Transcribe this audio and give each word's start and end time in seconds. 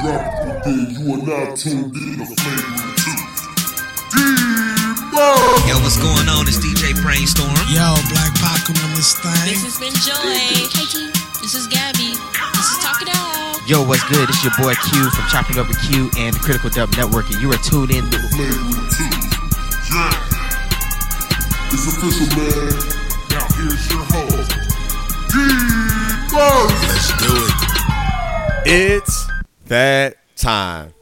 drop 0.00 0.32
it 0.32 0.48
within. 0.48 0.96
You 0.96 1.12
are 1.12 1.20
now 1.20 1.54
tuned 1.54 1.92
in 1.96 2.18
to 2.18 2.26
Flagrant 2.26 2.96
2. 3.04 3.20
Yo, 5.68 5.76
what's 5.84 6.00
going 6.00 6.28
on? 6.28 6.48
It's 6.48 6.56
DJ 6.56 6.96
Brainstorm. 7.04 7.52
Yo, 7.68 7.94
Black 8.08 8.32
Pac 8.40 8.64
on 8.70 8.90
this 8.96 9.12
thing. 9.20 9.44
This 9.44 9.62
has 9.68 9.76
been 9.76 9.92
Joy. 10.00 10.16
Hey, 10.16 10.64
This 11.44 11.54
is 11.54 11.66
Gabby. 11.68 12.16
This 12.16 12.66
is 12.66 12.78
Talk 12.80 13.02
It 13.02 13.12
Out. 13.12 13.60
Yo, 13.68 13.84
what's 13.84 14.02
good? 14.08 14.28
It's 14.28 14.42
your 14.42 14.54
boy 14.56 14.74
Q 14.88 15.10
from 15.10 15.26
Chopping 15.28 15.58
Up 15.58 15.68
with 15.68 15.80
Q 15.84 16.10
and 16.16 16.34
the 16.34 16.40
Critical 16.40 16.70
Dub 16.70 16.90
Network, 16.96 17.28
and 17.30 17.40
you 17.40 17.52
are 17.52 17.60
tuned 17.60 17.90
in 17.92 18.08
to 18.08 18.18
Flagrant 18.32 18.88
2. 18.96 19.04
Yeah. 19.92 20.10
It's 21.72 21.86
official, 21.86 22.26
man. 22.34 22.72
Now 23.30 23.46
here's 23.54 23.84
your 23.92 24.02
host. 24.08 24.50
D-Murph. 25.30 26.72
Let's 26.88 27.12
do 27.20 27.30
it. 27.30 27.52
It's 28.66 29.28
that 29.70 30.16
time. 30.34 30.92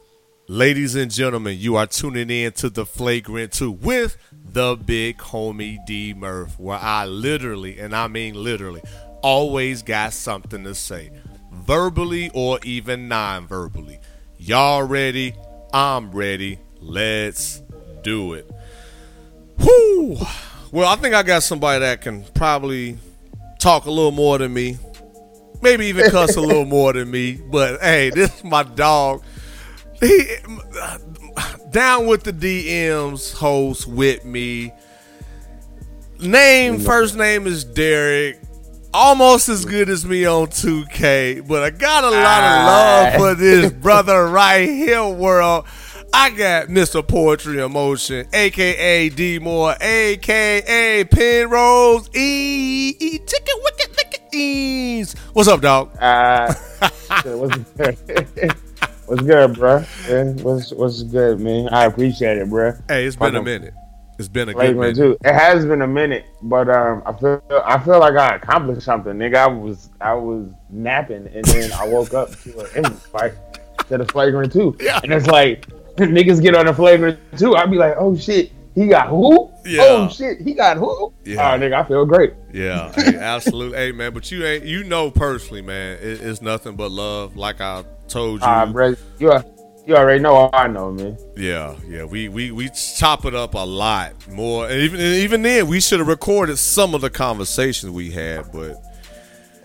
Ladies 0.47 0.93
and 0.93 1.09
gentlemen, 1.09 1.57
you 1.57 1.75
are 1.75 1.87
tuning 1.87 2.29
in 2.29 2.51
to 2.51 2.69
the 2.69 2.85
Flagrant 2.85 3.51
2 3.51 3.71
with 3.71 4.15
the 4.31 4.75
big 4.75 5.17
homie 5.17 5.83
D 5.87 6.13
Murph, 6.13 6.59
where 6.59 6.77
I 6.77 7.05
literally, 7.07 7.79
and 7.79 7.95
I 7.95 8.07
mean 8.07 8.35
literally, 8.35 8.83
always 9.23 9.81
got 9.81 10.13
something 10.13 10.63
to 10.65 10.75
say, 10.75 11.09
verbally 11.51 12.29
or 12.35 12.59
even 12.63 13.07
non 13.07 13.47
verbally. 13.47 13.99
Y'all 14.37 14.83
ready? 14.83 15.33
I'm 15.73 16.11
ready. 16.11 16.59
Let's 16.79 17.63
do 18.03 18.33
it. 18.35 18.51
Whoo! 19.57 20.15
Well, 20.71 20.87
I 20.87 20.95
think 20.95 21.15
I 21.15 21.23
got 21.23 21.41
somebody 21.41 21.79
that 21.79 22.01
can 22.01 22.23
probably 22.35 22.99
talk 23.57 23.85
a 23.85 23.91
little 23.91 24.11
more 24.11 24.37
than 24.37 24.53
me. 24.53 24.77
Maybe 25.61 25.87
even 25.87 26.09
cuss 26.09 26.35
a 26.35 26.41
little 26.41 26.65
more 26.65 26.93
than 26.93 27.11
me. 27.11 27.33
But 27.33 27.81
hey, 27.81 28.09
this 28.11 28.35
is 28.37 28.43
my 28.43 28.63
dog. 28.63 29.23
He 29.99 30.37
down 31.71 32.07
with 32.07 32.23
the 32.23 32.33
DMs 32.33 33.33
host 33.33 33.87
with 33.87 34.25
me. 34.25 34.71
Name 36.19 36.75
mm-hmm. 36.75 36.85
first 36.85 37.15
name 37.15 37.47
is 37.47 37.63
Derek. 37.63 38.39
Almost 38.91 39.49
as 39.49 39.65
good 39.65 39.87
as 39.87 40.03
me 40.03 40.25
on 40.25 40.47
2K, 40.47 41.47
but 41.47 41.61
I 41.61 41.69
got 41.69 42.03
a 42.03 42.09
lot 42.09 42.43
of 42.43 42.65
love 42.65 43.13
ah. 43.13 43.17
for 43.17 43.35
this 43.35 43.71
brother 43.83 44.27
right 44.27 44.67
here, 44.67 45.07
world. 45.07 45.65
I 46.11 46.31
got 46.31 46.69
Mr. 46.69 47.07
Poetry 47.07 47.61
Emotion, 47.61 48.27
aka 48.33 49.09
D 49.09 49.37
Moore, 49.37 49.75
aka 49.79 51.03
Penrose 51.03 52.09
E 52.15 52.95
E 52.99 53.19
Chicken 53.19 53.55
Wicked 53.63 53.95
Ease. 54.33 55.13
What's 55.33 55.47
up, 55.49 55.61
dog? 55.61 55.95
Uh, 55.99 56.53
what's 57.23 57.57
good? 57.57 57.97
what's 59.05 59.21
good, 59.23 59.53
bro? 59.55 59.79
What's 60.41 60.71
what's 60.73 61.03
good, 61.03 61.39
man? 61.39 61.69
I 61.69 61.85
appreciate 61.85 62.37
it, 62.37 62.49
bro. 62.49 62.73
Hey, 62.87 63.05
it's 63.05 63.15
been 63.15 63.35
a 63.35 63.41
minute. 63.43 63.73
It's 64.17 64.27
been 64.27 64.49
a 64.49 64.53
good 64.53 64.75
minute. 64.75 64.95
too. 64.97 65.17
It 65.23 65.33
has 65.33 65.65
been 65.65 65.81
a 65.81 65.87
minute, 65.87 66.25
but 66.41 66.69
um, 66.69 67.01
I 67.05 67.13
feel 67.13 67.41
I 67.65 67.79
feel 67.79 67.99
like 67.99 68.15
I 68.15 68.35
accomplished 68.35 68.81
something, 68.83 69.13
nigga. 69.13 69.35
I 69.37 69.47
was 69.47 69.89
I 70.01 70.13
was 70.13 70.51
napping, 70.69 71.27
and 71.33 71.45
then 71.45 71.71
I 71.73 71.87
woke 71.87 72.13
up 72.13 72.29
to 72.41 72.59
an 72.59 72.67
invite 72.85 73.33
to 73.87 73.97
the 73.97 74.05
flagrant 74.05 74.51
two, 74.53 74.75
Yeah. 74.81 74.99
and 75.03 75.11
it's 75.13 75.27
like 75.27 75.65
niggas 75.97 76.41
get 76.41 76.55
on 76.55 76.65
the 76.65 76.73
flagrant 76.73 77.17
two. 77.37 77.55
I'd 77.55 77.71
be 77.71 77.77
like, 77.77 77.95
oh 77.97 78.15
shit, 78.15 78.51
he 78.75 78.87
got 78.87 79.07
who? 79.07 79.48
Yeah. 79.65 79.81
Oh 79.83 80.09
shit, 80.09 80.41
he 80.41 80.53
got 80.53 80.77
who? 80.77 81.13
Yeah. 81.25 81.53
Oh, 81.53 81.59
nigga, 81.59 81.73
I 81.73 81.87
feel 81.87 82.05
great. 82.05 82.33
Yeah, 82.53 82.91
hey, 82.93 83.17
absolutely. 83.17 83.77
hey, 83.77 83.91
man, 83.91 84.13
but 84.13 84.31
you 84.31 84.45
ain't 84.45 84.65
you 84.65 84.83
know 84.83 85.11
personally, 85.11 85.61
man. 85.61 85.97
It, 86.01 86.21
it's 86.21 86.41
nothing 86.41 86.75
but 86.75 86.91
love. 86.91 87.35
Like 87.35 87.61
I 87.61 87.83
told 88.07 88.41
you. 88.41 88.47
Ah, 88.47 88.65
bro, 88.65 88.95
you 89.19 89.31
are, 89.31 89.43
you 89.85 89.95
already 89.95 90.21
know 90.21 90.49
I 90.53 90.67
know, 90.67 90.91
man. 90.91 91.17
Yeah, 91.35 91.75
yeah. 91.87 92.05
We 92.05 92.29
we 92.29 92.51
we 92.51 92.69
chop 92.69 93.25
it 93.25 93.35
up 93.35 93.53
a 93.53 93.65
lot 93.65 94.27
more. 94.29 94.67
And 94.67 94.79
even 94.81 94.99
and 94.99 95.15
even 95.15 95.41
then, 95.41 95.67
we 95.67 95.81
should 95.81 95.99
have 95.99 96.07
recorded 96.07 96.57
some 96.57 96.95
of 96.95 97.01
the 97.01 97.09
conversations 97.09 97.91
we 97.91 98.11
had. 98.11 98.51
But 98.51 98.81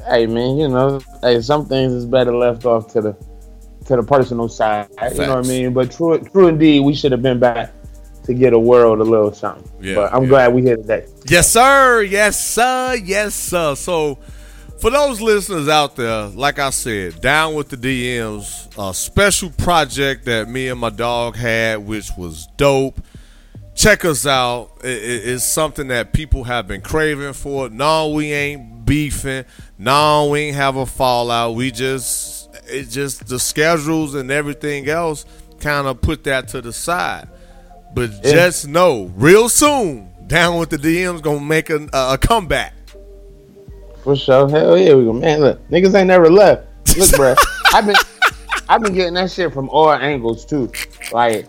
hey 0.08 0.26
man, 0.26 0.56
you 0.56 0.68
know, 0.68 1.00
hey, 1.22 1.40
some 1.40 1.66
things 1.66 1.92
is 1.92 2.04
better 2.04 2.34
left 2.34 2.64
off 2.64 2.92
to 2.94 3.00
the 3.00 3.12
to 3.86 3.96
the 3.96 4.02
personal 4.02 4.48
side. 4.48 4.88
You 5.12 5.18
know 5.18 5.36
what 5.36 5.44
I 5.44 5.48
mean? 5.48 5.72
But 5.72 5.92
true, 5.92 6.18
true 6.18 6.48
indeed, 6.48 6.80
we 6.80 6.94
should 6.94 7.12
have 7.12 7.22
been 7.22 7.38
back 7.38 7.70
to 8.24 8.34
get 8.34 8.52
a 8.52 8.58
world 8.58 9.00
a 9.00 9.04
little 9.04 9.32
something. 9.32 9.70
Yeah, 9.80 9.94
but 9.96 10.12
I'm 10.14 10.22
yeah. 10.24 10.28
glad 10.28 10.54
we 10.54 10.62
here 10.62 10.76
today. 10.76 11.06
yes, 11.28 11.50
sir. 11.52 12.02
Yes, 12.02 12.44
sir. 12.44 12.94
Yes, 13.02 13.34
sir. 13.34 13.74
So. 13.74 14.18
For 14.80 14.90
those 14.90 15.20
listeners 15.20 15.66
out 15.68 15.96
there, 15.96 16.26
like 16.26 16.58
I 16.58 16.68
said, 16.68 17.20
down 17.22 17.54
with 17.54 17.70
the 17.70 17.76
DMs, 17.76 18.68
a 18.76 18.92
special 18.92 19.48
project 19.50 20.26
that 20.26 20.48
me 20.48 20.68
and 20.68 20.78
my 20.78 20.90
dog 20.90 21.36
had, 21.36 21.86
which 21.86 22.10
was 22.18 22.48
dope. 22.58 23.00
check 23.74 24.04
us 24.04 24.26
out. 24.26 24.72
It, 24.82 24.88
it- 25.02 25.28
it's 25.28 25.44
something 25.44 25.88
that 25.88 26.12
people 26.12 26.44
have 26.44 26.66
been 26.68 26.82
craving 26.82 27.32
for. 27.32 27.70
No, 27.70 28.10
we 28.10 28.32
ain't 28.32 28.84
beefing. 28.84 29.44
No, 29.78 30.28
we 30.30 30.40
ain't 30.40 30.56
have 30.56 30.76
a 30.76 30.84
fallout. 30.86 31.54
We 31.54 31.70
just 31.70 32.48
it 32.66 32.90
just 32.90 33.26
the 33.28 33.38
schedules 33.38 34.14
and 34.14 34.30
everything 34.30 34.88
else 34.88 35.24
kind 35.60 35.86
of 35.86 36.00
put 36.02 36.24
that 36.24 36.48
to 36.48 36.60
the 36.60 36.72
side. 36.72 37.28
But 37.94 38.10
Yeah. 38.24 38.32
just 38.32 38.66
know, 38.68 39.10
real 39.16 39.48
soon, 39.48 40.08
down 40.26 40.58
with 40.58 40.70
the 40.70 40.78
DMs 40.78 41.22
gonna 41.22 41.40
make 41.40 41.70
a, 41.70 41.88
a 41.92 42.18
comeback. 42.18 42.74
For 44.02 44.16
sure. 44.16 44.48
Hell 44.48 44.76
yeah, 44.76 44.94
we 44.94 45.04
go. 45.04 45.12
Man, 45.12 45.40
look, 45.40 45.68
niggas 45.70 45.94
ain't 45.94 46.08
never 46.08 46.30
left. 46.30 46.66
Look, 46.98 47.10
bro, 47.12 47.34
I've 47.72 47.86
been 47.86 47.96
I've 48.68 48.82
been 48.82 48.94
getting 48.94 49.14
that 49.14 49.30
shit 49.30 49.52
from 49.52 49.68
all 49.70 49.92
angles 49.92 50.44
too. 50.44 50.70
Like 51.12 51.46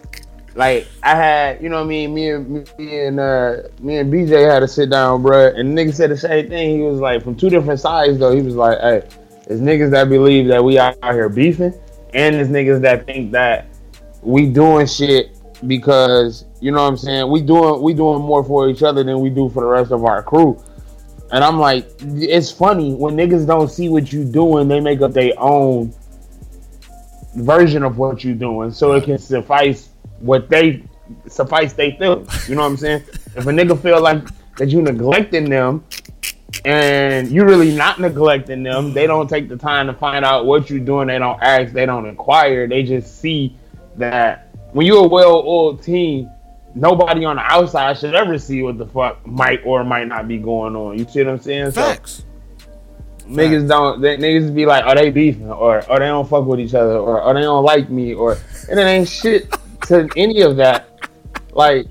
like 0.56 0.88
I 1.04 1.16
had, 1.16 1.62
you 1.62 1.68
know 1.68 1.78
what 1.78 1.86
I 1.86 1.88
mean, 1.88 2.14
me 2.14 2.30
and 2.32 2.70
me 2.78 3.00
and 3.00 3.20
uh 3.20 3.56
me 3.80 3.98
and 3.98 4.12
BJ 4.12 4.50
had 4.50 4.60
to 4.60 4.68
sit 4.68 4.90
down, 4.90 5.22
bro, 5.22 5.48
and 5.48 5.78
nigga 5.78 5.94
said 5.94 6.12
the 6.12 6.18
same 6.18 6.48
thing. 6.48 6.78
He 6.78 6.82
was 6.84 7.00
like 7.00 7.24
from 7.24 7.36
two 7.36 7.50
different 7.50 7.80
sides 7.80 8.20
though. 8.20 8.34
He 8.34 8.42
was 8.42 8.56
like, 8.56 8.80
hey, 8.80 9.04
there's 9.48 9.60
niggas 9.60 9.92
that 9.92 10.10
believe 10.10 10.48
that 10.48 10.64
we 10.64 10.80
out 10.80 10.96
here 11.04 11.28
beefing, 11.30 11.74
and 12.14 12.36
there's 12.36 12.48
niggas 12.48 12.82
that 12.82 13.06
think 13.06 13.32
that 13.34 13.68
we 14.22 14.48
doing 14.48 14.88
shit 14.88 15.38
because 15.68 16.46
you 16.62 16.72
know 16.72 16.82
what 16.82 16.90
I'm 16.90 16.98
saying. 16.98 17.30
We 17.30 17.42
doing 17.42 17.82
we 17.82 17.94
doing 17.94 18.22
more 18.22 18.44
for 18.44 18.70
each 18.70 18.84
other 18.84 19.04
than 19.04 19.20
we 19.20 19.30
do 19.30 19.50
for 19.50 19.62
the 19.62 19.70
rest 19.70 19.92
of 19.92 20.04
our 20.06 20.24
crew. 20.24 20.62
And 21.32 21.44
I'm 21.44 21.60
like, 21.60 21.90
it's 22.00 22.52
funny 22.52 22.94
when 22.94 23.16
niggas 23.16 23.48
don't 23.48 23.70
see 23.70 23.90
what 23.90 24.14
you 24.14 24.24
doing, 24.24 24.68
they 24.68 24.80
make 24.80 25.02
up 25.02 25.14
their 25.14 25.34
own 25.38 25.94
version 27.36 27.84
of 27.84 27.98
what 27.98 28.24
you 28.24 28.36
doing, 28.36 28.72
so 28.72 28.94
it 28.94 29.04
can 29.04 29.18
suffice 29.18 29.90
what 30.20 30.50
they 30.50 30.84
suffice 31.28 31.74
they 31.74 31.92
feel. 31.94 32.26
You 32.48 32.56
know 32.56 32.62
what 32.62 32.68
I'm 32.68 32.78
saying? 32.78 33.04
If 33.36 33.48
a 33.48 33.52
nigga 33.52 33.80
feel 33.82 34.02
like 34.02 34.24
that 34.58 34.70
you 34.70 34.82
neglecting 34.82 35.50
them, 35.50 35.84
and 36.64 37.30
you 37.30 37.44
really 37.44 37.76
not 37.76 38.00
neglecting 38.00 38.64
them, 38.64 38.94
they 38.94 39.08
don't 39.08 39.30
take 39.30 39.50
the 39.50 39.58
time 39.58 39.88
to 39.88 39.94
find 39.94 40.24
out 40.24 40.46
what 40.46 40.70
you're 40.70 40.80
doing. 40.80 41.08
They 41.08 41.20
don't 41.20 41.42
ask, 41.42 41.74
they 41.74 41.86
don't 41.86 42.06
inquire. 42.06 42.68
They 42.68 42.84
just 42.84 43.20
see 43.20 43.58
that 43.98 44.45
when 44.76 44.86
you're 44.86 45.06
a 45.06 45.08
well-oiled 45.08 45.82
team, 45.82 46.30
nobody 46.76 47.24
on 47.24 47.38
the 47.38 47.42
outside 47.44 47.98
should 47.98 48.14
ever 48.14 48.38
see 48.38 48.62
what 48.62 48.78
the 48.78 48.86
fuck 48.86 49.26
might 49.26 49.62
or 49.66 49.86
might 49.86 50.06
not 50.06 50.28
be 50.28 50.38
going 50.38 50.76
on. 50.76 51.00
You 51.00 51.08
see 51.08 51.24
what 51.24 51.32
I'm 51.32 51.40
saying? 51.40 51.72
So 51.72 51.82
Facts. 51.82 52.26
niggas 53.26 53.70
don't 53.70 54.02
they, 54.02 54.18
niggas 54.18 54.54
be 54.54 54.66
like, 54.66 54.84
"Are 54.84 54.94
they 54.94 55.12
beefing 55.12 55.50
or 55.50 55.90
"Are 55.90 56.00
they 56.00 56.08
don't 56.08 56.28
fuck 56.28 56.46
with 56.46 56.60
each 56.60 56.74
other 56.74 56.98
or, 56.98 57.22
or 57.22 57.34
they 57.34 57.44
don't 57.44 57.64
like 57.64 57.90
me 57.90 58.14
or 58.16 58.38
and 58.70 58.78
it 58.78 58.84
ain't 58.84 59.08
shit 59.08 59.50
to 59.84 60.10
any 60.18 60.42
of 60.42 60.58
that. 60.58 60.90
Like 61.54 61.88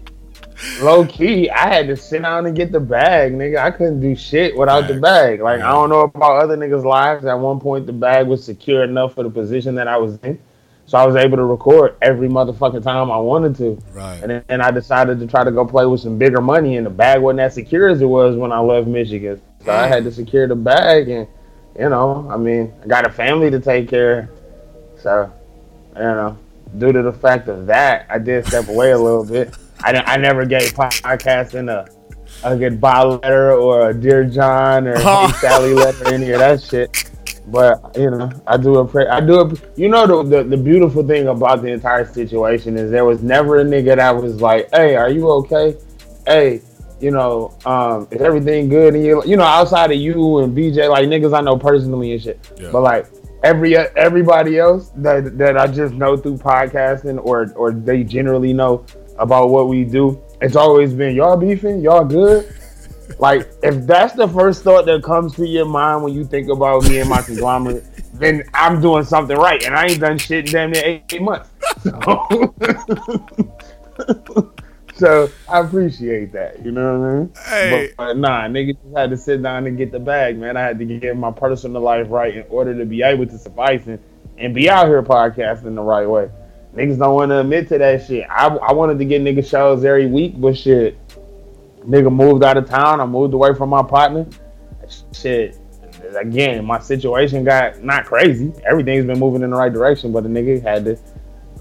low 0.83 1.07
key, 1.07 1.49
I 1.49 1.73
had 1.73 1.87
to 1.87 1.97
sit 1.97 2.21
down 2.21 2.45
and 2.45 2.55
get 2.55 2.71
the 2.71 2.81
bag, 2.81 3.33
nigga. 3.33 3.61
I 3.61 3.71
couldn't 3.71 4.01
do 4.01 4.15
shit 4.15 4.55
without 4.55 4.89
the 4.89 5.01
bag. 5.01 5.41
Like. 5.41 5.63
I 5.63 5.71
don't 5.71 5.89
know 5.89 6.01
about 6.01 6.43
other 6.43 6.59
niggas' 6.59 6.85
lives. 6.85 7.25
At 7.25 7.39
one 7.39 7.61
point, 7.61 7.87
the 7.87 7.95
bag 7.95 8.27
was 8.27 8.45
secure 8.45 8.85
enough 8.85 9.15
for 9.15 9.23
the 9.23 9.31
position 9.31 9.75
that 9.77 9.89
I 9.89 9.97
was 9.97 10.19
in, 10.23 10.39
so 10.87 10.99
I 10.99 11.07
was 11.07 11.17
able 11.17 11.37
to 11.39 11.45
record 11.45 11.97
every 12.03 12.29
motherfucking 12.29 12.83
time 12.83 13.11
I 13.11 13.17
wanted 13.17 13.57
to. 13.57 13.83
Right. 13.93 14.21
And 14.21 14.31
then 14.31 14.45
and 14.49 14.63
I 14.63 14.71
decided 14.71 15.19
to 15.21 15.27
try 15.27 15.45
to 15.45 15.51
go 15.51 15.65
play 15.65 15.87
with 15.87 16.01
some 16.01 16.19
bigger 16.19 16.41
money, 16.41 16.77
and 16.77 16.87
the 16.87 16.91
bag 16.91 17.21
wasn't 17.21 17.41
as 17.41 17.55
secure 17.55 17.89
as 17.89 18.01
it 18.03 18.07
was 18.07 18.37
when 18.37 18.53
I 18.53 18.59
left 18.59 18.87
Michigan. 18.87 19.41
So 19.65 19.73
I 19.73 19.87
had 19.87 20.05
to 20.05 20.13
secure 20.13 20.47
the 20.47 20.57
bag, 20.57 21.09
and 21.09 21.27
you 21.79 21.89
know, 21.89 22.29
I 22.31 22.37
mean, 22.37 22.73
I 22.83 22.87
got 22.87 23.07
a 23.07 23.11
family 23.11 23.51
to 23.51 23.61
take 23.61 23.89
care. 23.89 24.21
of. 24.21 25.01
So, 25.01 25.33
you 25.97 26.03
know, 26.03 26.39
due 26.79 26.93
to 26.93 27.03
the 27.03 27.13
fact 27.13 27.49
of 27.49 27.67
that, 27.67 28.07
I 28.11 28.19
did 28.19 28.47
step 28.47 28.69
away 28.69 28.93
a 28.93 28.99
little 28.99 29.25
bit. 29.25 29.57
I 29.83 29.93
I 30.07 30.17
never 30.17 30.45
gave 30.45 30.73
podcasting 30.75 31.71
a 31.71 31.89
a 32.43 32.57
goodbye 32.57 33.03
letter 33.03 33.53
or 33.53 33.91
a 33.91 33.95
dear 33.95 34.25
John 34.25 34.87
or 34.87 34.99
hey 34.99 35.29
Sally 35.41 35.73
letter, 35.73 36.05
or 36.05 36.15
any 36.15 36.31
of 36.31 36.41
that 36.41 36.63
shit. 36.63 37.11
But 37.47 37.97
you 37.97 38.11
know, 38.11 38.31
I 38.47 38.57
do 38.57 38.79
appreciate. 38.79 39.11
I 39.11 39.21
do 39.21 39.41
a, 39.41 39.53
you 39.77 39.89
know 39.89 40.07
the, 40.07 40.23
the 40.23 40.45
the 40.45 40.57
beautiful 40.57 41.07
thing 41.07 41.29
about 41.29 41.61
the 41.61 41.69
entire 41.69 42.07
situation 42.07 42.79
is 42.79 42.91
there 42.91 43.05
was 43.05 43.23
never 43.23 43.61
a 43.61 43.65
nigga 43.65 43.97
that 43.97 44.17
was 44.17 44.41
like, 44.41 44.71
"Hey, 44.73 44.97
are 44.97 45.11
you 45.11 45.29
okay? 45.31 45.77
Hey, 46.27 46.63
you 47.01 47.11
know, 47.11 47.55
um, 47.67 48.09
is 48.11 48.23
everything 48.23 48.71
good?" 48.71 48.95
And 48.95 49.05
you 49.05 49.23
you 49.27 49.37
know, 49.37 49.45
outside 49.45 49.91
of 49.91 49.99
you 49.99 50.39
and 50.39 50.57
BJ, 50.57 50.89
like 50.89 51.07
niggas 51.07 51.37
I 51.37 51.43
know 51.43 51.59
personally 51.59 52.13
and 52.13 52.23
shit. 52.23 52.51
Yeah. 52.59 52.71
But 52.73 52.81
like 52.81 53.07
every 53.43 53.77
everybody 53.77 54.59
else 54.59 54.91
that 54.97 55.37
that 55.37 55.59
I 55.59 55.67
just 55.67 55.93
know 55.95 56.17
through 56.17 56.39
podcasting 56.39 57.23
or 57.23 57.53
or 57.57 57.73
they 57.73 58.05
generally 58.05 58.55
know 58.55 58.87
about 59.19 59.51
what 59.51 59.69
we 59.69 59.85
do, 59.85 60.19
it's 60.41 60.57
always 60.57 60.95
been 60.95 61.15
y'all 61.15 61.37
beefing, 61.37 61.81
y'all 61.81 62.05
good. 62.07 62.53
Like 63.19 63.49
if 63.63 63.87
that's 63.87 64.15
the 64.15 64.29
first 64.29 64.63
thought 64.63 64.87
that 64.87 65.03
comes 65.03 65.35
to 65.37 65.47
your 65.47 65.67
mind 65.67 66.03
when 66.03 66.13
you 66.13 66.25
think 66.25 66.49
about 66.49 66.85
me 66.85 67.01
and 67.01 67.09
my 67.09 67.23
conglomerate, 67.27 67.85
then 68.15 68.45
I'm 68.55 68.81
doing 68.81 69.05
something 69.05 69.37
right, 69.37 69.63
and 69.65 69.75
I 69.75 69.87
ain't 69.87 70.01
done 70.01 70.19
shit 70.19 70.47
in 70.47 70.53
damn 70.53 70.71
near 70.71 70.83
eight, 70.85 71.05
eight 71.13 71.23
months. 71.23 71.51
So, 71.83 72.55
so 74.95 75.31
I 75.49 75.61
appreciate 75.61 76.33
that. 76.33 76.65
You 76.65 76.71
know 76.71 76.99
what 76.99 77.07
I 77.07 77.15
mean? 77.15 77.33
Hey. 77.45 77.93
But, 77.97 78.07
but 78.07 78.19
nah, 78.19 78.43
niggas 78.43 78.77
just 78.83 78.97
had 78.97 79.11
to 79.11 79.17
sit 79.17 79.43
down 79.43 79.67
and 79.67 79.77
get 79.77 79.93
the 79.93 79.99
bag, 79.99 80.39
man. 80.39 80.57
I 80.57 80.63
had 80.63 80.79
to 80.79 80.85
get 80.85 81.17
my 81.17 81.33
personal 81.33 81.83
life 81.83 82.07
right 82.09 82.37
in 82.37 82.45
order 82.49 82.77
to 82.79 82.85
be 82.85 83.03
able 83.03 83.27
to 83.27 83.39
suffice 83.39 83.87
and, 83.87 83.99
and 84.39 84.55
be 84.55 84.71
out 84.71 84.87
here 84.87 85.03
podcasting 85.03 85.75
the 85.75 85.83
right 85.83 86.09
way. 86.09 86.31
Niggas 86.75 86.99
don't 86.99 87.15
want 87.15 87.31
to 87.31 87.41
admit 87.41 87.69
to 87.69 87.79
that 87.79 88.05
shit. 88.07 88.27
I, 88.29 88.49
I 88.49 88.73
wanted 88.73 88.99
to 88.99 89.05
get 89.05 89.23
nigga 89.23 89.49
shows 89.49 89.85
every 89.85 90.07
week, 90.07 90.41
but 90.41 90.57
shit, 90.57 90.99
nigga 91.87 92.13
moved 92.13 92.45
out 92.45 92.57
of 92.57 92.69
town. 92.69 93.01
I 93.01 93.07
moved 93.07 93.35
away 93.35 93.55
from 93.55 93.71
my 93.71 93.83
partner. 93.83 94.27
Shit, 95.13 95.59
again, 96.17 96.65
my 96.65 96.79
situation 96.79 97.45
got 97.45 97.83
not 97.83 98.05
crazy. 98.07 98.53
Everything's 98.69 99.07
been 99.07 99.19
moving 99.19 99.43
in 99.43 99.51
the 99.51 99.57
right 99.57 99.73
direction, 99.73 100.13
but 100.13 100.23
the 100.23 100.29
nigga 100.29 100.63
had 100.63 100.85
to. 100.85 100.99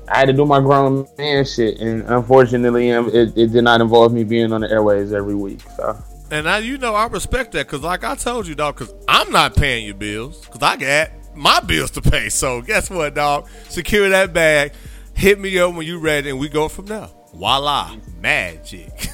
I 0.07 0.17
had 0.17 0.27
to 0.27 0.33
do 0.33 0.45
my 0.45 0.59
grown 0.59 1.07
man 1.17 1.45
shit, 1.45 1.79
and 1.79 2.03
unfortunately, 2.03 2.91
um, 2.91 3.07
it, 3.07 3.37
it 3.37 3.53
did 3.53 3.63
not 3.63 3.79
involve 3.79 4.11
me 4.11 4.25
being 4.25 4.51
on 4.51 4.61
the 4.61 4.69
airways 4.69 5.13
every 5.13 5.35
week. 5.35 5.61
So 5.77 5.97
And 6.29 6.45
now 6.45 6.57
you 6.57 6.77
know 6.77 6.93
I 6.93 7.07
respect 7.07 7.53
that 7.53 7.67
because, 7.67 7.81
like 7.81 8.03
I 8.03 8.15
told 8.15 8.45
you, 8.45 8.53
dog, 8.53 8.77
because 8.77 8.93
I'm 9.07 9.31
not 9.31 9.55
paying 9.55 9.85
your 9.85 9.95
bills 9.95 10.45
because 10.45 10.61
I 10.61 10.75
got 10.75 11.11
my 11.35 11.61
bills 11.61 11.91
to 11.91 12.01
pay. 12.01 12.27
So 12.29 12.61
guess 12.61 12.89
what, 12.89 13.15
dog? 13.15 13.47
Secure 13.69 14.09
that 14.09 14.33
bag. 14.33 14.73
Hit 15.13 15.39
me 15.39 15.57
up 15.59 15.73
when 15.73 15.85
you 15.85 15.99
ready, 15.99 16.29
and 16.29 16.39
we 16.39 16.49
go 16.49 16.67
from 16.67 16.87
there. 16.87 17.07
Voila, 17.33 17.95
magic. 18.19 18.89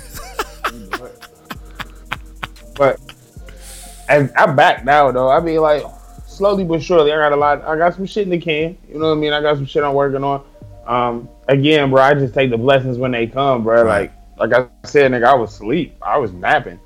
But 2.79 2.99
and 4.07 4.31
I'm 4.37 4.55
back 4.55 4.83
now 4.85 5.11
though. 5.11 5.29
I 5.29 5.39
mean 5.41 5.59
like 5.59 5.83
slowly 6.25 6.63
but 6.63 6.81
surely 6.81 7.11
I 7.11 7.17
got 7.17 7.33
a 7.33 7.35
lot 7.35 7.61
I 7.63 7.77
got 7.77 7.93
some 7.93 8.05
shit 8.07 8.23
in 8.23 8.29
the 8.31 8.39
can. 8.39 8.77
You 8.87 8.97
know 8.97 9.07
what 9.09 9.11
I 9.11 9.15
mean? 9.15 9.33
I 9.33 9.41
got 9.41 9.57
some 9.57 9.65
shit 9.65 9.83
I'm 9.83 9.93
working 9.93 10.23
on. 10.23 10.43
Um 10.87 11.29
again, 11.47 11.91
bro, 11.91 12.01
I 12.01 12.13
just 12.15 12.33
take 12.33 12.49
the 12.49 12.57
blessings 12.57 12.97
when 12.97 13.11
they 13.11 13.27
come, 13.27 13.63
bro. 13.63 13.83
Right. 13.83 14.11
Like 14.39 14.51
like 14.51 14.69
I 14.83 14.87
said, 14.87 15.11
nigga, 15.11 15.25
I 15.25 15.33
was 15.35 15.51
asleep. 15.53 15.97
I 16.01 16.17
was 16.17 16.31
napping. 16.31 16.79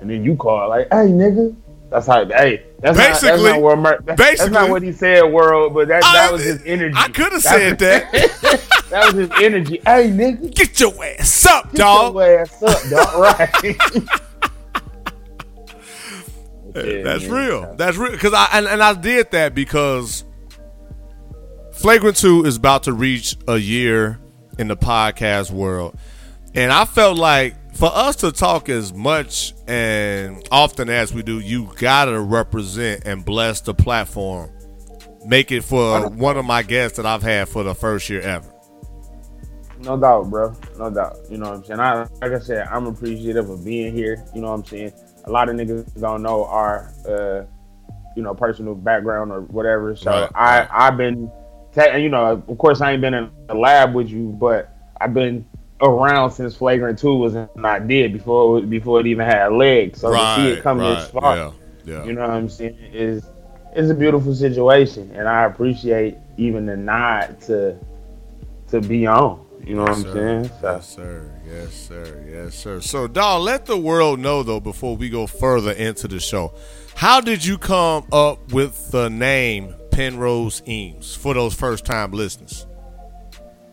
And 0.00 0.10
then 0.10 0.24
you 0.24 0.34
call 0.36 0.68
like, 0.68 0.88
hey 0.90 1.06
nigga. 1.08 1.54
That's 1.90 2.06
how 2.06 2.24
hey, 2.24 2.64
that's 2.80 2.96
not 2.96 3.04
that's 3.04 3.20
Basically- 3.22 3.50
not 3.50 3.62
what 3.62 3.78
Mer- 3.78 4.00
that- 4.06 4.16
that's 4.16 4.48
not 4.48 4.70
what 4.70 4.82
he 4.82 4.92
said, 4.92 5.22
world, 5.24 5.74
but 5.74 5.88
that 5.88 6.02
that 6.02 6.28
I- 6.28 6.32
was 6.32 6.42
his 6.44 6.62
energy. 6.64 6.94
I 6.96 7.08
could 7.08 7.32
have 7.32 7.42
said 7.42 7.78
that. 7.80 8.12
that 8.90 9.06
was 9.06 9.14
his 9.14 9.30
energy. 9.42 9.80
Hey 9.84 10.08
nigga, 10.10 10.54
Get 10.54 10.78
your 10.80 10.92
ass 11.04 11.46
up, 11.46 11.70
get 11.72 11.78
dog. 11.78 12.14
Get 12.14 12.26
your 12.28 12.40
ass 12.40 12.62
up, 12.62 12.90
dog. 12.90 13.38
Right. 13.64 13.76
Yeah, 16.74 17.02
That's 17.02 17.24
man. 17.24 17.32
real. 17.32 17.74
That's 17.76 17.96
real. 17.96 18.12
Because 18.12 18.34
I 18.34 18.48
and, 18.52 18.66
and 18.66 18.82
I 18.82 18.94
did 18.94 19.30
that 19.32 19.54
because 19.54 20.24
Flagrant 21.72 22.16
Two 22.16 22.44
is 22.44 22.56
about 22.56 22.84
to 22.84 22.92
reach 22.92 23.36
a 23.48 23.56
year 23.56 24.20
in 24.58 24.68
the 24.68 24.76
podcast 24.76 25.50
world, 25.50 25.98
and 26.54 26.72
I 26.72 26.84
felt 26.84 27.16
like 27.18 27.56
for 27.74 27.90
us 27.92 28.16
to 28.16 28.32
talk 28.32 28.68
as 28.68 28.92
much 28.92 29.54
and 29.66 30.46
often 30.50 30.90
as 30.90 31.14
we 31.14 31.22
do, 31.22 31.40
you 31.40 31.72
gotta 31.78 32.20
represent 32.20 33.04
and 33.06 33.24
bless 33.24 33.60
the 33.62 33.74
platform. 33.74 34.50
Make 35.26 35.52
it 35.52 35.62
for 35.62 36.08
one 36.08 36.36
of 36.36 36.44
my 36.44 36.62
guests 36.62 36.96
that 36.96 37.06
I've 37.06 37.22
had 37.22 37.48
for 37.48 37.62
the 37.62 37.74
first 37.74 38.08
year 38.08 38.20
ever. 38.20 38.52
No 39.80 39.98
doubt, 39.98 40.28
bro. 40.28 40.54
No 40.78 40.90
doubt. 40.90 41.16
You 41.30 41.38
know 41.38 41.50
what 41.50 41.56
I'm 41.56 41.64
saying? 41.64 41.80
I, 41.80 42.00
like 42.20 42.32
I 42.32 42.38
said, 42.38 42.66
I'm 42.68 42.86
appreciative 42.86 43.48
of 43.48 43.64
being 43.64 43.94
here. 43.94 44.24
You 44.34 44.42
know 44.42 44.48
what 44.48 44.58
I'm 44.58 44.64
saying? 44.66 44.92
A 45.24 45.30
lot 45.30 45.48
of 45.48 45.56
niggas 45.56 46.00
don't 46.00 46.22
know 46.22 46.44
our, 46.46 46.92
uh, 47.06 47.44
you 48.16 48.22
know, 48.22 48.34
personal 48.34 48.74
background 48.74 49.30
or 49.32 49.42
whatever. 49.42 49.94
So 49.96 50.10
Right, 50.10 50.30
I 50.34 50.68
I've 50.70 50.96
been, 50.96 51.30
te- 51.74 51.98
you 51.98 52.08
know, 52.08 52.42
of 52.46 52.58
course 52.58 52.80
I 52.80 52.92
ain't 52.92 53.00
been 53.00 53.14
in 53.14 53.30
the 53.48 53.54
lab 53.54 53.94
with 53.94 54.08
you, 54.08 54.28
but 54.40 54.74
I've 55.00 55.14
been 55.14 55.44
around 55.82 56.30
since 56.32 56.54
Flagrant 56.56 56.98
Two 56.98 57.14
was 57.16 57.34
not 57.56 57.88
dead 57.88 58.12
before 58.12 58.58
it, 58.58 58.70
before 58.70 59.00
it 59.00 59.06
even 59.06 59.26
had 59.26 59.52
legs. 59.52 60.00
So 60.00 60.10
to 60.12 60.34
see 60.36 60.48
it 60.52 60.62
come 60.62 60.78
this 60.78 61.10
far, 61.10 61.36
Yeah. 61.36 61.52
Yeah. 61.84 62.04
you 62.04 62.12
know 62.12 62.22
what 62.22 62.30
I'm 62.30 62.48
saying? 62.48 62.76
Is 62.92 63.24
is 63.74 63.88
a 63.88 63.94
beautiful 63.94 64.34
situation, 64.34 65.10
and 65.14 65.28
I 65.28 65.44
appreciate 65.44 66.16
even 66.36 66.66
the 66.66 66.76
nod 66.76 67.40
to 67.42 67.76
to 68.68 68.80
be 68.80 69.06
on. 69.06 69.46
You 69.64 69.76
know 69.76 69.82
what 69.82 69.90
I'm 69.92 70.02
sir. 70.02 70.12
saying? 70.12 70.50
So, 70.60 70.72
Yes, 70.74 70.88
sir. 70.88 71.30
Yes, 71.50 71.74
sir. 71.74 72.24
Yes, 72.28 72.54
sir. 72.54 72.80
So, 72.80 73.08
dog, 73.08 73.42
let 73.42 73.66
the 73.66 73.76
world 73.76 74.20
know 74.20 74.42
though 74.42 74.60
before 74.60 74.96
we 74.96 75.08
go 75.08 75.26
further 75.26 75.72
into 75.72 76.06
the 76.06 76.20
show. 76.20 76.54
How 76.94 77.20
did 77.20 77.44
you 77.44 77.58
come 77.58 78.06
up 78.12 78.52
with 78.52 78.90
the 78.90 79.08
name 79.08 79.74
Penrose 79.90 80.62
Eames 80.68 81.14
for 81.14 81.34
those 81.34 81.54
first 81.54 81.84
time 81.84 82.12
listeners? 82.12 82.66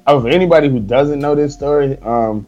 oh, 0.07 0.21
for 0.21 0.29
anybody 0.29 0.69
who 0.69 0.79
doesn't 0.79 1.19
know 1.19 1.35
this 1.35 1.53
story, 1.53 1.97
um, 1.99 2.47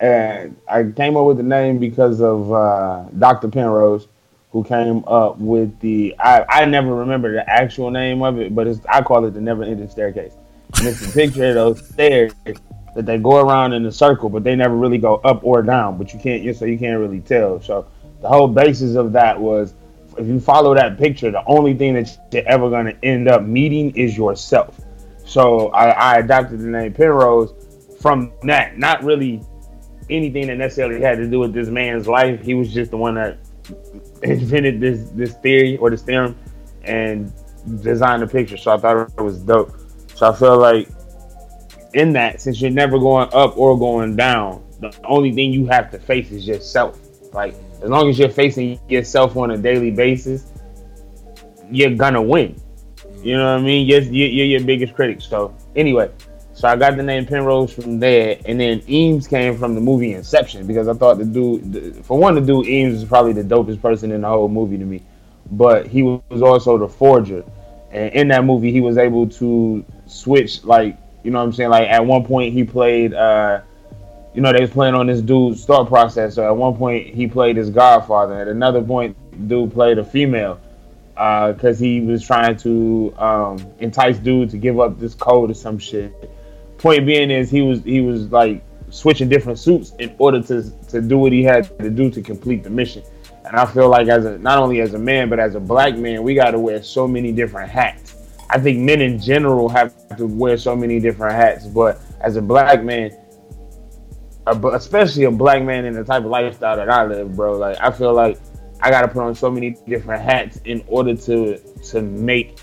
and 0.00 0.56
I 0.68 0.84
came 0.84 1.16
up 1.16 1.26
with 1.26 1.36
the 1.36 1.42
name 1.42 1.78
because 1.78 2.20
of 2.20 2.52
uh, 2.52 3.04
Dr. 3.18 3.48
Penrose, 3.48 4.08
who 4.52 4.64
came 4.64 5.04
up 5.06 5.38
with 5.38 5.78
the. 5.80 6.14
I, 6.18 6.44
I 6.48 6.64
never 6.64 6.94
remember 6.94 7.32
the 7.32 7.48
actual 7.48 7.90
name 7.90 8.22
of 8.22 8.38
it, 8.38 8.54
but 8.54 8.68
I 8.88 9.02
call 9.02 9.24
it 9.26 9.34
the 9.34 9.40
never 9.40 9.62
ending 9.62 9.88
staircase. 9.88 10.32
And 10.78 10.88
it's 10.88 11.06
a 11.06 11.12
picture 11.12 11.48
of 11.48 11.54
those 11.54 11.88
stairs 11.88 12.32
that 12.94 13.06
they 13.06 13.18
go 13.18 13.36
around 13.36 13.72
in 13.72 13.84
a 13.86 13.92
circle, 13.92 14.28
but 14.28 14.44
they 14.44 14.54
never 14.54 14.76
really 14.76 14.98
go 14.98 15.16
up 15.16 15.44
or 15.44 15.62
down. 15.62 15.98
But 15.98 16.12
you 16.12 16.20
can't, 16.20 16.42
you 16.42 16.52
so 16.52 16.64
you 16.64 16.78
can't 16.78 16.98
really 16.98 17.20
tell. 17.20 17.60
So 17.60 17.86
the 18.20 18.28
whole 18.28 18.48
basis 18.48 18.96
of 18.96 19.12
that 19.12 19.38
was, 19.38 19.74
if 20.18 20.26
you 20.26 20.38
follow 20.40 20.74
that 20.74 20.98
picture, 20.98 21.30
the 21.30 21.42
only 21.46 21.74
thing 21.74 21.94
that 21.94 22.18
you're 22.32 22.46
ever 22.46 22.68
going 22.68 22.86
to 22.86 23.04
end 23.04 23.28
up 23.28 23.42
meeting 23.42 23.96
is 23.96 24.16
yourself. 24.16 24.78
So 25.24 25.68
I, 25.68 25.90
I 25.90 26.18
adopted 26.18 26.60
the 26.60 26.66
name 26.66 26.92
Penrose 26.92 27.54
from 28.00 28.32
that. 28.42 28.76
Not 28.76 29.02
really 29.02 29.42
anything 30.10 30.48
that 30.48 30.56
necessarily 30.56 31.00
had 31.00 31.16
to 31.18 31.28
do 31.28 31.38
with 31.38 31.54
this 31.54 31.68
man's 31.68 32.06
life. 32.06 32.42
He 32.42 32.54
was 32.54 32.72
just 32.72 32.90
the 32.90 32.98
one 32.98 33.14
that 33.14 33.38
invented 34.22 34.80
this 34.80 35.10
this 35.10 35.34
theory 35.36 35.76
or 35.78 35.88
this 35.90 36.02
theorem 36.02 36.36
and 36.82 37.32
designed 37.82 38.22
the 38.22 38.26
picture. 38.26 38.56
So 38.56 38.72
I 38.72 38.76
thought 38.76 39.10
it 39.16 39.22
was 39.22 39.40
dope. 39.40 39.72
So 40.14 40.30
I 40.30 40.34
feel 40.34 40.58
like 40.58 40.88
in 41.94 42.12
that, 42.14 42.40
since 42.40 42.60
you're 42.60 42.70
never 42.70 42.98
going 42.98 43.28
up 43.32 43.56
or 43.56 43.78
going 43.78 44.16
down, 44.16 44.64
the 44.80 44.94
only 45.04 45.32
thing 45.32 45.52
you 45.52 45.66
have 45.66 45.90
to 45.90 45.98
face 45.98 46.30
is 46.30 46.46
yourself. 46.46 46.98
Like 47.32 47.54
as 47.82 47.88
long 47.88 48.08
as 48.08 48.18
you're 48.18 48.28
facing 48.28 48.80
yourself 48.88 49.36
on 49.36 49.52
a 49.52 49.58
daily 49.58 49.90
basis, 49.90 50.52
you're 51.70 51.94
gonna 51.94 52.22
win. 52.22 52.60
You 53.22 53.36
know 53.36 53.54
what 53.54 53.60
I 53.60 53.62
mean? 53.62 53.86
Yes, 53.86 54.06
you're, 54.06 54.28
you're 54.28 54.46
your 54.46 54.64
biggest 54.64 54.94
critic. 54.94 55.20
So 55.20 55.56
anyway, 55.76 56.10
so 56.54 56.68
I 56.68 56.76
got 56.76 56.96
the 56.96 57.02
name 57.02 57.26
Penrose 57.26 57.72
from 57.72 57.98
there, 57.98 58.38
and 58.44 58.60
then 58.60 58.82
Eames 58.88 59.26
came 59.26 59.56
from 59.56 59.74
the 59.74 59.80
movie 59.80 60.12
Inception 60.12 60.66
because 60.66 60.88
I 60.88 60.94
thought 60.94 61.18
the 61.18 61.24
dude, 61.24 61.72
the, 61.72 62.02
for 62.02 62.18
one, 62.18 62.34
the 62.34 62.40
dude 62.40 62.66
Eames 62.66 63.02
is 63.02 63.04
probably 63.04 63.32
the 63.32 63.42
dopest 63.42 63.80
person 63.80 64.12
in 64.12 64.20
the 64.20 64.28
whole 64.28 64.48
movie 64.48 64.78
to 64.78 64.84
me, 64.84 65.02
but 65.50 65.86
he 65.86 66.02
was 66.02 66.42
also 66.42 66.76
the 66.76 66.88
forger, 66.88 67.44
and 67.90 68.12
in 68.12 68.28
that 68.28 68.44
movie 68.44 68.70
he 68.70 68.80
was 68.80 68.98
able 68.98 69.28
to 69.28 69.84
switch 70.06 70.62
like 70.64 70.98
you 71.22 71.30
know 71.30 71.38
what 71.38 71.44
I'm 71.44 71.52
saying. 71.52 71.70
Like 71.70 71.88
at 71.88 72.04
one 72.04 72.24
point 72.24 72.52
he 72.52 72.64
played. 72.64 73.14
uh 73.14 73.62
you 74.34 74.40
know, 74.40 74.50
they 74.50 74.62
was 74.62 74.70
playing 74.70 74.94
on 74.94 75.06
this 75.06 75.20
dude's 75.20 75.62
thought 75.66 75.88
process. 75.88 76.36
So 76.36 76.46
at 76.46 76.56
one 76.56 76.74
point, 76.74 77.06
he 77.14 77.26
played 77.26 77.54
his 77.54 77.68
godfather. 77.68 78.40
At 78.40 78.48
another 78.48 78.80
point, 78.80 79.14
dude 79.46 79.70
played 79.74 79.98
a 79.98 80.04
female 80.04 80.58
Uh, 81.18 81.52
because 81.52 81.78
he 81.78 82.00
was 82.00 82.24
trying 82.24 82.56
to 82.56 83.12
um, 83.18 83.58
entice 83.80 84.16
dude 84.18 84.48
to 84.48 84.56
give 84.56 84.80
up 84.80 84.98
this 84.98 85.14
code 85.14 85.50
or 85.50 85.54
some 85.54 85.78
shit. 85.78 86.10
Point 86.78 87.04
being 87.04 87.30
is 87.30 87.50
he 87.50 87.60
was 87.60 87.82
he 87.84 88.00
was 88.00 88.32
like 88.32 88.64
switching 88.88 89.28
different 89.28 89.58
suits 89.58 89.92
in 89.98 90.14
order 90.16 90.40
to 90.40 90.62
to 90.88 91.02
do 91.02 91.18
what 91.18 91.30
he 91.30 91.42
had 91.42 91.68
to 91.80 91.90
do 91.90 92.10
to 92.10 92.22
complete 92.22 92.64
the 92.64 92.70
mission. 92.70 93.02
And 93.44 93.54
I 93.54 93.66
feel 93.66 93.90
like 93.90 94.08
as 94.08 94.24
a 94.24 94.38
not 94.38 94.58
only 94.58 94.80
as 94.80 94.94
a 94.94 94.98
man 94.98 95.28
but 95.28 95.38
as 95.38 95.54
a 95.54 95.60
black 95.60 95.94
man, 95.98 96.22
we 96.22 96.34
got 96.34 96.52
to 96.52 96.58
wear 96.58 96.82
so 96.82 97.06
many 97.06 97.32
different 97.32 97.70
hats. 97.70 98.16
I 98.52 98.60
think 98.60 98.78
men 98.80 99.00
in 99.00 99.18
general 99.18 99.70
have 99.70 99.94
to 100.18 100.26
wear 100.26 100.58
so 100.58 100.76
many 100.76 101.00
different 101.00 101.34
hats, 101.34 101.66
but 101.66 102.00
as 102.20 102.36
a 102.36 102.42
black 102.42 102.84
man, 102.84 103.10
especially 104.46 105.24
a 105.24 105.30
black 105.30 105.62
man 105.62 105.86
in 105.86 105.94
the 105.94 106.04
type 106.04 106.24
of 106.24 106.30
lifestyle 106.30 106.76
that 106.76 106.90
I 106.90 107.06
live, 107.06 107.34
bro. 107.34 107.56
Like 107.56 107.78
I 107.80 107.90
feel 107.90 108.12
like 108.12 108.38
I 108.82 108.90
gotta 108.90 109.08
put 109.08 109.22
on 109.22 109.34
so 109.34 109.50
many 109.50 109.70
different 109.88 110.22
hats 110.22 110.60
in 110.66 110.84
order 110.86 111.16
to 111.16 111.58
to 111.58 112.02
make 112.02 112.60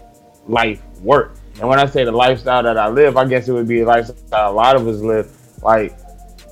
life 0.47 0.79
work. 1.01 1.37
And 1.59 1.67
when 1.67 1.79
I 1.79 1.87
say 1.87 2.03
the 2.03 2.11
lifestyle 2.11 2.61
that 2.61 2.77
I 2.77 2.87
live, 2.87 3.17
I 3.17 3.25
guess 3.25 3.47
it 3.47 3.53
would 3.53 3.67
be 3.67 3.81
a 3.81 3.85
lifestyle 3.85 4.51
a 4.51 4.53
lot 4.53 4.75
of 4.75 4.87
us 4.87 5.01
live. 5.01 5.35
Like 5.63 5.97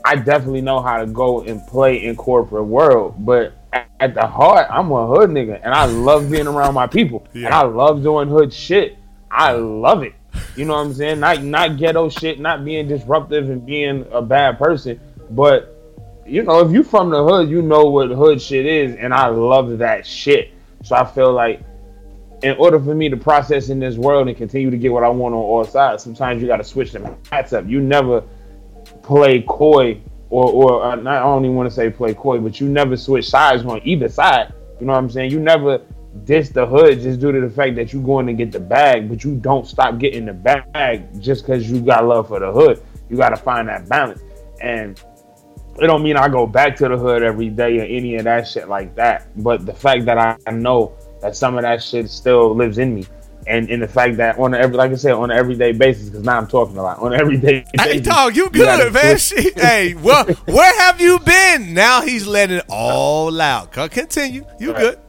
I 0.04 0.16
definitely 0.16 0.62
know 0.62 0.82
how 0.82 0.98
to 0.98 1.06
go 1.06 1.44
and 1.44 1.62
play 1.68 2.06
in 2.06 2.16
corporate 2.16 2.66
world, 2.66 3.24
but 3.24 3.54
at, 3.72 3.88
at 4.00 4.14
the 4.16 4.26
heart, 4.26 4.66
I'm 4.72 4.92
a 4.92 5.06
hood 5.06 5.30
nigga, 5.30 5.60
and 5.64 5.74
I 5.74 5.86
love 5.86 6.32
being 6.32 6.48
around 6.48 6.74
my 6.74 6.88
people, 6.88 7.28
and 7.36 7.54
I 7.54 7.62
love 7.64 8.02
doing 8.02 8.30
hood 8.30 8.52
shit. 8.52 8.97
I 9.32 9.54
love 9.54 10.04
it. 10.04 10.14
You 10.56 10.66
know 10.66 10.74
what 10.74 10.88
I'm 10.88 10.94
saying? 10.94 11.20
Not 11.20 11.44
not 11.44 11.78
ghetto 11.78 12.10
shit, 12.10 12.40
not 12.40 12.66
being 12.66 12.88
disruptive 12.88 13.50
and 13.50 13.66
being 13.66 14.06
a 14.12 14.22
bad 14.22 14.58
person, 14.58 15.00
but 15.32 15.74
you 16.26 16.44
know, 16.44 16.60
if 16.60 16.72
you 16.72 16.84
from 16.84 17.10
the 17.10 17.24
hood, 17.24 17.50
you 17.50 17.62
know 17.62 17.86
what 17.86 18.10
hood 18.10 18.42
shit 18.42 18.66
is, 18.66 18.96
and 18.96 19.14
I 19.14 19.28
love 19.28 19.78
that 19.78 20.06
shit. 20.06 20.52
So 20.84 20.96
I 20.96 21.06
feel 21.06 21.32
like 21.32 21.62
in 22.44 22.56
order 22.58 22.80
for 22.80 22.94
me 22.94 23.10
to 23.10 23.18
process 23.18 23.70
in 23.70 23.80
this 23.80 23.96
world 23.96 24.28
and 24.28 24.38
continue 24.38 24.70
to 24.70 24.78
get 24.78 24.92
what 24.92 25.04
I 25.04 25.10
want 25.10 25.34
on 25.34 25.40
all 25.40 25.64
sides, 25.64 26.04
sometimes 26.04 26.42
you 26.42 26.48
got 26.48 26.58
to 26.58 26.64
switch 26.64 26.92
them 26.92 27.18
hats 27.32 27.54
up. 27.54 27.66
You 27.68 27.82
never 27.82 28.24
play 29.04 29.42
coy, 29.42 30.00
or 30.30 30.52
or 30.52 30.84
uh, 30.84 30.96
not, 30.96 31.18
I 31.18 31.20
don't 31.22 31.46
even 31.46 31.56
want 31.56 31.70
to 31.70 31.76
say 31.76 31.90
play 31.90 32.14
coy, 32.14 32.40
but 32.40 32.60
you 32.60 32.68
never 32.68 32.98
switch 32.98 33.30
sides 33.30 33.64
on 33.66 33.82
either 33.84 34.10
side. 34.10 34.54
You 34.80 34.86
know 34.86 34.94
what 34.94 35.00
I'm 35.00 35.10
saying? 35.10 35.32
You 35.32 35.40
never 35.40 35.82
diss 36.26 36.50
the 36.50 36.66
hood 36.66 37.02
just 37.02 37.20
due 37.20 37.32
to 37.32 37.40
the 37.42 37.50
fact 37.50 37.76
that 37.76 37.94
you 37.94 38.02
going 38.02 38.26
to 38.28 38.34
get 38.34 38.52
the 38.52 38.60
bag, 38.60 39.10
but 39.10 39.24
you 39.24 39.36
don't 39.36 39.68
stop 39.68 39.98
getting 40.00 40.26
the 40.26 40.34
bag 40.34 41.22
just 41.22 41.46
because 41.46 41.70
you 41.70 41.80
got 41.82 42.06
love 42.06 42.28
for 42.28 42.40
the 42.40 42.52
hood. 42.52 42.82
You 43.10 43.18
got 43.18 43.30
to 43.30 43.38
find 43.38 43.68
that 43.70 43.88
balance, 43.88 44.22
and 44.62 45.02
it 45.80 45.88
don't 45.88 46.04
mean 46.04 46.18
I 46.18 46.28
go 46.28 46.46
back 46.48 46.76
to 46.78 46.88
the 46.90 46.98
hood 46.98 47.24
every 47.24 47.50
day 47.50 47.80
or 47.80 47.84
any 47.84 48.16
of 48.16 48.24
that 48.26 48.48
shit 48.48 48.68
like 48.68 48.96
that. 48.96 49.28
But 49.42 49.66
the 49.66 49.74
fact 49.74 50.06
that 50.06 50.18
I 50.18 50.52
know 50.52 50.94
that 51.22 51.36
some 51.36 51.56
of 51.58 51.62
that 51.64 51.82
shit 51.84 52.10
still 52.10 52.54
lives 52.56 52.78
in 52.80 52.94
me, 52.96 53.06
and 53.46 53.70
in 53.70 53.80
the 53.80 53.88
fact 53.88 54.18
that 54.18 54.38
on 54.40 54.54
a 54.54 54.58
every 54.58 54.76
like 54.76 54.92
I 54.92 54.96
said 54.96 55.14
on 55.14 55.32
an 55.32 55.38
everyday 55.38 55.72
basis, 55.72 56.10
because 56.10 56.24
now 56.26 56.38
I'm 56.38 56.48
talking 56.48 56.78
a 56.78 56.84
lot 56.84 57.00
on 57.00 57.14
an 57.14 57.20
everyday. 57.22 57.66
Hey, 57.80 58.00
basis, 58.00 58.08
dog, 58.08 58.36
you 58.36 58.50
good, 58.50 58.94
man. 58.94 59.18
switch- 59.18 59.44
Shit. 59.46 59.60
Hey, 59.60 59.94
well, 59.94 60.26
where 60.46 60.80
have 60.82 61.00
you 61.00 61.20
been? 61.20 61.74
Now 61.74 62.02
he's 62.02 62.28
letting 62.28 62.58
it 62.58 62.66
all 62.70 63.40
out. 63.40 63.72
Continue. 63.72 64.46
You 64.60 64.74
Right. 64.74 64.82
good? 64.82 65.00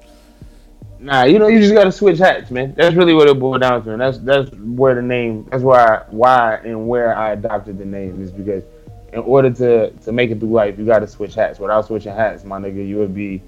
Nah, 1.00 1.24
you 1.24 1.38
know, 1.38 1.46
you 1.46 1.60
just 1.60 1.74
gotta 1.74 1.92
switch 1.92 2.18
hats, 2.18 2.50
man. 2.50 2.74
That's 2.76 2.96
really 2.96 3.14
what 3.14 3.28
it 3.28 3.38
boiled 3.38 3.60
down 3.60 3.84
to, 3.84 3.92
and 3.92 4.00
that's 4.00 4.18
that's 4.18 4.50
where 4.52 4.94
the 4.94 5.02
name. 5.02 5.46
That's 5.50 5.62
why 5.62 6.02
why 6.10 6.56
and 6.64 6.88
where 6.88 7.16
I 7.16 7.32
adopted 7.32 7.78
the 7.78 7.84
name 7.84 8.20
is 8.20 8.32
because 8.32 8.64
in 9.12 9.20
order 9.20 9.50
to 9.50 9.90
to 9.90 10.12
make 10.12 10.30
it 10.30 10.40
through 10.40 10.50
life, 10.50 10.76
you 10.78 10.84
gotta 10.84 11.06
switch 11.06 11.34
hats. 11.34 11.60
Without 11.60 11.86
switching 11.86 12.12
hats, 12.12 12.44
my 12.44 12.58
nigga, 12.58 12.86
you 12.86 12.96
would 12.96 13.14
be 13.14 13.40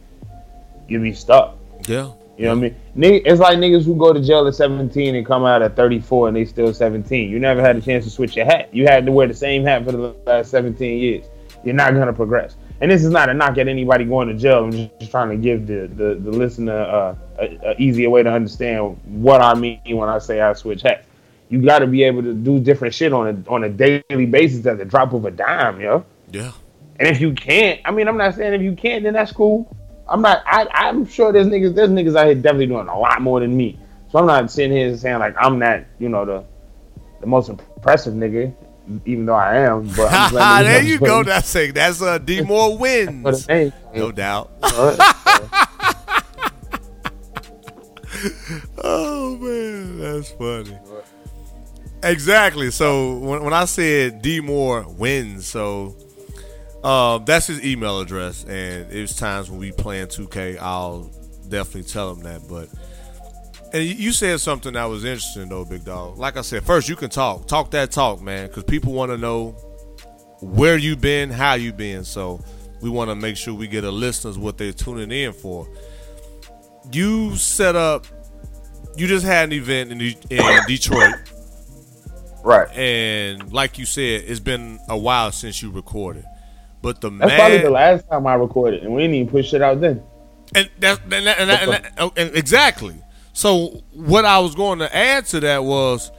you'd 0.88 1.02
be 1.02 1.12
stuck. 1.12 1.56
Yeah. 1.88 2.12
You 2.38 2.46
know 2.46 2.56
what 2.56 2.72
I 2.72 2.96
mean? 2.96 3.22
It's 3.26 3.40
like 3.40 3.58
niggas 3.58 3.84
who 3.84 3.94
go 3.96 4.14
to 4.14 4.20
jail 4.20 4.46
at 4.46 4.54
17 4.54 5.14
and 5.14 5.26
come 5.26 5.44
out 5.44 5.60
at 5.60 5.76
34 5.76 6.28
and 6.28 6.36
they 6.36 6.46
still 6.46 6.72
17. 6.72 7.28
You 7.28 7.38
never 7.38 7.60
had 7.60 7.76
a 7.76 7.82
chance 7.82 8.04
to 8.04 8.10
switch 8.10 8.34
your 8.34 8.46
hat. 8.46 8.70
You 8.72 8.86
had 8.86 9.04
to 9.04 9.12
wear 9.12 9.26
the 9.26 9.34
same 9.34 9.62
hat 9.62 9.84
for 9.84 9.92
the 9.92 10.14
last 10.24 10.50
17 10.50 10.98
years. 10.98 11.26
You're 11.64 11.74
not 11.74 11.92
gonna 11.92 12.14
progress. 12.14 12.56
And 12.80 12.90
this 12.90 13.04
is 13.04 13.10
not 13.10 13.28
a 13.28 13.34
knock 13.34 13.58
at 13.58 13.68
anybody 13.68 14.04
going 14.04 14.28
to 14.28 14.34
jail. 14.34 14.64
I'm 14.64 14.72
just, 14.72 15.10
trying 15.10 15.28
to 15.30 15.36
give 15.36 15.66
the 15.66 15.86
the, 15.86 16.14
the 16.14 16.30
listener 16.30 16.80
uh, 16.80 17.14
a, 17.38 17.70
a 17.70 17.74
easier 17.78 18.08
way 18.08 18.22
to 18.22 18.32
understand 18.32 18.98
what 19.04 19.42
I 19.42 19.54
mean 19.54 19.80
when 19.84 20.08
I 20.08 20.18
say 20.18 20.40
I 20.40 20.52
switch 20.54 20.82
hats. 20.82 21.06
You 21.50 21.60
got 21.60 21.80
to 21.80 21.86
be 21.86 22.04
able 22.04 22.22
to 22.22 22.32
do 22.32 22.60
different 22.60 22.94
shit 22.94 23.12
on 23.12 23.26
a 23.28 23.50
on 23.50 23.64
a 23.64 23.68
daily 23.68 24.26
basis 24.26 24.64
at 24.66 24.78
the 24.78 24.84
drop 24.84 25.12
of 25.12 25.24
a 25.24 25.30
dime, 25.30 25.80
yo. 25.80 26.04
Yeah. 26.30 26.52
And 26.98 27.08
if 27.08 27.20
you 27.20 27.32
can't, 27.32 27.80
I 27.84 27.90
mean, 27.90 28.08
I'm 28.08 28.16
not 28.16 28.34
saying 28.34 28.54
if 28.54 28.62
you 28.62 28.74
can't, 28.74 29.04
then 29.04 29.14
that's 29.14 29.32
cool. 29.32 29.74
I'm 30.08 30.22
not. 30.22 30.42
I, 30.46 30.66
I'm 30.72 31.06
sure 31.06 31.32
there's 31.32 31.46
niggas. 31.46 31.74
There's 31.74 31.90
niggas 31.90 32.16
out 32.16 32.26
here 32.26 32.34
definitely 32.34 32.66
doing 32.66 32.88
a 32.88 32.98
lot 32.98 33.20
more 33.20 33.40
than 33.40 33.56
me. 33.56 33.78
So 34.10 34.18
I'm 34.18 34.26
not 34.26 34.50
sitting 34.50 34.76
here 34.76 34.96
saying 34.96 35.18
like 35.18 35.34
I'm 35.38 35.58
that. 35.60 35.86
You 35.98 36.08
know 36.08 36.24
the 36.24 36.44
the 37.20 37.26
most 37.26 37.48
impressive 37.48 38.14
nigga, 38.14 38.54
even 39.06 39.26
though 39.26 39.34
I 39.34 39.58
am. 39.58 39.86
But 39.88 40.12
I'm 40.12 40.30
just 40.32 40.64
there 40.64 40.82
you 40.82 40.98
go. 41.12 41.22
That's 41.22 41.54
a, 41.56 41.70
that's 41.70 42.00
a 42.00 42.18
D 42.18 42.40
more 42.42 42.76
wins. 42.76 43.48
No 43.94 44.12
doubt. 44.12 44.50
Oh 48.82 49.36
man, 49.40 49.98
that's 49.98 50.30
funny. 50.32 50.78
Exactly. 52.02 52.70
So 52.70 53.18
when, 53.18 53.44
when 53.44 53.52
I 53.52 53.64
said 53.66 54.22
D 54.22 54.40
more 54.40 54.86
wins, 54.88 55.46
so 55.46 55.96
um, 56.82 57.24
that's 57.24 57.46
his 57.46 57.64
email 57.64 58.00
address, 58.00 58.44
and 58.44 58.90
it's 58.90 59.14
times 59.16 59.50
when 59.50 59.60
we 59.60 59.70
playing 59.72 60.06
2K, 60.06 60.58
I'll 60.58 61.10
definitely 61.48 61.84
tell 61.84 62.12
him 62.12 62.20
that. 62.20 62.48
But 62.48 62.68
and 63.72 63.84
you- 63.84 64.12
said 64.12 64.40
something 64.40 64.72
that 64.74 64.84
was 64.84 65.04
interesting 65.04 65.48
though, 65.48 65.64
big 65.64 65.84
dog. 65.84 66.18
Like 66.18 66.36
I 66.36 66.42
said, 66.42 66.62
first 66.64 66.88
you 66.88 66.96
can 66.96 67.10
talk, 67.10 67.46
talk 67.46 67.70
that 67.72 67.90
talk, 67.90 68.20
man, 68.20 68.46
because 68.48 68.64
people 68.64 68.92
want 68.92 69.10
to 69.12 69.18
know 69.18 69.50
where 70.40 70.76
you 70.76 70.96
been, 70.96 71.30
how 71.30 71.54
you 71.54 71.72
been. 71.72 72.04
So 72.04 72.40
we 72.80 72.88
want 72.90 73.10
to 73.10 73.14
make 73.14 73.36
sure 73.36 73.52
we 73.54 73.66
get 73.68 73.82
the 73.82 73.90
listeners 73.92 74.38
what 74.38 74.56
they're 74.58 74.72
tuning 74.72 75.10
in 75.12 75.32
for. 75.32 75.68
You 76.92 77.36
set 77.36 77.76
up. 77.76 78.06
You 78.96 79.06
just 79.06 79.24
had 79.24 79.44
an 79.44 79.52
event 79.52 79.92
in, 79.92 79.98
De- 79.98 80.16
in 80.30 80.42
Detroit, 80.66 81.14
Right. 82.42 82.68
and 82.76 83.52
like 83.52 83.78
you 83.78 83.86
said, 83.86 84.24
it's 84.26 84.40
been 84.40 84.80
a 84.88 84.96
while 84.98 85.30
since 85.30 85.62
you 85.62 85.70
recorded. 85.70 86.24
But 86.82 87.00
the 87.00 87.10
That's 87.10 87.34
probably 87.34 87.58
man, 87.58 87.64
the 87.66 87.70
last 87.70 88.08
time 88.08 88.26
I 88.26 88.34
recorded, 88.34 88.82
and 88.82 88.92
we 88.94 89.02
didn't 89.02 89.14
even 89.16 89.28
push 89.30 89.52
it 89.54 89.62
out 89.62 89.80
then. 89.80 90.02
and 90.54 90.68
that, 90.80 91.00
and, 91.04 91.12
that, 91.26 91.38
and, 91.38 91.50
that, 91.50 91.62
and, 91.62 91.72
that- 91.72 92.12
and 92.16 92.36
exactly. 92.36 92.96
So 93.40 93.82
what 93.94 94.26
I 94.26 94.38
was 94.40 94.54
going 94.54 94.80
to 94.80 94.94
add 94.94 95.24
to 95.28 95.40
that 95.40 95.64
was 95.64 96.12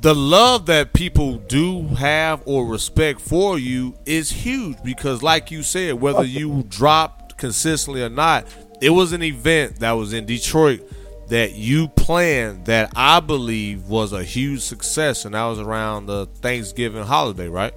the 0.00 0.14
love 0.14 0.64
that 0.64 0.94
people 0.94 1.36
do 1.36 1.88
have 1.88 2.42
or 2.46 2.64
respect 2.64 3.20
for 3.20 3.58
you 3.58 3.94
is 4.06 4.30
huge 4.30 4.78
because, 4.82 5.22
like 5.22 5.50
you 5.50 5.62
said, 5.62 6.00
whether 6.00 6.24
you 6.24 6.64
dropped 6.66 7.36
consistently 7.36 8.02
or 8.02 8.08
not, 8.08 8.46
it 8.80 8.88
was 8.88 9.12
an 9.12 9.22
event 9.22 9.80
that 9.80 9.92
was 9.92 10.14
in 10.14 10.24
Detroit 10.24 10.90
that 11.28 11.52
you 11.54 11.88
planned 11.88 12.64
that 12.64 12.94
I 12.96 13.20
believe 13.20 13.84
was 13.84 14.14
a 14.14 14.24
huge 14.24 14.62
success, 14.62 15.26
and 15.26 15.34
that 15.34 15.44
was 15.44 15.58
around 15.58 16.06
the 16.06 16.24
Thanksgiving 16.40 17.04
holiday, 17.04 17.48
right? 17.48 17.74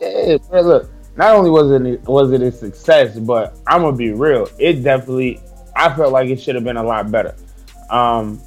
Yeah, 0.00 0.38
look. 0.50 0.90
Not 1.14 1.36
only 1.36 1.48
was 1.48 1.70
it 1.70 2.02
was 2.08 2.32
it 2.32 2.42
a 2.42 2.50
success, 2.50 3.20
but 3.20 3.56
I'm 3.68 3.82
gonna 3.82 3.96
be 3.96 4.10
real. 4.10 4.48
It 4.58 4.82
definitely, 4.82 5.40
I 5.76 5.94
felt 5.94 6.12
like 6.12 6.28
it 6.28 6.40
should 6.40 6.56
have 6.56 6.64
been 6.64 6.76
a 6.76 6.82
lot 6.82 7.08
better. 7.12 7.36
Um, 7.90 8.40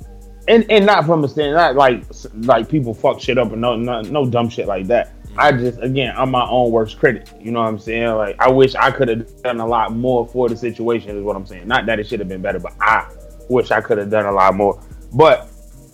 and 0.48 0.66
and 0.70 0.86
not 0.86 1.06
from 1.06 1.24
a 1.24 1.28
stand, 1.28 1.56
not 1.56 1.76
like 1.76 2.04
like 2.34 2.70
people 2.70 2.94
fuck 2.94 3.20
shit 3.20 3.38
up 3.38 3.52
and 3.52 3.62
no 3.62 3.76
no, 3.76 4.02
no 4.02 4.26
dumb 4.30 4.50
shit 4.50 4.68
like 4.68 4.88
that. 4.88 5.12
I 5.38 5.52
just 5.52 5.80
again, 5.82 6.14
I'm 6.18 6.32
my 6.32 6.48
own 6.48 6.72
worst 6.72 6.98
critic. 6.98 7.28
You 7.40 7.52
know 7.52 7.62
what 7.62 7.68
I'm 7.68 7.80
saying? 7.80 8.10
Like 8.16 8.36
I 8.40 8.50
wish 8.50 8.76
I 8.76 8.92
could 8.92 9.08
have 9.10 9.42
done 9.44 9.60
a 9.60 9.68
lot 9.68 9.94
more 9.94 10.28
for 10.28 10.50
the 10.50 10.58
situation. 10.58 11.16
Is 11.18 11.24
what 11.24 11.36
I'm 11.36 11.46
saying. 11.46 11.68
Not 11.68 11.86
that 11.86 12.00
it 12.00 12.08
should 12.08 12.20
have 12.20 12.30
been 12.30 12.42
better, 12.42 12.60
but 12.60 12.74
I 12.80 13.10
wish 13.50 13.72
I 13.72 13.82
could 13.82 13.98
have 13.98 14.10
done 14.10 14.26
a 14.26 14.32
lot 14.32 14.56
more. 14.56 14.82
But 15.14 15.50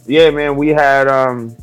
yeah, 0.06 0.30
man, 0.30 0.56
we 0.56 0.70
had 0.70 1.08
um 1.08 1.56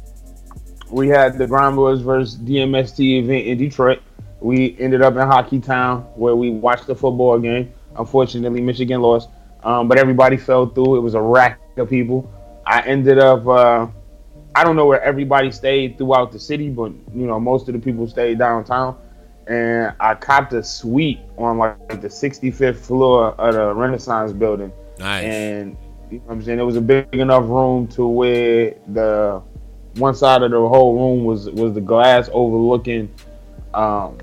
we 0.90 1.08
had 1.08 1.38
the 1.38 1.46
Grind 1.46 1.76
Boys 1.76 2.00
versus 2.00 2.36
DMST 2.38 3.22
event 3.22 3.46
in 3.46 3.58
Detroit. 3.58 4.02
We 4.40 4.76
ended 4.78 5.02
up 5.02 5.14
in 5.14 5.20
Hockey 5.20 5.60
Town 5.60 6.02
where 6.16 6.34
we 6.34 6.50
watched 6.50 6.86
the 6.86 6.94
football 6.94 7.38
game. 7.38 7.72
Unfortunately, 7.96 8.60
Michigan 8.60 9.00
lost, 9.00 9.28
um, 9.62 9.88
but 9.88 9.98
everybody 9.98 10.36
fell 10.36 10.66
through. 10.66 10.96
It 10.96 11.00
was 11.00 11.14
a 11.14 11.20
rack 11.20 11.60
people. 11.86 12.30
I 12.66 12.80
ended 12.82 13.18
up. 13.18 13.46
Uh, 13.46 13.86
I 14.54 14.64
don't 14.64 14.74
know 14.76 14.86
where 14.86 15.02
everybody 15.02 15.50
stayed 15.52 15.96
throughout 15.96 16.32
the 16.32 16.38
city, 16.38 16.68
but 16.70 16.92
you 17.14 17.26
know 17.26 17.38
most 17.38 17.68
of 17.68 17.74
the 17.74 17.80
people 17.80 18.06
stayed 18.08 18.38
downtown. 18.38 18.96
And 19.46 19.94
I 19.98 20.14
copped 20.14 20.52
a 20.52 20.62
suite 20.62 21.18
on 21.36 21.58
like 21.58 22.00
the 22.00 22.08
65th 22.08 22.76
floor 22.76 23.28
of 23.32 23.54
the 23.54 23.74
Renaissance 23.74 24.32
building 24.32 24.70
Nice. 24.98 25.24
and 25.24 25.76
you 26.10 26.18
know 26.18 26.24
what 26.26 26.34
I'm 26.34 26.42
saying 26.42 26.58
it 26.60 26.62
was 26.62 26.76
a 26.76 26.80
big 26.80 27.08
enough 27.14 27.44
room 27.48 27.88
to 27.88 28.06
where 28.06 28.74
the 28.88 29.42
one 29.96 30.14
side 30.14 30.42
of 30.42 30.52
the 30.52 30.68
whole 30.68 30.94
room 30.96 31.24
was 31.24 31.50
was 31.50 31.72
the 31.74 31.80
glass 31.80 32.28
overlooking 32.32 33.12
um, 33.74 34.18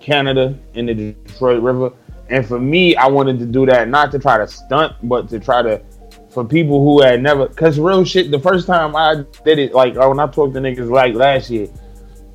Canada 0.00 0.56
and 0.74 0.88
the 0.88 0.94
Detroit 0.94 1.62
River. 1.62 1.92
And 2.30 2.46
for 2.46 2.58
me, 2.60 2.94
I 2.94 3.06
wanted 3.06 3.38
to 3.40 3.46
do 3.46 3.66
that 3.66 3.88
not 3.88 4.12
to 4.12 4.18
try 4.18 4.38
to 4.38 4.46
stunt, 4.46 4.94
but 5.02 5.28
to 5.30 5.40
try 5.40 5.62
to 5.62 5.80
for 6.38 6.44
people 6.44 6.84
who 6.84 7.02
had 7.02 7.20
never 7.20 7.48
because 7.48 7.80
real 7.80 8.04
shit. 8.04 8.30
The 8.30 8.38
first 8.38 8.68
time 8.68 8.94
I 8.94 9.24
did 9.44 9.58
it, 9.58 9.74
like 9.74 9.96
when 9.96 10.20
I 10.20 10.26
talked 10.28 10.54
to 10.54 10.60
niggas 10.60 10.88
like 10.88 11.14
last 11.14 11.50
year 11.50 11.66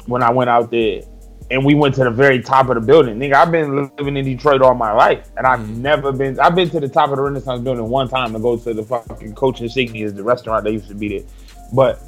when 0.08 0.22
I 0.22 0.30
went 0.30 0.50
out 0.50 0.72
there. 0.72 1.04
And 1.52 1.64
we 1.64 1.76
went 1.76 1.96
to 1.96 2.04
the 2.04 2.10
very 2.10 2.42
top 2.42 2.70
of 2.70 2.76
the 2.76 2.82
building. 2.82 3.20
Nigga, 3.20 3.34
I've 3.36 3.52
been 3.52 3.92
living 3.98 4.18
in 4.18 4.26
Detroit 4.26 4.62
all 4.62 4.74
my 4.74 4.92
life. 4.92 5.30
And 5.38 5.46
I've 5.46 5.60
mm-hmm. 5.60 5.82
never 5.82 6.12
been 6.12 6.38
I've 6.40 6.56
been 6.56 6.70
to 6.72 6.80
the 6.82 6.90
top 6.90 7.12
of 7.12 7.18
the 7.18 7.22
Renaissance 7.22 7.62
building 7.62 7.88
one 7.90 8.10
time 8.10 8.34
to 8.34 8.40
go 8.40 8.58
to 8.58 8.74
the 8.74 8.84
fucking 8.84 9.36
Coach 9.36 9.62
Insignias, 9.62 10.16
the 10.16 10.24
restaurant 10.24 10.66
that 10.66 10.74
used 10.74 10.90
to 10.90 10.96
be 10.96 11.20
there. 11.20 11.28
But 11.72 12.02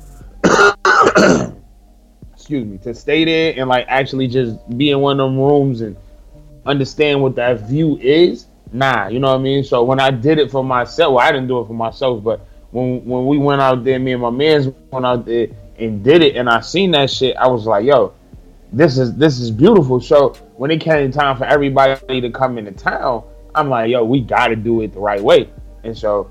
excuse 2.33 2.65
me, 2.65 2.77
to 2.79 2.93
stay 2.93 3.23
there 3.23 3.53
and 3.55 3.69
like 3.69 3.85
actually 3.87 4.27
just 4.27 4.57
be 4.77 4.89
in 4.89 4.99
one 4.99 5.19
of 5.19 5.29
them 5.29 5.39
rooms 5.39 5.81
and 5.81 5.95
understand 6.65 7.21
what 7.21 7.35
that 7.35 7.61
view 7.61 7.97
is, 7.99 8.47
nah, 8.71 9.07
you 9.07 9.19
know 9.19 9.29
what 9.31 9.39
I 9.39 9.43
mean? 9.43 9.63
So 9.63 9.83
when 9.83 9.99
I 9.99 10.11
did 10.11 10.39
it 10.39 10.51
for 10.51 10.63
myself, 10.63 11.15
well, 11.15 11.25
I 11.25 11.31
didn't 11.31 11.47
do 11.47 11.59
it 11.59 11.67
for 11.67 11.73
myself, 11.73 12.23
but 12.23 12.45
when 12.71 13.05
when 13.05 13.25
we 13.25 13.37
went 13.37 13.61
out 13.61 13.83
there, 13.83 13.99
me 13.99 14.13
and 14.13 14.21
my 14.21 14.29
mans 14.29 14.67
went 14.91 15.05
out 15.05 15.25
there 15.25 15.47
and 15.77 16.03
did 16.03 16.21
it 16.21 16.35
and 16.35 16.49
I 16.49 16.61
seen 16.61 16.91
that 16.91 17.09
shit, 17.09 17.35
I 17.37 17.47
was 17.47 17.65
like, 17.65 17.85
yo, 17.85 18.13
this 18.71 18.97
is 18.97 19.15
this 19.15 19.39
is 19.39 19.51
beautiful. 19.51 20.01
So 20.01 20.33
when 20.57 20.71
it 20.71 20.81
came 20.81 21.11
time 21.11 21.37
for 21.37 21.45
everybody 21.45 22.21
to 22.21 22.29
come 22.29 22.57
into 22.57 22.71
town, 22.71 23.23
I'm 23.53 23.69
like, 23.69 23.89
yo, 23.89 24.03
we 24.03 24.21
gotta 24.21 24.55
do 24.55 24.81
it 24.81 24.93
the 24.93 24.99
right 24.99 25.21
way. 25.21 25.49
And 25.83 25.97
so, 25.97 26.29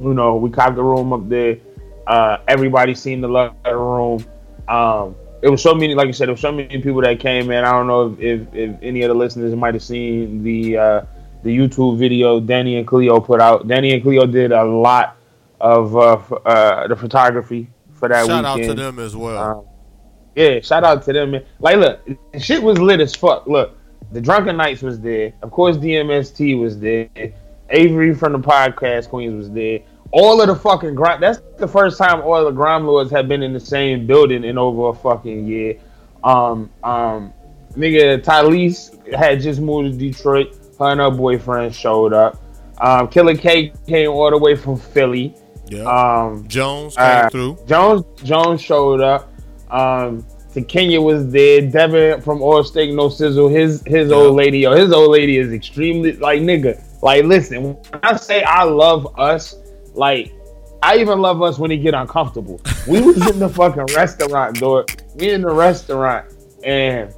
you 0.00 0.14
know, 0.14 0.36
we 0.36 0.50
copped 0.50 0.76
the 0.76 0.82
room 0.82 1.12
up 1.12 1.28
there. 1.28 1.58
Uh, 2.06 2.38
everybody 2.48 2.94
seen 2.94 3.20
the 3.20 3.28
love 3.28 3.54
room. 3.64 4.24
Um, 4.68 5.14
it 5.42 5.50
was 5.50 5.60
so 5.60 5.74
many, 5.74 5.94
like 5.94 6.08
I 6.08 6.12
said, 6.12 6.28
there 6.28 6.34
was 6.34 6.40
so 6.40 6.52
many 6.52 6.80
people 6.80 7.02
that 7.02 7.18
came 7.18 7.50
in. 7.50 7.64
I 7.64 7.72
don't 7.72 7.88
know 7.88 8.12
if, 8.12 8.20
if, 8.20 8.54
if 8.54 8.76
any 8.80 9.02
of 9.02 9.08
the 9.08 9.14
listeners 9.14 9.54
might 9.56 9.74
have 9.74 9.82
seen 9.82 10.42
the 10.44 10.78
uh, 10.78 11.02
the 11.42 11.56
YouTube 11.56 11.98
video 11.98 12.38
Danny 12.38 12.76
and 12.76 12.86
Cleo 12.86 13.20
put 13.20 13.40
out. 13.40 13.66
Danny 13.66 13.92
and 13.92 14.02
Cleo 14.02 14.24
did 14.24 14.52
a 14.52 14.64
lot 14.64 15.16
of 15.60 15.96
uh, 15.96 16.12
f- 16.14 16.32
uh, 16.46 16.86
the 16.86 16.94
photography 16.94 17.68
for 17.94 18.08
that 18.08 18.22
weekend. 18.22 18.44
Shout 18.44 18.60
out 18.60 18.62
to 18.62 18.74
them 18.74 18.98
as 19.00 19.16
well. 19.16 19.38
Um, 19.38 19.64
yeah, 20.36 20.60
shout 20.60 20.84
out 20.84 21.02
to 21.04 21.12
them. 21.12 21.32
Man. 21.32 21.44
Like, 21.58 21.76
look, 21.76 22.00
shit 22.40 22.62
was 22.62 22.78
lit 22.78 23.00
as 23.00 23.14
fuck. 23.14 23.46
Look, 23.48 23.76
the 24.12 24.20
Drunken 24.20 24.56
Knights 24.56 24.82
was 24.82 25.00
there. 25.00 25.32
Of 25.42 25.50
course, 25.50 25.76
DMST 25.76 26.58
was 26.58 26.78
there. 26.78 27.08
Avery 27.70 28.14
from 28.14 28.32
the 28.32 28.38
podcast 28.38 29.08
Queens 29.08 29.34
was 29.34 29.50
there. 29.50 29.80
All 30.12 30.40
of 30.40 30.46
the 30.48 30.54
fucking 30.54 30.94
grind. 30.94 31.22
That's 31.22 31.40
the 31.58 31.66
first 31.68 31.96
time 31.98 32.20
all 32.22 32.44
the 32.44 32.50
Grime 32.50 32.86
Lords 32.86 33.10
have 33.12 33.28
been 33.28 33.42
in 33.42 33.52
the 33.52 33.60
same 33.60 34.06
building 34.06 34.44
in 34.44 34.58
over 34.58 34.88
a 34.88 34.94
fucking 34.94 35.46
year. 35.46 35.76
Um, 36.22 36.70
um, 36.84 37.32
nigga, 37.72 38.22
Tylese 38.22 39.12
had 39.14 39.40
just 39.40 39.60
moved 39.60 39.92
to 39.92 39.98
Detroit. 39.98 40.54
Her 40.78 40.86
and 40.90 41.00
her 41.00 41.10
boyfriend 41.10 41.74
showed 41.74 42.12
up. 42.12 42.42
Um, 42.78 43.08
Killer 43.08 43.36
K 43.36 43.72
came 43.86 44.10
all 44.10 44.30
the 44.30 44.38
way 44.38 44.54
from 44.56 44.76
Philly. 44.78 45.34
yeah. 45.68 45.84
Um, 45.84 46.46
Jones 46.48 46.94
came 46.96 47.04
uh, 47.26 47.30
through. 47.30 47.58
Jones 47.66 48.04
Jones 48.22 48.60
showed 48.60 49.00
up. 49.00 49.32
Um, 49.70 50.26
to 50.52 50.60
Kenya 50.60 51.00
was 51.00 51.30
there. 51.30 51.62
Devin 51.62 52.20
from 52.20 52.42
All 52.42 52.62
Steak 52.62 52.92
No 52.92 53.08
Sizzle. 53.08 53.48
His 53.48 53.82
his 53.86 54.10
Yeah. 54.10 54.16
old 54.16 54.34
lady, 54.36 54.58
yo, 54.58 54.74
his 54.76 54.92
old 54.92 55.10
lady 55.10 55.38
is 55.38 55.52
extremely 55.52 56.12
like 56.14 56.42
nigga. 56.42 56.82
Like, 57.02 57.24
listen, 57.24 57.62
when 57.62 57.76
I 58.02 58.16
say 58.16 58.42
I 58.42 58.64
love 58.64 59.18
us, 59.18 59.54
like 59.94 60.32
I 60.82 60.96
even 60.96 61.20
love 61.20 61.40
us 61.42 61.58
when 61.58 61.70
he 61.70 61.78
get 61.78 61.94
uncomfortable. 61.94 62.60
We 62.88 63.00
was 63.00 63.16
in 63.30 63.38
the 63.38 63.48
fucking 63.48 63.94
restaurant, 63.94 64.58
dog. 64.58 64.90
We 65.14 65.30
in 65.30 65.42
the 65.42 65.54
restaurant, 65.54 66.26
and 66.64 67.14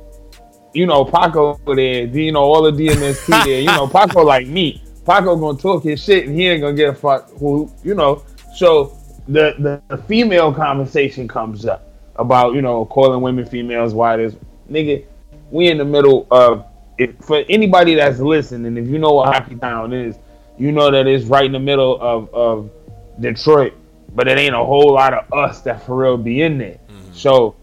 you 0.74 0.86
know 0.86 1.04
Paco 1.04 1.58
there. 1.66 2.04
You 2.04 2.32
know 2.32 2.42
all 2.42 2.62
the 2.62 2.72
DMST 2.72 3.26
there. 3.44 3.60
You 3.60 3.66
know 3.66 3.86
Paco 3.86 4.22
like 4.22 4.46
me. 4.46 4.82
Paco 5.06 5.36
gonna 5.36 5.58
talk 5.58 5.84
his 5.84 6.02
shit, 6.02 6.26
and 6.26 6.34
he 6.38 6.46
ain't 6.46 6.60
gonna 6.60 6.76
get 6.76 6.90
a 6.90 6.94
fuck. 6.94 7.30
Who 7.38 7.72
you 7.82 7.94
know? 7.94 8.22
So 8.54 8.98
the, 9.28 9.54
the 9.58 9.82
the 9.88 10.02
female 10.02 10.52
conversation 10.52 11.26
comes 11.26 11.64
up 11.64 11.88
about 12.16 12.54
you 12.54 12.62
know 12.62 12.84
calling 12.84 13.20
women 13.22 13.46
females 13.46 13.94
why 13.94 14.16
this 14.16 14.36
nigga 14.70 15.04
we 15.50 15.68
in 15.68 15.78
the 15.78 15.84
middle 15.84 16.26
of 16.30 16.64
if, 16.98 17.16
for 17.18 17.44
anybody 17.48 17.94
that's 17.94 18.20
listening 18.20 18.76
if 18.76 18.86
you 18.88 18.98
know 18.98 19.14
what 19.14 19.34
hockey 19.34 19.56
town 19.56 19.92
is 19.92 20.16
you 20.58 20.72
know 20.72 20.90
that 20.90 21.06
it's 21.06 21.24
right 21.24 21.46
in 21.46 21.52
the 21.52 21.58
middle 21.58 22.00
of 22.00 22.32
of 22.34 22.70
detroit 23.20 23.74
but 24.14 24.28
it 24.28 24.38
ain't 24.38 24.54
a 24.54 24.64
whole 24.64 24.92
lot 24.92 25.12
of 25.12 25.32
us 25.32 25.60
that 25.62 25.84
for 25.84 25.96
real 25.96 26.16
be 26.16 26.42
in 26.42 26.56
there. 26.58 26.78
So 27.12 27.56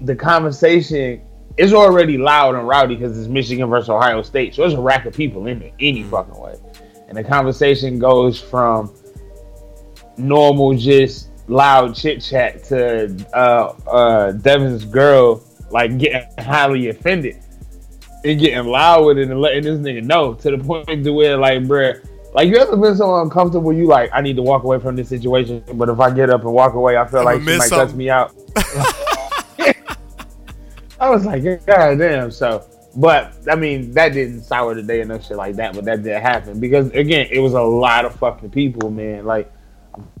the 0.00 0.16
conversation 0.16 1.22
is 1.58 1.74
already 1.74 2.16
loud 2.16 2.54
and 2.54 2.66
rowdy 2.66 2.96
because 2.96 3.18
it's 3.18 3.28
michigan 3.28 3.68
versus 3.68 3.90
ohio 3.90 4.22
state. 4.22 4.54
So 4.54 4.62
there's 4.62 4.72
a 4.74 4.80
rack 4.80 5.04
of 5.04 5.14
people 5.14 5.46
in 5.46 5.58
there 5.58 5.72
any 5.78 6.02
fucking 6.02 6.34
way. 6.40 6.58
And 7.08 7.16
the 7.16 7.24
conversation 7.24 7.98
goes 7.98 8.40
from 8.40 8.94
normal 10.16 10.74
just 10.74 11.28
loud 11.48 11.94
chit 11.94 12.22
chat 12.22 12.64
to 12.64 13.14
uh 13.34 13.74
uh 13.90 14.32
Devin's 14.32 14.84
girl 14.84 15.42
like 15.70 15.98
getting 15.98 16.22
highly 16.38 16.88
offended 16.88 17.41
and 18.24 18.40
getting 18.40 18.64
loud 18.64 19.04
with 19.04 19.18
it 19.18 19.28
and 19.30 19.40
letting 19.40 19.62
this 19.62 19.78
nigga 19.78 20.02
know 20.02 20.34
to 20.34 20.56
the 20.56 20.58
point 20.58 21.04
to 21.04 21.12
where 21.12 21.36
like 21.36 21.62
bruh 21.62 22.04
like 22.34 22.48
you 22.48 22.56
ever 22.56 22.76
been 22.76 22.96
so 22.96 23.20
uncomfortable 23.20 23.72
you 23.72 23.86
like 23.86 24.10
I 24.12 24.20
need 24.20 24.36
to 24.36 24.42
walk 24.42 24.64
away 24.64 24.78
from 24.78 24.96
this 24.96 25.08
situation 25.08 25.62
but 25.74 25.88
if 25.88 26.00
I 26.00 26.10
get 26.10 26.30
up 26.30 26.42
and 26.42 26.52
walk 26.52 26.74
away 26.74 26.96
I 26.96 27.06
feel 27.06 27.20
I'ma 27.20 27.30
like 27.30 27.40
she 27.40 27.46
might 27.46 27.58
cuss 27.58 27.68
something. 27.68 27.96
me 27.96 28.10
out 28.10 28.34
I 31.00 31.10
was 31.10 31.24
like 31.24 31.42
god 31.66 31.98
damn 31.98 32.30
so 32.30 32.64
but 32.96 33.34
I 33.50 33.54
mean 33.56 33.92
that 33.92 34.12
didn't 34.12 34.42
sour 34.42 34.74
the 34.74 34.82
day 34.82 35.00
and 35.00 35.08
no 35.08 35.18
shit 35.18 35.36
like 35.36 35.56
that 35.56 35.74
but 35.74 35.84
that 35.86 36.02
did 36.02 36.20
happen 36.20 36.60
because 36.60 36.90
again 36.90 37.28
it 37.30 37.40
was 37.40 37.54
a 37.54 37.62
lot 37.62 38.04
of 38.04 38.14
fucking 38.16 38.50
people 38.50 38.90
man 38.90 39.24
like 39.24 39.52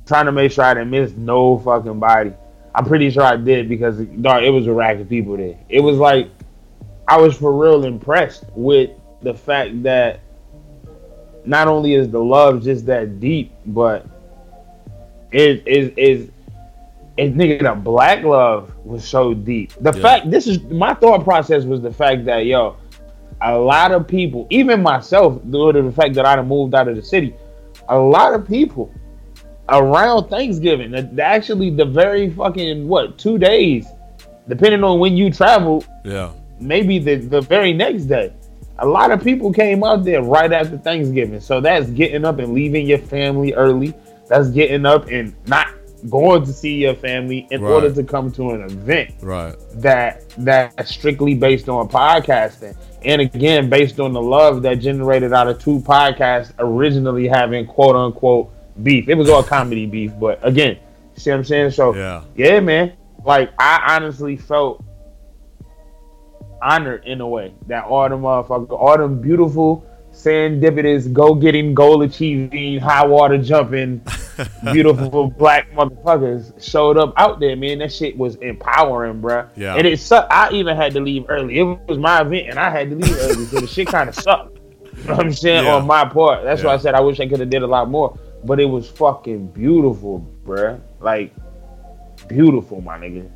trying 0.06 0.26
to 0.26 0.32
make 0.32 0.52
sure 0.52 0.64
I 0.64 0.74
didn't 0.74 0.90
miss 0.90 1.12
no 1.12 1.58
fucking 1.58 1.98
body. 1.98 2.32
I'm 2.74 2.84
pretty 2.84 3.10
sure 3.10 3.22
I 3.22 3.36
did 3.36 3.68
because 3.68 3.98
dog, 3.98 4.42
it 4.42 4.50
was 4.50 4.66
a 4.66 4.72
rack 4.72 4.98
of 4.98 5.08
people 5.08 5.36
there. 5.36 5.58
It 5.68 5.80
was 5.80 5.98
like 5.98 6.30
I 7.12 7.18
was 7.18 7.36
for 7.36 7.52
real 7.52 7.84
impressed 7.84 8.44
with 8.54 8.88
the 9.20 9.34
fact 9.34 9.82
that 9.82 10.20
not 11.44 11.68
only 11.68 11.92
is 11.92 12.08
the 12.08 12.18
love 12.18 12.62
just 12.62 12.86
that 12.86 13.20
deep, 13.20 13.52
but 13.66 14.06
it 15.30 15.62
is 15.68 15.92
is 15.98 16.30
it 17.18 17.36
nigga 17.36 17.64
the 17.64 17.74
black 17.78 18.24
love 18.24 18.72
was 18.82 19.06
so 19.06 19.34
deep. 19.34 19.74
The 19.82 19.92
Yeah. 19.94 20.00
fact 20.00 20.30
this 20.30 20.46
is 20.46 20.62
my 20.70 20.94
thought 20.94 21.22
process 21.22 21.64
was 21.64 21.82
the 21.82 21.92
fact 21.92 22.24
that 22.24 22.46
yo, 22.46 22.76
a 23.42 23.58
lot 23.58 23.92
of 23.92 24.08
people, 24.08 24.46
even 24.48 24.82
myself, 24.82 25.38
due 25.50 25.70
to 25.70 25.82
the 25.82 25.92
fact 25.92 26.14
that 26.14 26.24
I 26.24 26.40
moved 26.40 26.74
out 26.74 26.88
of 26.88 26.96
the 26.96 27.02
city, 27.02 27.34
a 27.90 27.98
lot 27.98 28.32
of 28.32 28.48
people 28.48 28.90
around 29.68 30.30
Thanksgiving, 30.30 30.94
actually 31.20 31.68
the 31.68 31.84
very 31.84 32.30
fucking 32.30 32.88
what 32.88 33.18
two 33.18 33.36
days, 33.36 33.86
depending 34.48 34.82
on 34.82 34.98
when 34.98 35.14
you 35.14 35.30
travel, 35.30 35.84
Yeah. 36.06 36.30
Maybe 36.62 36.98
the 36.98 37.16
the 37.16 37.40
very 37.40 37.72
next 37.72 38.04
day. 38.04 38.32
A 38.78 38.86
lot 38.86 39.10
of 39.10 39.22
people 39.22 39.52
came 39.52 39.84
out 39.84 40.02
there 40.04 40.22
right 40.22 40.52
after 40.52 40.76
Thanksgiving, 40.78 41.40
so 41.40 41.60
that's 41.60 41.88
getting 41.90 42.24
up 42.24 42.38
and 42.38 42.52
leaving 42.54 42.86
your 42.86 42.98
family 42.98 43.52
early. 43.54 43.94
That's 44.28 44.48
getting 44.50 44.86
up 44.86 45.08
and 45.08 45.34
not 45.46 45.68
going 46.10 46.44
to 46.44 46.52
see 46.52 46.74
your 46.76 46.94
family 46.94 47.46
in 47.52 47.60
Right. 47.62 47.70
order 47.72 47.92
to 47.92 48.02
come 48.02 48.32
to 48.32 48.50
an 48.50 48.62
event 48.62 49.12
Right. 49.22 49.54
that 49.76 50.24
that's 50.38 50.90
strictly 50.90 51.34
based 51.34 51.68
on 51.68 51.88
podcasting 51.88 52.74
and 53.04 53.20
again 53.20 53.70
based 53.70 54.00
on 54.00 54.12
the 54.12 54.20
love 54.20 54.62
that 54.62 54.80
generated 54.80 55.32
out 55.32 55.46
of 55.46 55.60
two 55.62 55.78
podcasts 55.78 56.50
originally 56.58 57.28
having 57.28 57.66
quote 57.66 57.94
unquote 57.94 58.50
beef 58.82 59.08
it 59.08 59.14
was 59.14 59.28
all 59.28 59.44
comedy 59.44 59.86
beef 59.86 60.10
but 60.18 60.40
again 60.42 60.76
see 61.14 61.30
what 61.30 61.36
i'm 61.36 61.44
saying 61.44 61.70
so 61.70 61.94
Yeah. 61.94 62.22
yeah 62.34 62.58
man 62.58 62.94
like 63.24 63.50
i 63.60 63.94
honestly 63.94 64.36
felt 64.36 64.82
honored 66.62 67.04
in 67.04 67.20
a 67.20 67.28
way 67.28 67.52
that 67.66 67.84
all 67.84 68.08
them 68.08 68.22
motherfuckers 68.22 68.70
all 68.70 68.96
them 68.96 69.20
beautiful 69.20 69.84
serendipitous 70.12 71.10
go 71.12 71.34
getting 71.34 71.74
goal 71.74 72.02
achieving 72.02 72.78
high 72.78 73.04
water 73.04 73.38
jumping 73.38 74.00
beautiful 74.72 75.30
black 75.30 75.70
motherfuckers 75.72 76.62
showed 76.62 76.96
up 76.96 77.12
out 77.16 77.40
there, 77.40 77.56
man. 77.56 77.78
That 77.78 77.92
shit 77.92 78.16
was 78.16 78.36
empowering, 78.36 79.20
bruh. 79.20 79.48
Yeah. 79.56 79.74
And 79.74 79.86
it 79.86 80.00
sucked. 80.00 80.32
I 80.32 80.50
even 80.52 80.76
had 80.76 80.92
to 80.94 81.00
leave 81.00 81.26
early. 81.28 81.58
It 81.58 81.62
was 81.62 81.98
my 81.98 82.20
event, 82.20 82.48
and 82.50 82.58
I 82.58 82.70
had 82.70 82.90
to 82.90 82.96
leave 82.96 83.16
early, 83.18 83.44
so 83.46 83.60
the 83.60 83.66
shit 83.66 83.88
kind 83.88 84.08
of 84.08 84.14
sucked. 84.16 84.58
You 84.58 85.04
know 85.04 85.16
what 85.16 85.26
I'm 85.26 85.32
saying? 85.32 85.64
Yeah. 85.64 85.74
On 85.74 85.86
my 85.86 86.04
part. 86.04 86.44
That's 86.44 86.62
why 86.62 86.74
I 86.74 86.76
said 86.76 86.94
I 86.94 87.00
wish 87.00 87.18
I 87.20 87.26
could 87.26 87.40
have 87.40 87.50
did 87.50 87.62
a 87.62 87.66
lot 87.66 87.88
more. 87.88 88.18
But 88.44 88.60
it 88.60 88.66
was 88.66 88.88
fucking 88.88 89.48
beautiful, 89.48 90.26
bruh. 90.44 90.80
Like 91.00 91.32
beautiful, 92.28 92.80
my 92.80 92.98
nigga. 92.98 93.30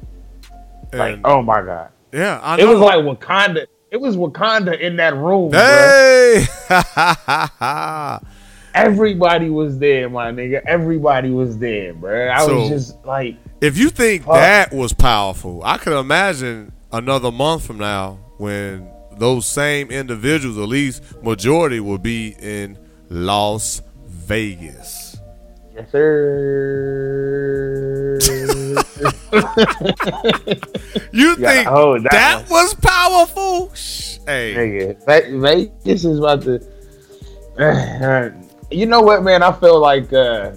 Like, 0.93 1.21
oh 1.25 1.43
my 1.43 1.63
god. 1.63 1.91
Yeah. 2.13 2.41
I 2.43 2.59
It 2.61 2.65
was 2.67 2.79
like 2.81 2.99
Wakanda. 3.01 3.67
It 3.91 4.01
was 4.01 4.17
Wakanda 4.17 4.79
in 4.79 4.97
that 4.97 5.15
room. 5.17 5.53
Hey. 5.53 6.45
Everybody 8.75 9.49
was 9.49 9.79
there, 9.79 10.11
my 10.11 10.31
nigga. 10.33 10.61
Everybody 10.67 11.31
was 11.31 11.57
there, 11.59 11.95
bro. 11.95 12.29
I 12.31 12.45
So- 12.45 12.61
was 12.61 12.69
just 12.69 13.05
like, 13.07 13.37
If 13.61 13.79
you 13.79 13.89
think 13.89 14.25
Fuck. 14.25 14.35
that 14.35 14.73
was 14.75 14.93
powerful, 14.93 15.63
I 15.65 15.79
could 15.79 15.99
imagine 15.99 16.73
another 16.93 17.33
month 17.33 17.65
from 17.67 17.79
now 17.79 18.19
when 18.37 18.87
those 19.17 19.47
same 19.47 19.91
individuals, 19.91 20.59
at 20.59 20.69
least 20.69 21.03
majority, 21.23 21.81
will 21.81 21.97
be 21.99 22.37
in 22.39 22.77
Las 23.09 23.81
Vegas. 24.07 25.17
yes, 25.75 25.91
sir. 25.91 28.19
You 31.13 31.37
think 31.37 31.69
hold 31.69 32.03
that 32.05 32.13
that, 32.13 32.51
was 32.51 32.75
powerful? 32.75 33.69
Hey, 34.27 34.55
nigga. 34.55 35.07
Ve- 35.07 35.39
Vegas 35.39 36.05
is 36.05 36.19
about 36.19 36.43
to. 36.43 36.61
you 38.71 38.87
know 38.87 39.01
what, 39.01 39.23
man? 39.23 39.43
I 39.43 39.53
feel 39.53 39.79
like 39.81 40.13
uh 40.13 40.53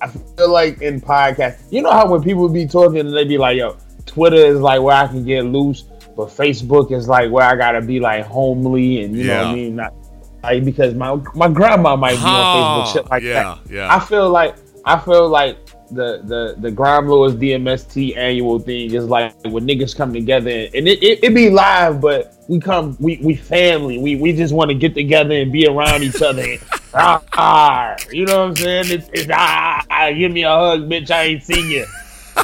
I 0.00 0.08
feel 0.08 0.50
like 0.50 0.80
in 0.82 1.00
podcasts, 1.00 1.72
you 1.72 1.82
know 1.82 1.90
how 1.90 2.08
when 2.10 2.22
people 2.22 2.48
be 2.48 2.66
talking 2.66 3.00
and 3.00 3.16
they 3.16 3.24
be 3.24 3.38
like, 3.38 3.56
"Yo, 3.56 3.76
Twitter 4.06 4.36
is 4.36 4.60
like 4.60 4.80
where 4.82 4.96
I 4.96 5.06
can 5.08 5.24
get 5.24 5.44
loose, 5.44 5.82
but 6.16 6.28
Facebook 6.28 6.92
is 6.92 7.08
like 7.08 7.30
where 7.30 7.44
I 7.44 7.56
gotta 7.56 7.80
be 7.80 8.00
like 8.00 8.24
homely 8.24 9.02
and 9.04 9.16
you 9.16 9.24
know 9.24 9.38
what 9.38 9.46
I 9.46 9.54
mean, 9.54 9.76
not 9.76 9.94
like 10.42 10.64
because 10.64 10.94
my 10.94 11.18
my 11.34 11.48
grandma 11.48 11.96
might 11.96 12.12
be 12.12 12.16
on 12.18 12.24
Ah, 12.24 12.84
Facebook, 12.84 12.92
shit 12.92 13.10
like 13.10 13.22
yeah, 13.22 13.56
that. 13.64 13.72
yeah. 13.72 13.94
I 13.94 14.00
feel 14.00 14.28
like 14.30 14.56
I 14.84 14.98
feel 14.98 15.28
like 15.28 15.56
the 15.90 16.20
the 16.24 16.54
the 16.58 16.70
Grime 16.70 17.08
Lords 17.08 17.34
DMST 17.36 18.16
annual 18.16 18.58
thing 18.58 18.92
is 18.92 19.06
like 19.06 19.34
when 19.44 19.66
niggas 19.66 19.96
come 19.96 20.12
together 20.12 20.50
and 20.50 20.88
it, 20.88 21.02
it, 21.02 21.24
it 21.24 21.34
be 21.34 21.50
live, 21.50 22.00
but 22.00 22.34
we 22.48 22.60
come 22.60 22.96
we 23.00 23.18
we 23.22 23.34
family. 23.34 23.98
We 23.98 24.16
we 24.16 24.32
just 24.32 24.54
want 24.54 24.70
to 24.70 24.74
get 24.74 24.94
together 24.94 25.34
and 25.34 25.52
be 25.52 25.66
around 25.66 26.02
each 26.02 26.20
other. 26.22 26.42
And, 26.42 26.60
ah, 26.94 27.22
ah, 27.34 27.96
you 28.10 28.26
know 28.26 28.40
what 28.40 28.48
I'm 28.50 28.56
saying? 28.56 28.84
It's, 28.88 29.08
it's 29.12 29.30
ah, 29.32 29.84
ah, 29.90 30.10
give 30.10 30.32
me 30.32 30.44
a 30.44 30.50
hug, 30.50 30.88
bitch. 30.88 31.10
I 31.10 31.22
ain't 31.24 31.42
seen 31.42 31.70
you. 31.70 31.86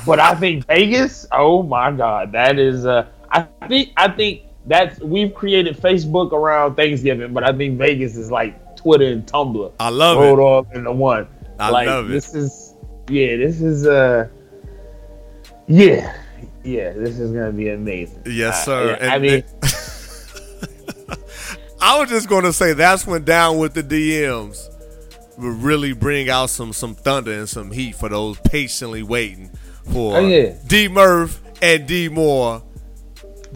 but 0.07 0.18
I 0.18 0.35
think 0.35 0.66
Vegas, 0.66 1.26
oh 1.33 1.62
my 1.62 1.90
god, 1.92 2.33
that 2.33 2.59
is 2.59 2.87
uh 2.87 3.07
I 3.30 3.42
think 3.68 3.90
I 3.96 4.09
think 4.09 4.42
that's 4.66 5.00
we've 5.00 5.35
created 5.35 5.76
Facebook 5.76 6.33
around 6.33 6.76
Thanksgiving, 6.76 7.33
but 7.33 7.44
I 7.44 7.52
think 7.52 7.78
Vegas 7.78 8.16
is 8.16 8.30
like 8.30 8.76
Twitter 8.76 9.07
and 9.07 9.26
Tumblr 9.26 9.72
I 9.78 9.88
love 9.90 10.18
it. 10.18 10.20
rolled 10.20 10.38
it. 10.38 10.42
all 10.42 10.66
into 10.74 10.92
one. 10.92 11.28
I 11.59 11.70
like 11.70 11.87
love 11.87 12.07
it. 12.07 12.12
this 12.12 12.35
is 12.35 12.63
yeah, 13.08 13.36
this 13.36 13.60
is 13.60 13.86
uh 13.86 14.28
yeah. 15.66 16.16
Yeah, 16.62 16.92
this 16.92 17.18
is 17.18 17.32
gonna 17.32 17.52
be 17.52 17.68
amazing. 17.68 18.22
Yes, 18.26 18.62
Uh, 18.62 18.64
sir. 18.64 18.98
yeah, 19.00 19.14
I 19.14 19.18
mean 19.18 19.44
I 21.80 21.98
was 21.98 22.08
just 22.08 22.28
gonna 22.28 22.52
say 22.52 22.72
that's 22.72 23.06
when 23.06 23.24
down 23.24 23.58
with 23.58 23.74
the 23.74 23.82
DMs 23.82 24.68
would 25.36 25.56
really 25.62 25.92
bring 25.92 26.30
out 26.30 26.48
some 26.50 26.72
some 26.72 26.94
thunder 26.94 27.32
and 27.32 27.48
some 27.48 27.70
heat 27.70 27.94
for 27.96 28.08
those 28.08 28.38
patiently 28.40 29.02
waiting 29.02 29.50
for 29.92 30.16
Oh, 30.16 30.20
yeah. 30.26 30.54
D 30.66 30.88
Murph 30.88 31.40
and 31.60 31.86
D 31.86 32.08
Moore. 32.08 32.62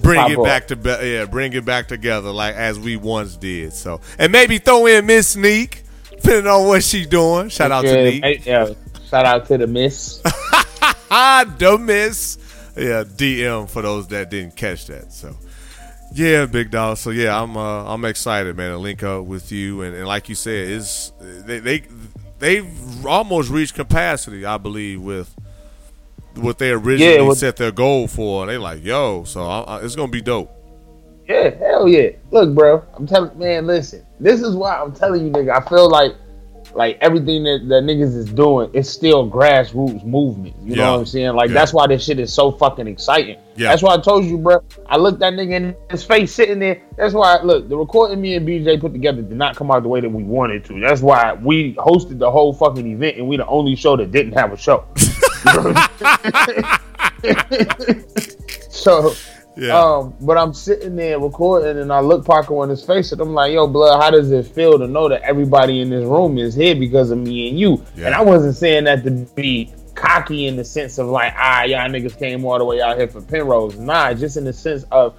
Bring 0.03 0.21
Pop 0.21 0.31
it 0.31 0.39
up. 0.39 0.45
back 0.45 0.67
to 0.69 0.77
be- 0.77 0.91
yeah, 0.91 1.25
bring 1.25 1.53
it 1.55 1.65
back 1.65 1.89
together 1.89 2.31
like 2.31 2.55
as 2.55 2.79
we 2.79 2.97
once 2.97 3.37
did. 3.37 3.73
So 3.73 4.01
and 4.19 4.31
maybe 4.31 4.59
throw 4.59 4.87
in 4.87 5.07
Miss 5.07 5.35
Neek, 5.35 5.83
depending 6.11 6.47
on 6.47 6.67
what 6.69 6.85
she 6.85 7.05
doing. 7.07 7.49
Shout 7.49 7.73
out 7.73 7.85
to 7.85 8.05
Neek. 8.05 8.45
yeah, 8.47 8.69
shout 9.09 9.27
out 9.27 9.47
to 9.47 9.59
the 9.59 9.67
miss. 9.67 10.23
The 11.59 11.79
miss. 11.79 12.39
Yeah, 12.77 13.05
DM 13.05 13.69
for 13.69 13.83
those 13.83 14.07
that 14.09 14.31
didn't 14.31 14.57
catch 14.57 14.87
that. 14.87 15.13
So, 15.13 15.37
yeah, 16.15 16.47
big 16.47 16.71
dog. 16.71 16.99
So 16.99 17.11
yeah, 17.11 17.41
I'm 17.41 17.57
uh, 17.57 17.93
I'm 17.93 18.05
excited, 18.05 18.57
man, 18.57 18.71
to 18.71 18.79
link 18.79 19.03
up 19.03 19.25
with 19.25 19.51
you. 19.51 19.83
And, 19.83 19.95
and 19.97 20.07
like 20.07 20.29
you 20.29 20.35
said, 20.35 20.69
is 20.69 21.13
they 21.21 21.59
they 21.59 21.83
they've 22.39 23.07
almost 23.07 23.51
reached 23.51 23.75
capacity, 23.75 24.45
I 24.45 24.59
believe, 24.59 25.01
with 25.01 25.35
what 26.37 26.59
they 26.59 26.71
originally 26.71 27.19
Yeah, 27.19 27.33
set 27.35 27.57
their 27.57 27.73
goal 27.73 28.07
for. 28.07 28.47
They 28.47 28.59
like, 28.59 28.85
yo, 28.85 29.25
so 29.25 29.45
I, 29.45 29.61
I, 29.61 29.81
it's 29.81 29.97
gonna 29.97 30.13
be 30.13 30.23
dope. 30.23 30.53
Yeah, 31.29 31.51
hell 31.59 31.89
yeah. 31.89 32.11
Look, 32.31 32.55
bro, 32.55 32.83
I'm 32.95 33.07
telling 33.07 33.37
man, 33.39 33.67
listen. 33.67 34.05
This 34.21 34.41
is 34.41 34.55
why 34.55 34.77
I'm 34.77 34.93
telling 34.95 35.27
you, 35.27 35.33
nigga. 35.33 35.61
I 35.63 35.69
feel 35.69 35.89
like 35.91 36.15
like 36.75 36.99
everything 37.01 37.45
that, 37.45 37.61
that 37.69 37.83
niggas 37.85 38.15
is 38.17 38.27
doing, 38.27 38.71
it's 38.73 38.89
still 38.89 39.29
grassroots 39.31 40.05
movement. 40.05 40.55
You 40.63 40.75
Yeah. 40.75 40.85
know 40.85 40.93
what 40.93 40.99
I'm 41.01 41.07
saying? 41.07 41.35
Like 41.35 41.49
Yeah. 41.49 41.55
that's 41.55 41.73
why 41.73 41.87
this 41.87 42.05
shit 42.05 42.19
is 42.21 42.33
so 42.33 42.51
fucking 42.53 42.87
exciting. 42.87 43.37
Yeah. 43.57 43.71
That's 43.71 43.83
why 43.83 43.95
I 43.95 43.99
told 43.99 44.25
you, 44.25 44.39
bro. 44.39 44.61
I 44.87 44.97
looked 44.97 45.19
that 45.21 45.33
nigga 45.33 45.53
in 45.53 45.77
his 45.91 46.05
face 46.05 46.33
sitting 46.35 46.59
there. 46.59 46.81
That's 46.97 47.15
why 47.15 47.41
look, 47.43 47.69
the 47.69 47.77
recording 47.77 48.21
me 48.21 48.35
and 48.35 48.47
BJ 48.47 48.81
put 48.81 48.93
together 48.93 49.23
did 49.23 49.37
not 49.37 49.57
come 49.57 49.71
out 49.71 49.83
the 49.83 49.89
way 49.89 50.01
that 50.01 50.09
we 50.11 50.23
wanted 50.23 50.65
to. 50.67 50.79
That's 50.81 51.01
why 51.03 51.33
we 51.35 51.75
hosted 51.75 52.19
the 52.19 52.31
whole 52.31 52.53
fucking 52.53 52.87
event 52.87 53.17
and 53.17 53.27
we 53.29 53.37
the 53.37 53.47
only 53.47 53.75
show 53.77 53.97
that 53.97 54.13
didn't 54.13 54.33
have 54.33 54.53
a 54.53 54.57
show. 54.57 54.85
You 55.45 55.53
know 55.55 55.71
what 55.71 55.91
I'm 56.25 56.65
saying? 57.23 58.05
so 58.71 59.15
Yeah, 59.59 59.77
um, 59.77 60.15
but 60.21 60.39
I'm 60.39 60.55
sitting 60.55 60.95
there 60.95 61.19
recording, 61.19 61.79
and 61.79 61.93
I 61.93 61.99
look 61.99 62.25
Paco 62.25 62.63
in 62.63 62.71
his 62.71 62.85
face, 62.85 63.11
and 63.11 63.21
I'm 63.21 63.35
like, 63.35 63.53
"Yo, 63.53 63.67
blood, 63.67 64.01
how 64.01 64.09
does 64.09 64.31
it 64.31 64.47
feel 64.47 64.79
to 64.79 64.87
know 64.87 65.09
that 65.09 65.23
everybody 65.23 65.81
in 65.81 65.91
this 65.91 66.05
room 66.05 66.39
is 66.39 66.55
here 66.55 66.77
because 66.77 67.11
of 67.11 67.19
me 67.19 67.49
and 67.49 67.59
you?" 67.59 67.85
Yeah. 67.97 68.07
And 68.07 68.15
I 68.15 68.23
wasn't 68.23 68.55
saying 68.55 68.85
that 68.85 69.03
to 69.03 69.11
be 69.35 69.73
cocky 69.97 70.47
in 70.47 70.55
the 70.55 70.65
sense 70.65 70.99
of 70.99 71.09
like, 71.09 71.35
"Ah, 71.37 71.65
y'all 71.65 71.89
niggas 71.89 72.17
came 72.17 72.45
all 72.45 72.59
the 72.59 72.65
way 72.65 72.81
out 72.81 72.99
here 72.99 73.09
for 73.09 73.21
Penrose." 73.21 73.77
Nah, 73.77 74.15
just 74.15 74.37
in 74.37 74.45
the 74.45 74.53
sense 74.53 74.85
of, 74.93 75.17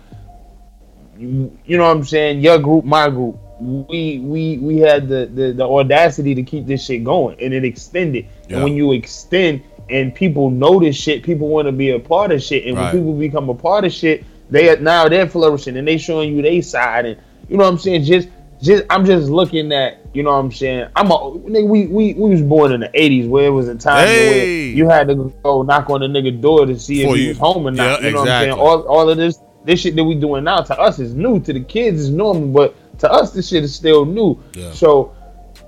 you, 1.18 1.58
you 1.66 1.78
know 1.78 1.84
what 1.84 1.98
I'm 1.98 2.06
saying? 2.06 2.40
Your 2.40 2.60
group, 2.60 2.86
my 2.86 3.10
group. 3.10 3.38
We 3.60 4.20
we 4.20 4.58
we 4.60 4.78
had 4.78 5.10
the, 5.10 5.30
the 5.34 5.52
the 5.52 5.66
audacity 5.66 6.34
to 6.34 6.44
keep 6.44 6.66
this 6.66 6.86
shit 6.86 7.04
going, 7.04 7.38
and 7.42 7.54
it 7.54 7.66
extended. 7.66 8.26
Yeah. 8.48 8.56
And 8.56 8.64
when 8.64 8.74
you 8.74 8.94
extend 8.94 9.64
and 9.90 10.14
people 10.14 10.50
notice 10.50 10.96
shit, 10.96 11.24
people 11.24 11.48
want 11.48 11.68
to 11.68 11.72
be 11.72 11.90
a 11.92 12.00
part 12.00 12.32
of 12.32 12.42
shit, 12.44 12.66
and 12.66 12.76
Right. 12.78 12.94
when 12.94 13.02
people 13.04 13.14
become 13.14 13.50
a 13.50 13.54
part 13.56 13.86
of 13.86 13.92
shit, 13.92 14.24
they 14.50 14.70
are 14.70 14.78
now 14.78 15.08
they're 15.10 15.28
flourishing 15.28 15.78
and 15.78 15.88
they 15.88 15.98
showing 15.98 16.36
you 16.36 16.42
they 16.42 16.62
side, 16.62 17.06
and 17.06 17.18
you 17.50 17.58
know 17.58 17.64
what 17.66 17.72
I'm 17.72 17.78
saying. 17.80 18.04
Just 18.04 18.30
just 18.62 18.84
I'm 18.90 19.06
just 19.06 19.30
looking 19.30 19.72
at 19.72 20.00
you 20.14 20.24
know 20.24 20.32
what 20.32 20.38
I'm 20.38 20.52
saying. 20.52 20.88
I'm 20.96 21.12
a 21.12 21.18
nigga. 21.18 21.68
We 21.68 21.88
we 21.88 22.14
we 22.14 22.30
was 22.30 22.42
born 22.42 22.72
in 22.74 22.80
the 22.82 22.90
'80s 22.90 23.28
where 23.30 23.46
it 23.46 23.52
was 23.52 23.68
a 23.68 23.76
time 23.76 24.08
Hey. 24.08 24.30
where 24.30 24.46
you 24.76 24.90
had 24.90 25.08
to 25.08 25.34
go 25.44 25.62
knock 25.64 25.90
on 25.90 26.02
the 26.02 26.08
nigga 26.08 26.42
door 26.42 26.66
to 26.66 26.78
see 26.80 27.04
For 27.04 27.12
if 27.12 27.16
he 27.18 27.22
you. 27.24 27.30
was 27.30 27.38
home 27.38 27.68
or 27.68 27.72
not. 27.72 28.02
Yeah, 28.02 28.08
you 28.08 28.14
know 28.14 28.20
what 28.22 28.30
I'm 28.30 28.44
saying? 28.46 28.60
All 28.60 28.82
all 28.88 29.10
of 29.10 29.18
this 29.18 29.40
this 29.66 29.80
shit 29.82 29.96
that 29.96 30.04
we 30.04 30.16
doing 30.16 30.44
now 30.44 30.62
to 30.62 30.78
us 30.80 31.00
is 31.00 31.14
new. 31.14 31.40
To 31.42 31.54
the 31.54 31.60
kids 31.62 32.00
is 32.02 32.10
normal, 32.10 32.48
but 32.48 32.76
to 33.00 33.12
us 33.12 33.32
this 33.32 33.48
shit 33.50 33.64
is 33.64 33.74
still 33.74 34.06
new. 34.06 34.38
Yeah. 34.54 34.72
So 34.72 35.14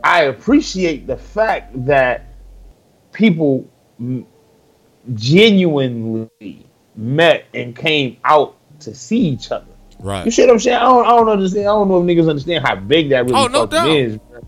I 0.04 0.24
appreciate 0.24 1.08
the 1.08 1.18
fact 1.18 1.86
that 1.86 2.26
people 3.14 3.70
m- 4.02 4.26
genuinely 5.14 6.66
met 6.96 7.46
and 7.54 7.76
came 7.76 8.18
out 8.26 8.56
to 8.82 8.94
see 8.94 9.20
each 9.20 9.52
other. 9.52 9.66
Right. 10.00 10.26
You 10.26 10.32
see 10.32 10.42
what 10.44 10.52
I'm 10.52 10.60
saying? 10.60 10.78
I 10.78 10.82
don't, 10.82 11.06
I 11.06 11.10
don't 11.10 11.30
understand. 11.30 11.64
I 11.68 11.72
don't 11.72 11.88
know 11.88 12.02
if 12.02 12.06
niggas 12.06 12.30
understand 12.30 12.66
how 12.66 12.76
big 12.76 13.10
that 13.10 13.26
really 13.26 13.36
Oh, 13.36 13.48
no 13.48 13.68
fucking 13.68 13.70
doubt. 13.70 13.90
is. 13.96 14.18
bro. 14.18 14.42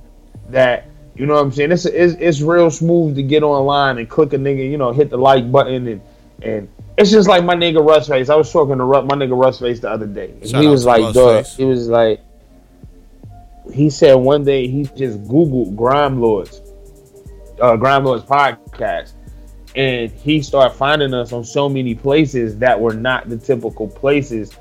That 0.49 0.87
you 1.15 1.25
know 1.27 1.35
what 1.35 1.41
I'm 1.43 1.51
saying? 1.51 1.71
It's, 1.71 1.85
it's 1.85 2.15
it's 2.19 2.41
real 2.41 2.71
smooth 2.71 3.15
to 3.15 3.23
get 3.23 3.43
online 3.43 3.99
and 3.99 4.09
click 4.09 4.33
a 4.33 4.37
nigga, 4.37 4.67
you 4.69 4.77
know, 4.79 4.91
hit 4.91 5.09
the 5.11 5.17
like 5.17 5.51
button 5.51 5.87
and 5.87 6.01
and 6.41 6.67
it's 6.97 7.11
just 7.11 7.27
like 7.29 7.43
my 7.43 7.55
nigga 7.55 7.87
Russ 7.87 8.07
Face. 8.07 8.29
I 8.29 8.35
was 8.35 8.51
talking 8.51 8.77
to 8.77 8.85
my 8.85 9.01
nigga 9.15 9.39
Russ 9.39 9.59
Face 9.59 9.79
the 9.79 9.89
other 9.91 10.07
day. 10.07 10.31
And 10.41 10.45
he 10.57 10.67
was 10.67 10.85
like. 10.85 11.13
Face. 11.13 11.55
He 11.55 11.65
was 11.65 11.87
like, 11.87 12.19
he 13.71 13.89
said 13.89 14.15
one 14.15 14.43
day 14.43 14.67
he 14.67 14.83
just 14.95 15.23
Googled 15.23 15.75
Grime 15.75 16.19
Lords, 16.19 16.61
uh, 17.61 17.75
Grime 17.77 18.03
Lords 18.05 18.23
podcast, 18.25 19.13
and 19.75 20.11
he 20.11 20.41
started 20.41 20.75
finding 20.75 21.13
us 21.13 21.31
on 21.33 21.43
so 21.43 21.67
many 21.67 21.95
places 21.95 22.57
that 22.59 22.79
were 22.79 22.93
not 22.93 23.29
the 23.29 23.37
typical 23.37 23.87
places, 23.87 24.57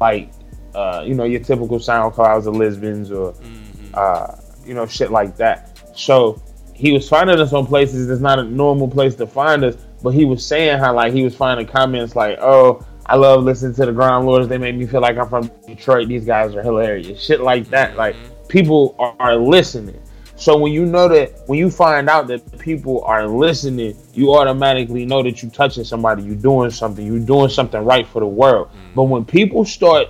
like 0.00 0.30
uh, 0.74 1.02
you 1.06 1.14
know 1.14 1.24
your 1.24 1.40
typical 1.40 1.78
SoundClouds 1.78 2.46
or 2.46 2.52
Libsyns 2.52 3.10
or 3.10 3.32
Mm-hmm. 3.32 3.94
uh, 3.94 4.36
you 4.66 4.74
know 4.74 4.86
shit 4.86 5.10
like 5.10 5.36
that. 5.36 5.78
So 5.96 6.40
he 6.74 6.92
was 6.92 7.08
finding 7.08 7.38
us 7.38 7.52
on 7.52 7.66
places 7.66 8.08
that's 8.08 8.20
not 8.20 8.38
a 8.38 8.44
normal 8.44 8.88
place 8.88 9.14
to 9.16 9.26
find 9.26 9.64
us, 9.64 9.76
but 10.02 10.10
he 10.10 10.24
was 10.24 10.44
saying 10.44 10.78
how 10.78 10.94
like 10.94 11.12
he 11.12 11.22
was 11.22 11.34
finding 11.36 11.66
comments 11.66 12.16
like, 12.16 12.38
"Oh, 12.40 12.84
I 13.06 13.16
love 13.16 13.44
listening 13.44 13.74
to 13.76 13.86
the 13.86 13.92
Grime 13.92 14.24
Lords. 14.26 14.48
They 14.48 14.58
make 14.58 14.74
me 14.76 14.86
feel 14.86 15.00
like 15.00 15.16
I'm 15.16 15.28
from 15.28 15.50
Detroit. 15.66 16.08
These 16.08 16.24
guys 16.24 16.54
are 16.54 16.62
hilarious." 16.62 17.20
Shit 17.20 17.40
like 17.40 17.68
that. 17.68 17.96
Like 17.96 18.16
people 18.48 18.96
are, 18.98 19.14
are 19.20 19.36
listening. 19.36 20.00
So 20.36 20.56
when 20.56 20.72
you 20.72 20.84
know 20.84 21.08
that, 21.08 21.42
when 21.46 21.58
you 21.58 21.70
find 21.70 22.08
out 22.08 22.26
that 22.28 22.58
people 22.58 23.02
are 23.04 23.26
listening, 23.26 23.96
you 24.14 24.34
automatically 24.34 25.06
know 25.06 25.22
that 25.22 25.42
you're 25.42 25.52
touching 25.52 25.84
somebody, 25.84 26.22
you're 26.24 26.34
doing 26.34 26.70
something, 26.70 27.06
you're 27.06 27.20
doing 27.24 27.48
something 27.48 27.82
right 27.84 28.06
for 28.06 28.20
the 28.20 28.26
world. 28.26 28.68
Mm. 28.68 28.94
But 28.94 29.02
when 29.04 29.24
people 29.24 29.64
start 29.64 30.08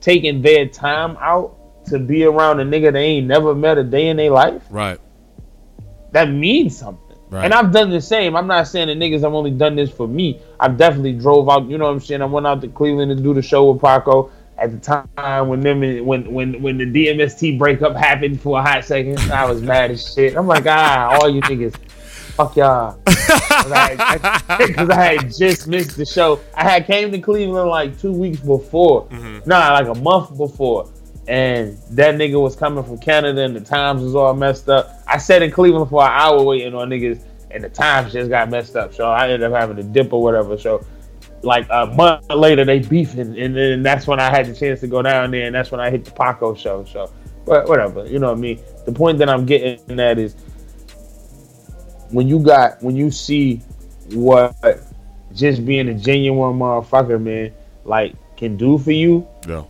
taking 0.00 0.40
their 0.40 0.66
time 0.66 1.16
out 1.20 1.84
to 1.86 1.98
be 1.98 2.24
around 2.24 2.60
a 2.60 2.64
nigga 2.64 2.92
they 2.92 3.04
ain't 3.04 3.26
never 3.26 3.54
met 3.54 3.76
a 3.78 3.84
day 3.84 4.08
in 4.08 4.16
their 4.16 4.30
life, 4.30 4.62
Right. 4.70 4.98
that 6.12 6.30
means 6.30 6.76
something. 6.76 7.02
Right. 7.28 7.44
And 7.44 7.52
I've 7.52 7.72
done 7.72 7.90
the 7.90 8.00
same. 8.00 8.36
I'm 8.36 8.46
not 8.46 8.68
saying 8.68 8.86
that 8.88 8.98
niggas 8.98 9.24
I've 9.24 9.34
only 9.34 9.50
done 9.50 9.74
this 9.76 9.90
for 9.90 10.06
me. 10.06 10.40
I've 10.60 10.76
definitely 10.76 11.12
drove 11.14 11.48
out. 11.48 11.68
You 11.68 11.76
know 11.76 11.86
what 11.86 11.90
I'm 11.90 12.00
saying? 12.00 12.22
I 12.22 12.26
went 12.26 12.46
out 12.46 12.60
to 12.62 12.68
Cleveland 12.68 13.16
to 13.16 13.20
do 13.22 13.34
the 13.34 13.42
show 13.42 13.70
with 13.70 13.82
Paco 13.82 14.30
at 14.58 14.70
the 14.70 14.78
time 14.78 15.48
when 15.48 15.60
them 15.60 15.80
when 16.06 16.32
when 16.32 16.62
when 16.62 16.78
the 16.78 16.86
DMST 16.86 17.58
breakup 17.58 17.94
happened 17.94 18.40
for 18.40 18.58
a 18.58 18.62
hot 18.62 18.84
second. 18.84 19.18
I 19.30 19.44
was 19.44 19.60
mad 19.62 19.90
as 19.90 20.14
shit. 20.14 20.36
I'm 20.36 20.46
like, 20.46 20.64
ah, 20.66 21.18
all 21.20 21.28
you 21.28 21.42
niggas, 21.42 21.76
fuck 22.36 22.56
y'all. 22.56 22.98
Because 23.04 23.72
I, 23.72 23.96
I, 24.48 24.86
I 24.90 24.94
had 24.94 25.34
just 25.34 25.66
missed 25.68 25.96
the 25.96 26.06
show. 26.06 26.40
I 26.54 26.64
had 26.64 26.86
came 26.86 27.10
to 27.12 27.18
Cleveland 27.18 27.68
like 27.68 27.98
two 27.98 28.12
weeks 28.12 28.40
before. 28.40 29.08
Nah, 29.46 29.72
like 29.72 29.88
a 29.88 29.94
month 29.94 30.36
before. 30.36 30.90
And 31.28 31.76
that 31.90 32.14
nigga 32.14 32.40
was 32.40 32.54
coming 32.54 32.84
from 32.84 32.98
Canada 32.98 33.42
and 33.42 33.56
the 33.56 33.60
times 33.60 34.02
was 34.02 34.14
all 34.14 34.32
messed 34.32 34.68
up. 34.68 35.02
I 35.08 35.18
sat 35.18 35.42
in 35.42 35.50
Cleveland 35.50 35.90
for 35.90 36.02
an 36.04 36.12
hour 36.12 36.42
waiting 36.42 36.72
on 36.74 36.88
niggas 36.88 37.20
and 37.50 37.64
the 37.64 37.68
times 37.68 38.12
just 38.12 38.30
got 38.30 38.48
messed 38.48 38.76
up. 38.76 38.94
So 38.94 39.10
I 39.10 39.24
ended 39.24 39.42
up 39.42 39.52
having 39.52 39.76
to 39.76 39.82
dip 39.82 40.12
or 40.12 40.22
whatever. 40.22 40.56
So 40.56 40.86
like 41.42 41.66
a 41.70 41.86
month 41.86 42.28
later 42.30 42.64
they 42.64 42.78
beefing 42.80 43.38
and 43.38 43.56
then 43.56 43.82
that's 43.82 44.06
when 44.06 44.18
I 44.18 44.30
had 44.30 44.46
the 44.46 44.54
chance 44.54 44.80
to 44.80 44.86
go 44.86 45.02
down 45.02 45.30
there 45.30 45.46
and 45.46 45.54
that's 45.54 45.70
when 45.70 45.80
I 45.80 45.90
hit 45.90 46.04
the 46.04 46.10
Paco 46.10 46.54
show. 46.54 46.84
So 46.84 47.12
whatever, 47.44 48.06
you 48.06 48.18
know 48.18 48.28
what 48.30 48.38
I 48.38 48.40
mean? 48.40 48.60
The 48.84 48.92
point 48.92 49.18
that 49.18 49.28
I'm 49.28 49.46
getting 49.46 50.00
at 50.00 50.18
is 50.18 50.34
when 52.10 52.28
you 52.28 52.38
got 52.38 52.82
when 52.82 52.96
you 52.96 53.10
see 53.10 53.62
what 54.12 54.54
just 55.34 55.64
being 55.66 55.88
a 55.88 55.94
genuine 55.94 56.58
motherfucker, 56.58 57.20
man, 57.20 57.52
like 57.84 58.14
can 58.36 58.56
do 58.56 58.78
for 58.78 58.92
you, 58.92 59.26
Yeah. 59.48 59.64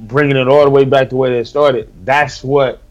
bringing 0.00 0.36
it 0.36 0.48
all 0.48 0.64
the 0.64 0.70
way 0.70 0.84
back 0.84 1.10
to 1.10 1.16
where 1.16 1.32
it 1.32 1.46
started. 1.46 1.92
That's 2.04 2.42
what 2.44 2.82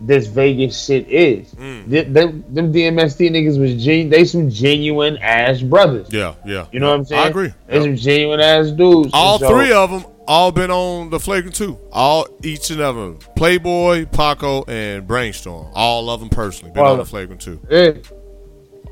this 0.00 0.26
Vegas 0.28 0.84
shit 0.86 1.08
is. 1.08 1.52
Mm. 1.54 1.90
Th- 1.90 2.06
Them, 2.08 2.44
them 2.48 2.72
DMST 2.72 3.30
niggas 3.30 3.60
was 3.60 3.82
gen- 3.82 4.08
they 4.08 4.24
some 4.24 4.48
genuine 4.50 5.18
ass 5.18 5.60
brothers. 5.60 6.08
Yeah, 6.10 6.34
yeah. 6.46 6.66
You 6.72 6.80
know 6.80 6.88
what 6.90 6.98
I'm 7.00 7.04
saying? 7.04 7.22
I 7.22 7.28
agree. 7.28 7.52
They 7.66 7.76
Yeah. 7.76 7.82
some 7.82 7.96
genuine 7.96 8.40
ass 8.40 8.70
dudes. 8.70 9.10
All 9.12 9.38
so- 9.38 9.48
three 9.48 9.72
of 9.72 9.90
them 9.90 10.04
all 10.26 10.52
been 10.52 10.70
on 10.70 11.10
the 11.10 11.18
flagrant 11.20 11.54
two. 11.56 11.76
All 11.92 12.26
each 12.42 12.70
and 12.70 12.80
every 12.80 13.02
them. 13.02 13.18
Playboy, 13.36 14.06
Paco, 14.06 14.64
and 14.68 15.06
Brainstorm. 15.06 15.66
All 15.74 16.08
of 16.08 16.20
them 16.20 16.28
personally 16.28 16.72
been 16.72 16.84
All 16.84 16.92
on 16.92 16.98
the 16.98 17.04
flagrant 17.04 17.40
two. 17.42 17.60
Yeah. 17.70 17.92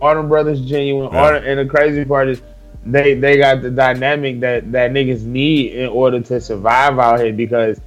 All 0.01 0.14
them 0.14 0.29
brothers 0.29 0.61
genuine. 0.61 1.11
Yeah. 1.12 1.21
All 1.25 1.33
the- 1.33 1.47
and 1.49 1.59
the 1.61 1.64
crazy 1.66 2.05
part 2.05 2.29
is 2.29 2.42
they 2.87 3.14
they 3.14 3.37
got 3.37 3.62
the 3.62 3.71
dynamic 3.71 4.40
that 4.40 4.71
that 4.73 4.92
niggas 4.92 5.23
need 5.25 5.73
in 5.73 5.88
order 5.88 6.21
to 6.21 6.40
survive 6.40 6.99
out 6.99 7.21
here 7.21 7.33
because 7.33 7.81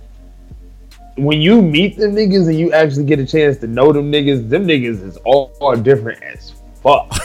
when 1.15 1.41
you 1.41 1.61
meet 1.61 1.97
them 1.97 2.11
niggas 2.13 2.47
and 2.47 2.57
you 2.57 2.71
actually 2.71 3.05
get 3.05 3.19
a 3.19 3.25
chance 3.25 3.57
to 3.57 3.67
know 3.67 3.91
them 3.91 4.11
niggas, 4.11 4.49
them 4.49 4.67
niggas 4.67 5.03
is 5.03 5.17
all, 5.17 5.51
all 5.59 5.75
different 5.75 6.21
as 6.23 6.53
fuck. 6.81 7.09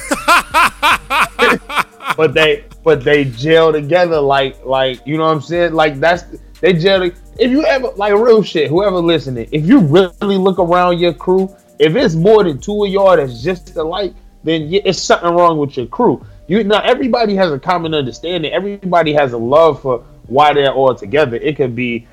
but 2.17 2.35
they 2.35 2.65
but 2.83 3.05
they 3.05 3.25
gel 3.25 3.73
together 3.73 4.21
like 4.21 4.65
like 4.65 5.05
you 5.07 5.17
know 5.17 5.25
what 5.25 5.33
I'm 5.33 5.41
saying? 5.41 5.73
Like 5.73 6.01
that's 6.01 6.25
they 6.61 6.73
gel. 6.73 7.03
If 7.03 7.51
you 7.51 7.65
ever 7.65 7.89
like 7.97 8.15
real 8.15 8.43
shit, 8.43 8.71
whoever 8.71 8.97
listening, 8.97 9.49
if 9.53 9.67
you 9.67 9.81
really 9.81 10.37
look 10.37 10.59
around 10.59 10.99
your 10.99 11.13
crew, 11.13 11.55
if 11.79 11.95
it's 11.95 12.15
more 12.15 12.45
than 12.45 12.59
two 12.59 12.85
of 12.85 12.91
y'all 12.91 13.17
that's 13.17 13.43
just 13.43 13.77
alike, 13.77 14.15
then 14.45 14.73
it's 14.73 15.01
something 15.01 15.31
wrong 15.31 15.59
with 15.59 15.77
your 15.77 15.87
crew. 15.87 16.25
You 16.49 16.65
now 16.65 16.81
everybody 16.83 17.35
has 17.37 17.53
a 17.53 17.59
common 17.59 17.95
understanding. 17.95 18.53
Everybody 18.53 19.13
has 19.13 19.33
a 19.33 19.39
love 19.39 19.83
for 19.83 20.05
why 20.29 20.55
they're 20.55 20.73
all 20.73 20.95
together. 20.95 21.37
It 21.37 21.57
could 21.57 21.77
be 21.77 22.07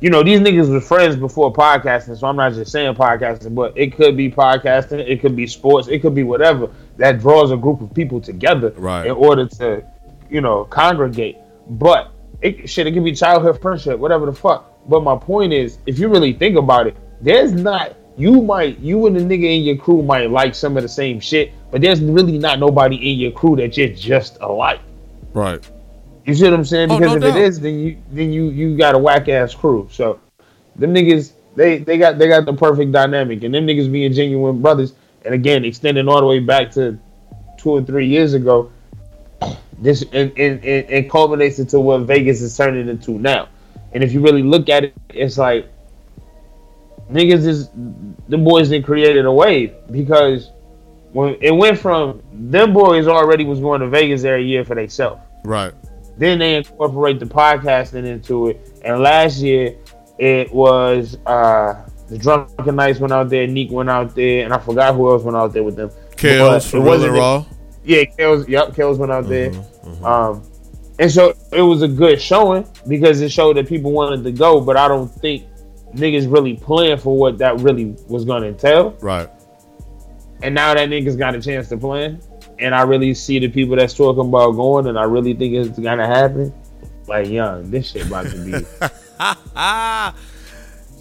you 0.00 0.10
know, 0.10 0.22
these 0.22 0.40
niggas 0.40 0.68
were 0.70 0.80
friends 0.80 1.16
before 1.16 1.52
podcasting, 1.52 2.18
so 2.18 2.26
I'm 2.26 2.36
not 2.36 2.52
just 2.52 2.70
saying 2.70 2.94
podcasting, 2.94 3.54
but 3.54 3.76
it 3.76 3.94
could 3.96 4.16
be 4.16 4.30
podcasting, 4.30 4.98
it 4.98 5.20
could 5.20 5.34
be 5.34 5.46
sports, 5.46 5.88
it 5.88 6.00
could 6.00 6.14
be 6.14 6.22
whatever 6.22 6.70
that 6.98 7.20
draws 7.20 7.50
a 7.50 7.56
group 7.56 7.80
of 7.80 7.92
people 7.94 8.20
together 8.20 8.72
Right. 8.76 9.06
in 9.06 9.12
order 9.12 9.46
to, 9.46 9.82
you 10.28 10.40
know, 10.42 10.64
congregate. 10.64 11.38
But 11.68 12.10
it 12.42 12.68
shit, 12.68 12.86
it 12.86 12.92
could 12.92 13.04
be 13.04 13.12
childhood 13.12 13.60
friendship, 13.62 13.98
whatever 13.98 14.26
the 14.26 14.32
fuck. 14.32 14.70
But 14.88 15.02
my 15.02 15.16
point 15.16 15.52
is, 15.52 15.78
if 15.86 15.98
you 15.98 16.08
really 16.08 16.32
think 16.34 16.56
about 16.56 16.86
it, 16.86 16.96
there's 17.20 17.52
not 17.52 17.96
you 18.18 18.42
might 18.42 18.78
you 18.78 19.06
and 19.06 19.16
the 19.16 19.20
nigga 19.20 19.56
in 19.58 19.62
your 19.62 19.76
crew 19.76 20.02
might 20.02 20.30
like 20.30 20.54
some 20.54 20.76
of 20.76 20.82
the 20.82 20.88
same 20.88 21.20
shit, 21.20 21.52
but 21.70 21.80
there's 21.80 22.00
really 22.00 22.38
not 22.38 22.58
nobody 22.58 22.96
in 22.96 23.18
your 23.18 23.32
crew 23.32 23.56
that 23.56 23.76
you're 23.76 23.88
just 23.88 24.38
alike. 24.40 24.80
Right. 25.32 25.68
You 26.26 26.34
see 26.34 26.44
what 26.44 26.54
I'm 26.54 26.64
saying? 26.64 26.90
Oh, 26.90 26.98
Because 26.98 27.12
no 27.12 27.28
if 27.28 27.34
doubt. 27.34 27.40
it 27.40 27.44
is, 27.44 27.60
then 27.60 27.78
you 27.78 27.98
then 28.10 28.32
you 28.32 28.48
you 28.50 28.76
got 28.76 28.94
a 28.94 28.98
whack 28.98 29.28
ass 29.28 29.54
crew. 29.54 29.88
So 29.92 30.18
them 30.74 30.92
niggas 30.92 31.32
they 31.54 31.78
they 31.78 31.98
got 31.98 32.18
they 32.18 32.28
got 32.28 32.44
the 32.44 32.52
perfect 32.52 32.90
dynamic, 32.92 33.44
and 33.44 33.54
them 33.54 33.66
niggas 33.66 33.90
being 33.90 34.12
genuine 34.12 34.60
brothers. 34.60 34.94
And 35.24 35.34
again, 35.34 35.64
extending 35.64 36.08
all 36.08 36.20
the 36.20 36.26
way 36.26 36.40
back 36.40 36.72
to 36.72 36.98
two 37.58 37.70
or 37.70 37.82
three 37.82 38.06
years 38.08 38.34
ago, 38.34 38.72
this 39.78 40.02
and 40.12 40.32
and, 40.36 40.64
and, 40.64 40.90
and 40.90 41.10
culminates 41.10 41.60
into 41.60 41.78
what 41.78 42.02
Vegas 42.02 42.40
is 42.42 42.56
turning 42.56 42.88
into 42.88 43.12
now. 43.12 43.48
And 43.92 44.02
if 44.02 44.12
you 44.12 44.20
really 44.20 44.42
look 44.42 44.68
at 44.68 44.84
it, 44.84 44.94
it's 45.10 45.38
like 45.38 45.70
niggas 47.10 47.46
is 47.46 47.70
the 48.28 48.36
boys 48.36 48.68
that 48.70 48.84
created 48.84 49.24
a 49.26 49.32
wave 49.32 49.72
because 49.92 50.50
when 51.12 51.36
it 51.40 51.52
went 51.52 51.78
from 51.78 52.20
them 52.32 52.72
boys 52.72 53.06
already 53.06 53.44
was 53.44 53.60
going 53.60 53.80
to 53.80 53.88
Vegas 53.88 54.24
every 54.24 54.44
year 54.44 54.64
for 54.64 54.74
themselves. 54.74 55.20
Right. 55.44 55.72
Then 56.18 56.38
they 56.38 56.56
incorporate 56.56 57.20
the 57.20 57.26
podcasting 57.26 58.06
into 58.06 58.48
it. 58.48 58.80
And 58.84 59.00
last 59.00 59.38
year 59.40 59.76
it 60.18 60.52
was 60.52 61.18
uh 61.26 61.86
the 62.08 62.16
Drunken 62.18 62.76
Knights 62.76 63.00
went 63.00 63.12
out 63.12 63.28
there, 63.28 63.46
Neek 63.46 63.70
went 63.72 63.90
out 63.90 64.14
there, 64.14 64.44
and 64.44 64.54
I 64.54 64.58
forgot 64.58 64.94
who 64.94 65.10
else 65.10 65.22
went 65.24 65.36
out 65.36 65.52
there 65.52 65.62
with 65.64 65.76
them. 65.76 65.90
Kales 66.16 66.48
But 66.48 66.62
for 66.62 66.76
Real 66.78 66.86
wasn't 66.86 67.08
and 67.08 67.16
the- 67.16 67.20
Raw. 67.20 67.44
Yeah, 67.84 68.04
Kales, 68.04 68.48
yep, 68.48 68.68
Kales 68.68 68.98
went 68.98 69.12
out 69.12 69.28
there. 69.28 69.50
Mm-hmm, 69.50 70.04
Um 70.04 70.42
and 70.98 71.10
so 71.12 71.34
it 71.52 71.60
was 71.60 71.82
a 71.82 71.88
good 71.88 72.20
showing 72.22 72.66
because 72.88 73.20
it 73.20 73.30
showed 73.30 73.56
that 73.58 73.68
people 73.68 73.92
wanted 73.92 74.24
to 74.24 74.32
go, 74.32 74.60
but 74.62 74.76
I 74.78 74.88
don't 74.88 75.08
think 75.08 75.44
niggas 75.94 76.30
really 76.32 76.56
planned 76.56 77.00
for 77.02 77.16
what 77.16 77.36
that 77.38 77.60
really 77.60 77.94
was 78.08 78.24
gonna 78.24 78.46
entail. 78.46 78.96
Right. 79.02 79.28
And 80.42 80.54
now 80.54 80.72
that 80.74 80.88
niggas 80.88 81.18
got 81.18 81.34
a 81.34 81.40
chance 81.40 81.68
to 81.68 81.76
plan, 81.76 82.20
and 82.58 82.74
I 82.74 82.82
really 82.82 83.14
see 83.14 83.38
the 83.38 83.48
people 83.48 83.76
that's 83.76 83.94
talking 83.94 84.28
about 84.28 84.52
going, 84.52 84.86
and 84.86 84.98
I 84.98 85.04
really 85.04 85.34
think 85.34 85.54
it's 85.54 85.78
gonna 85.78 86.06
happen. 86.06 86.52
Like, 87.06 87.28
young, 87.28 87.70
this 87.70 87.90
shit 87.92 88.06
about 88.06 88.26
to 88.26 88.38
be. 88.44 88.66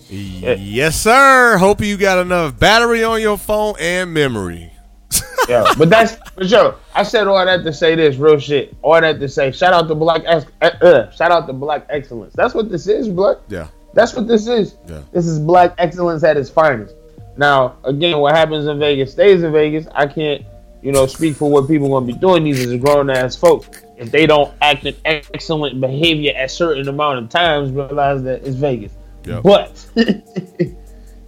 Yes, 0.07 1.01
sir. 1.01 1.57
Hope 1.57 1.81
you 1.81 1.97
got 1.97 2.19
enough 2.19 2.59
battery 2.59 3.03
on 3.03 3.21
your 3.21 3.37
phone 3.37 3.75
and 3.79 4.13
memory. 4.13 4.71
yeah, 5.49 5.65
but 5.77 5.89
that's 5.89 6.15
for 6.31 6.47
sure. 6.47 6.75
I 6.93 7.03
said 7.03 7.27
all 7.27 7.43
that 7.43 7.63
to 7.63 7.73
say 7.73 7.95
this 7.95 8.15
real 8.17 8.39
shit. 8.39 8.75
All 8.81 8.99
that 8.99 9.19
to 9.19 9.29
say, 9.29 9.51
shout 9.51 9.73
out 9.73 9.87
to 9.87 9.95
Black, 9.95 10.23
Ex- 10.25 10.45
uh, 10.61 10.65
uh, 10.81 11.11
shout 11.11 11.31
out 11.31 11.47
to 11.47 11.53
Black 11.53 11.85
Excellence. 11.89 12.33
That's 12.35 12.53
what 12.53 12.69
this 12.69 12.87
is, 12.87 13.07
blood. 13.07 13.41
Yeah. 13.47 13.67
That's 13.93 14.13
what 14.13 14.27
this 14.27 14.47
is. 14.47 14.75
Yeah. 14.87 15.01
This 15.11 15.25
is 15.25 15.39
Black 15.39 15.73
Excellence 15.77 16.23
at 16.23 16.37
its 16.37 16.49
finest. 16.49 16.95
Now, 17.37 17.77
again, 17.83 18.17
what 18.19 18.35
happens 18.35 18.67
in 18.67 18.79
Vegas 18.79 19.11
stays 19.11 19.43
in 19.43 19.51
Vegas. 19.51 19.87
I 19.93 20.05
can't, 20.07 20.45
you 20.85 20.91
know, 20.91 21.07
speak 21.07 21.35
for 21.35 21.49
what 21.49 21.67
people 21.67 21.89
gonna 21.89 22.05
be 22.05 22.13
doing. 22.13 22.43
These 22.43 22.59
is 22.59 22.79
grown 22.79 23.09
ass 23.09 23.35
folks. 23.35 23.81
If 23.97 24.11
they 24.11 24.27
don't 24.27 24.53
act 24.61 24.85
in 24.85 24.95
excellent 25.03 25.81
behavior 25.81 26.31
at 26.37 26.51
certain 26.51 26.87
amount 26.87 27.17
of 27.17 27.29
times, 27.29 27.71
realize 27.71 28.21
that 28.21 28.45
it's 28.45 28.55
Vegas. 28.55 28.93
Yep. 29.23 29.41
But 29.41 29.83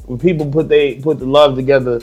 when 0.06 0.20
people 0.20 0.46
put 0.46 0.70
they 0.70 1.00
put 1.00 1.18
the 1.18 1.26
love 1.26 1.56
together, 1.56 2.00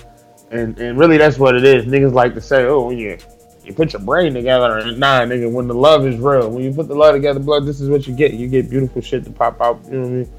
and 0.51 0.77
and 0.81 0.99
really 0.99 1.17
that's 1.17 1.38
what 1.38 1.55
it 1.55 1.64
is. 1.64 1.85
Niggas 1.85 2.12
like 2.12 2.35
to 2.35 2.40
say, 2.40 2.64
oh, 2.64 2.90
yeah, 2.90 3.11
you 3.11 3.19
you 3.62 3.73
put 3.73 3.93
your 3.93 4.03
brain 4.03 4.35
together, 4.35 4.79
and 4.79 4.99
nah, 4.99 5.21
nigga, 5.21 5.49
when 5.51 5.69
the 5.69 5.75
love 5.75 6.05
is 6.09 6.17
real, 6.17 6.51
when 6.51 6.64
you 6.64 6.73
put 6.73 6.88
the 6.88 6.97
love 6.97 7.14
together, 7.14 7.38
blood, 7.38 7.67
this 7.67 7.81
is 7.81 7.88
what 7.88 8.09
you 8.09 8.17
get. 8.17 8.35
You 8.35 8.49
get 8.49 8.69
beautiful 8.69 9.01
shit 9.01 9.23
to 9.27 9.31
pop 9.31 9.61
out. 9.61 9.81
You 9.85 9.93
know 9.93 10.01
what 10.01 10.07
I 10.07 10.11
mean? 10.11 10.33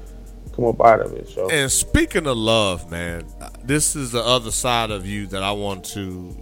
Come 0.54 0.66
up 0.66 0.80
out 0.82 1.00
of 1.00 1.14
it. 1.14 1.30
So 1.30 1.50
And 1.50 1.72
speaking 1.72 2.26
of 2.26 2.36
love, 2.36 2.90
man, 2.90 3.24
this 3.64 3.96
is 3.96 4.12
the 4.12 4.22
other 4.22 4.50
side 4.50 4.90
of 4.90 5.06
you 5.06 5.26
that 5.28 5.42
I 5.42 5.52
want 5.52 5.84
to 5.86 6.36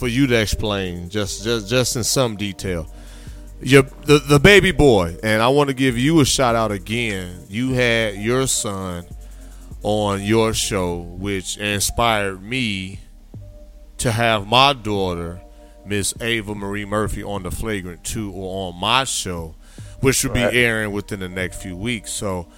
for 0.00 0.08
you 0.08 0.26
to 0.26 0.34
explain 0.40 1.10
just 1.10 1.44
just 1.44 1.68
just 1.68 1.94
in 1.94 2.02
some 2.02 2.34
detail. 2.36 2.92
Your 3.60 3.82
the, 4.06 4.18
the 4.18 4.40
baby 4.40 4.72
boy, 4.72 5.18
and 5.22 5.42
I 5.42 5.48
want 5.48 5.68
to 5.68 5.74
give 5.74 5.98
you 5.98 6.20
a 6.20 6.24
shout 6.24 6.56
out 6.56 6.72
again. 6.72 7.44
You 7.50 7.74
had 7.74 8.14
your 8.16 8.46
son 8.46 9.04
on 9.82 10.22
your 10.22 10.54
show, 10.54 11.00
which 11.00 11.58
inspired 11.58 12.42
me 12.42 13.00
to 13.98 14.10
have 14.10 14.46
my 14.46 14.72
daughter, 14.72 15.42
Miss 15.84 16.14
Ava 16.22 16.54
Marie 16.54 16.86
Murphy, 16.86 17.22
on 17.22 17.42
the 17.42 17.50
Flagrant 17.50 18.02
2 18.02 18.32
or 18.32 18.68
on 18.68 18.80
my 18.80 19.04
show, 19.04 19.54
which 20.00 20.24
will 20.24 20.32
Right. 20.32 20.50
be 20.50 20.58
airing 20.58 20.92
within 20.92 21.20
the 21.20 21.28
next 21.28 21.60
few 21.62 21.76
weeks. 21.76 22.10
So 22.10 22.48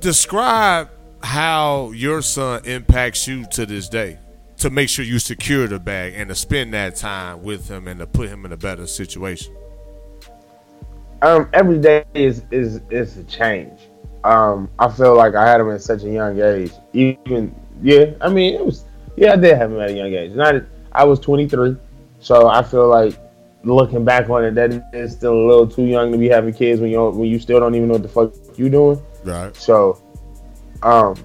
describe 0.00 0.90
how 1.22 1.92
your 1.92 2.20
son 2.22 2.64
impacts 2.64 3.28
you 3.28 3.46
to 3.52 3.64
this 3.66 3.88
day 3.88 4.18
to 4.64 4.70
make 4.70 4.88
sure 4.88 5.04
you 5.04 5.18
secure 5.18 5.66
the 5.66 5.78
bag 5.78 6.14
and 6.16 6.30
to 6.30 6.34
spend 6.34 6.72
that 6.72 6.96
time 6.96 7.42
with 7.42 7.68
him 7.68 7.86
and 7.86 8.00
to 8.00 8.06
put 8.06 8.30
him 8.30 8.46
in 8.46 8.52
a 8.52 8.56
better 8.56 8.86
situation. 8.86 9.54
um, 11.20 11.50
every 11.52 11.78
day 11.78 12.02
is 12.14 12.42
is 12.50 12.80
is 12.88 13.18
a 13.18 13.24
change. 13.24 13.78
Um, 14.24 14.70
I 14.78 14.88
feel 14.88 15.14
like 15.16 15.34
I 15.34 15.46
had 15.46 15.60
him 15.60 15.70
at 15.70 15.82
such 15.82 16.02
a 16.04 16.10
young 16.10 16.40
age. 16.40 16.72
Even 16.94 17.54
yeah, 17.82 18.12
I 18.22 18.30
mean 18.30 18.54
it 18.54 18.64
was 18.64 18.86
yeah, 19.16 19.34
I 19.34 19.36
did 19.36 19.54
have 19.58 19.70
him 19.70 19.80
at 19.80 19.90
a 19.90 19.92
young 19.92 20.14
age. 20.14 20.32
Not 20.32 20.54
I 20.92 21.04
was 21.04 21.20
23, 21.20 21.76
so 22.20 22.48
I 22.48 22.62
feel 22.62 22.88
like 22.88 23.18
looking 23.64 24.02
back 24.02 24.30
on 24.30 24.44
it, 24.44 24.54
that 24.54 24.82
is 24.94 25.12
still 25.12 25.34
a 25.34 25.44
little 25.46 25.66
too 25.66 25.84
young 25.84 26.10
to 26.10 26.16
be 26.16 26.30
having 26.30 26.54
kids 26.54 26.80
when 26.80 26.90
you 26.90 27.10
when 27.10 27.28
you 27.28 27.38
still 27.38 27.60
don't 27.60 27.74
even 27.74 27.88
know 27.88 27.98
what 27.98 28.02
the 28.02 28.08
fuck 28.08 28.32
you 28.56 28.70
doing. 28.70 29.02
Right. 29.24 29.54
So, 29.56 30.02
um, 30.82 31.16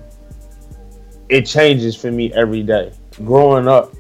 it 1.30 1.46
changes 1.46 1.96
for 1.96 2.12
me 2.12 2.34
every 2.34 2.64
day. 2.64 2.92
Growing 3.26 3.68
up 3.68 3.94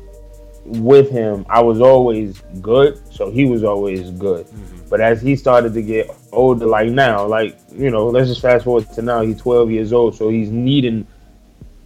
with 0.65 1.09
him, 1.09 1.45
I 1.49 1.61
was 1.61 1.81
always 1.81 2.41
good, 2.61 3.01
so 3.13 3.29
he 3.29 3.45
was 3.45 3.63
always 3.63 4.11
good. 4.11 4.45
Mm-hmm. 4.45 4.89
But 4.89 5.01
as 5.01 5.21
he 5.21 5.35
started 5.35 5.73
to 5.73 5.81
get 5.81 6.09
older, 6.31 6.65
like 6.65 6.89
now, 6.89 7.25
like 7.25 7.57
you 7.71 7.91
know, 7.91 8.07
let's 8.07 8.27
just 8.27 8.41
fast 8.41 8.65
forward 8.65 8.91
to 8.93 9.01
now. 9.01 9.21
He's 9.21 9.37
12 9.37 9.71
years 9.71 9.93
old, 9.93 10.15
so 10.15 10.29
he's 10.29 10.49
needing 10.49 11.05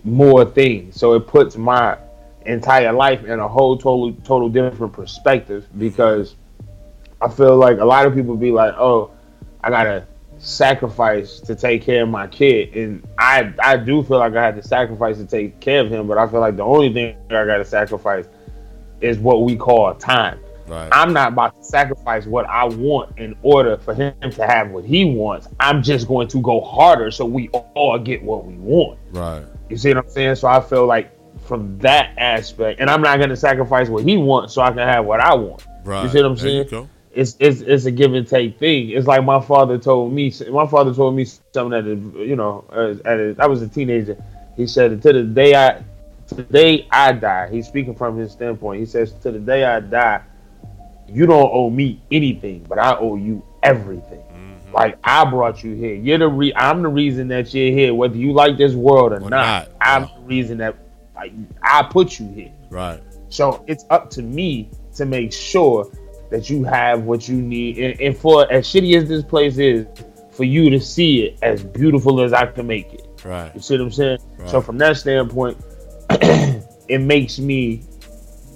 more 0.03 0.45
things. 0.45 0.99
So 0.99 1.13
it 1.13 1.27
puts 1.27 1.55
my 1.57 1.97
entire 2.45 2.91
life 2.91 3.23
in 3.23 3.39
a 3.39 3.47
whole 3.47 3.77
total 3.77 4.13
total 4.23 4.49
different 4.49 4.93
perspective 4.93 5.67
because 5.77 6.35
I 7.21 7.29
feel 7.29 7.55
like 7.55 7.79
a 7.79 7.85
lot 7.85 8.05
of 8.05 8.13
people 8.13 8.35
be 8.35 8.51
like, 8.51 8.73
"Oh, 8.77 9.11
I 9.63 9.69
gotta 9.69 10.05
sacrifice 10.43 11.39
to 11.39 11.55
take 11.55 11.81
care 11.81 12.03
of 12.03 12.09
my 12.09 12.27
kid," 12.27 12.75
and 12.75 13.07
I 13.17 13.53
I 13.59 13.77
do 13.77 14.03
feel 14.03 14.19
like 14.19 14.35
I 14.35 14.43
had 14.43 14.55
to 14.55 14.63
sacrifice 14.67 15.17
to 15.17 15.25
take 15.25 15.59
care 15.59 15.81
of 15.81 15.89
him, 15.91 16.07
but 16.07 16.17
I 16.17 16.27
feel 16.27 16.39
like 16.39 16.57
the 16.57 16.63
only 16.63 16.93
thing 16.93 17.15
I 17.29 17.45
gotta 17.45 17.65
sacrifice 17.65 18.27
is 19.01 19.17
what 19.17 19.43
we 19.43 19.55
call 19.55 19.93
time. 19.95 20.39
Right. 20.67 20.89
I'm 20.93 21.11
not 21.11 21.33
about 21.33 21.61
to 21.61 21.63
sacrifice 21.63 22.25
what 22.25 22.45
I 22.45 22.65
want 22.65 23.17
in 23.19 23.35
order 23.41 23.77
for 23.77 23.93
him 23.93 24.13
to 24.21 24.47
have 24.47 24.71
what 24.71 24.85
he 24.85 25.03
wants. 25.03 25.47
I'm 25.59 25.83
just 25.83 26.07
going 26.07 26.29
to 26.29 26.41
go 26.41 26.61
harder 26.61 27.11
so 27.11 27.25
we 27.25 27.49
all 27.49 27.99
get 27.99 28.23
what 28.23 28.45
we 28.45 28.55
want. 28.55 28.97
right. 29.11 29.43
You 29.69 29.77
see 29.77 29.89
what 29.89 30.05
I'm 30.05 30.09
saying? 30.09 30.35
So 30.35 30.47
I 30.47 30.61
feel 30.61 30.85
like 30.85 31.11
from 31.45 31.77
that 31.79 32.13
aspect, 32.17 32.79
and 32.79 32.89
I'm 32.89 33.01
not 33.01 33.17
going 33.17 33.29
to 33.29 33.35
sacrifice 33.35 33.89
what 33.89 34.03
he 34.03 34.17
wants 34.17 34.53
so 34.53 34.61
I 34.61 34.69
can 34.69 34.79
have 34.79 35.05
what 35.05 35.19
I 35.19 35.33
want. 35.33 35.65
Right. 35.83 36.03
You 36.03 36.09
see 36.09 36.17
what 36.21 36.25
I'm 36.27 36.35
There 36.35 36.65
saying? 36.65 36.89
It's, 37.13 37.35
it's 37.39 37.61
it's 37.61 37.85
a 37.85 37.91
give 37.91 38.13
and 38.13 38.27
take 38.27 38.57
thing. 38.57 38.89
It's 38.89 39.05
like 39.07 39.23
my 39.23 39.39
father 39.39 39.77
told 39.77 40.13
me. 40.13 40.33
My 40.49 40.65
father 40.65 40.93
told 40.93 41.15
me 41.15 41.25
something 41.25 41.69
that 41.69 41.85
you 42.25 42.35
know 42.35 42.65
uh, 42.71 42.95
at 43.07 43.19
a, 43.19 43.35
I 43.39 43.45
was 43.45 43.61
a 43.61 43.67
teenager. 43.67 44.17
He 44.57 44.65
said 44.67 44.99
to 45.01 45.13
the 45.13 45.23
day 45.23 45.53
I 45.55 45.83
to 46.27 46.35
the 46.35 46.43
day 46.43 46.87
I 46.91 47.11
die. 47.11 47.49
He's 47.51 47.67
speaking 47.67 47.93
from 47.93 48.17
his 48.17 48.31
standpoint. 48.31 48.79
He 48.79 48.85
says 48.87 49.13
to 49.21 49.31
the 49.31 49.39
day 49.39 49.63
I 49.63 49.79
die, 49.79 50.21
you 51.07 51.25
don't 51.27 51.49
owe 51.53 51.69
me 51.69 52.01
anything, 52.11 52.65
but 52.67 52.79
I 52.79 52.95
owe 52.97 53.15
you 53.15 53.45
everything. 53.61 54.19
Mm-hmm. 54.31 54.73
Like 54.73 54.97
I 55.03 55.23
brought 55.25 55.63
you 55.63 55.75
here. 55.75 55.93
You're 55.95 56.17
the 56.17 56.27
re- 56.27 56.53
I'm 56.55 56.81
the 56.81 56.89
reason 56.89 57.27
that 57.27 57.53
you're 57.53 57.71
here, 57.71 57.93
whether 57.93 58.15
you 58.17 58.33
like 58.33 58.57
this 58.57 58.73
world 58.73 59.11
or, 59.11 59.17
Or 59.17 59.29
not. 59.29 59.29
not, 59.29 59.69
I'm 59.81 60.01
the 60.03 60.21
reason 60.21 60.57
that 60.59 60.75
like, 61.15 61.31
I 61.61 61.83
put 61.83 62.19
you 62.19 62.27
here. 62.29 62.51
Right. 62.71 63.01
So 63.29 63.63
it's 63.67 63.85
up 63.91 64.09
to 64.11 64.23
me 64.23 64.71
to 64.95 65.05
make 65.05 65.31
sure 65.31 65.91
that 66.33 66.49
you 66.49 66.63
have 66.63 67.03
what 67.03 67.27
you 67.27 67.39
need. 67.39 67.77
And, 67.77 68.01
and 68.01 68.17
for 68.17 68.51
as 68.51 68.65
shitty 68.65 68.97
as 68.97 69.07
this 69.07 69.23
place 69.23 69.59
is, 69.59 69.85
for 70.31 70.45
you 70.45 70.71
to 70.71 70.79
see 70.79 71.25
it 71.25 71.37
as 71.43 71.63
beautiful 71.63 72.19
as 72.19 72.33
I 72.33 72.47
can 72.47 72.65
make 72.65 72.91
it. 72.91 73.07
Right. 73.23 73.53
You 73.53 73.61
see 73.61 73.75
what 73.75 73.83
I'm 73.83 73.91
saying? 73.91 74.17
Right. 74.39 74.49
So 74.49 74.59
from 74.59 74.79
that 74.79 74.97
standpoint, 74.97 75.63
it 76.09 77.01
makes 77.01 77.37
me 77.37 77.83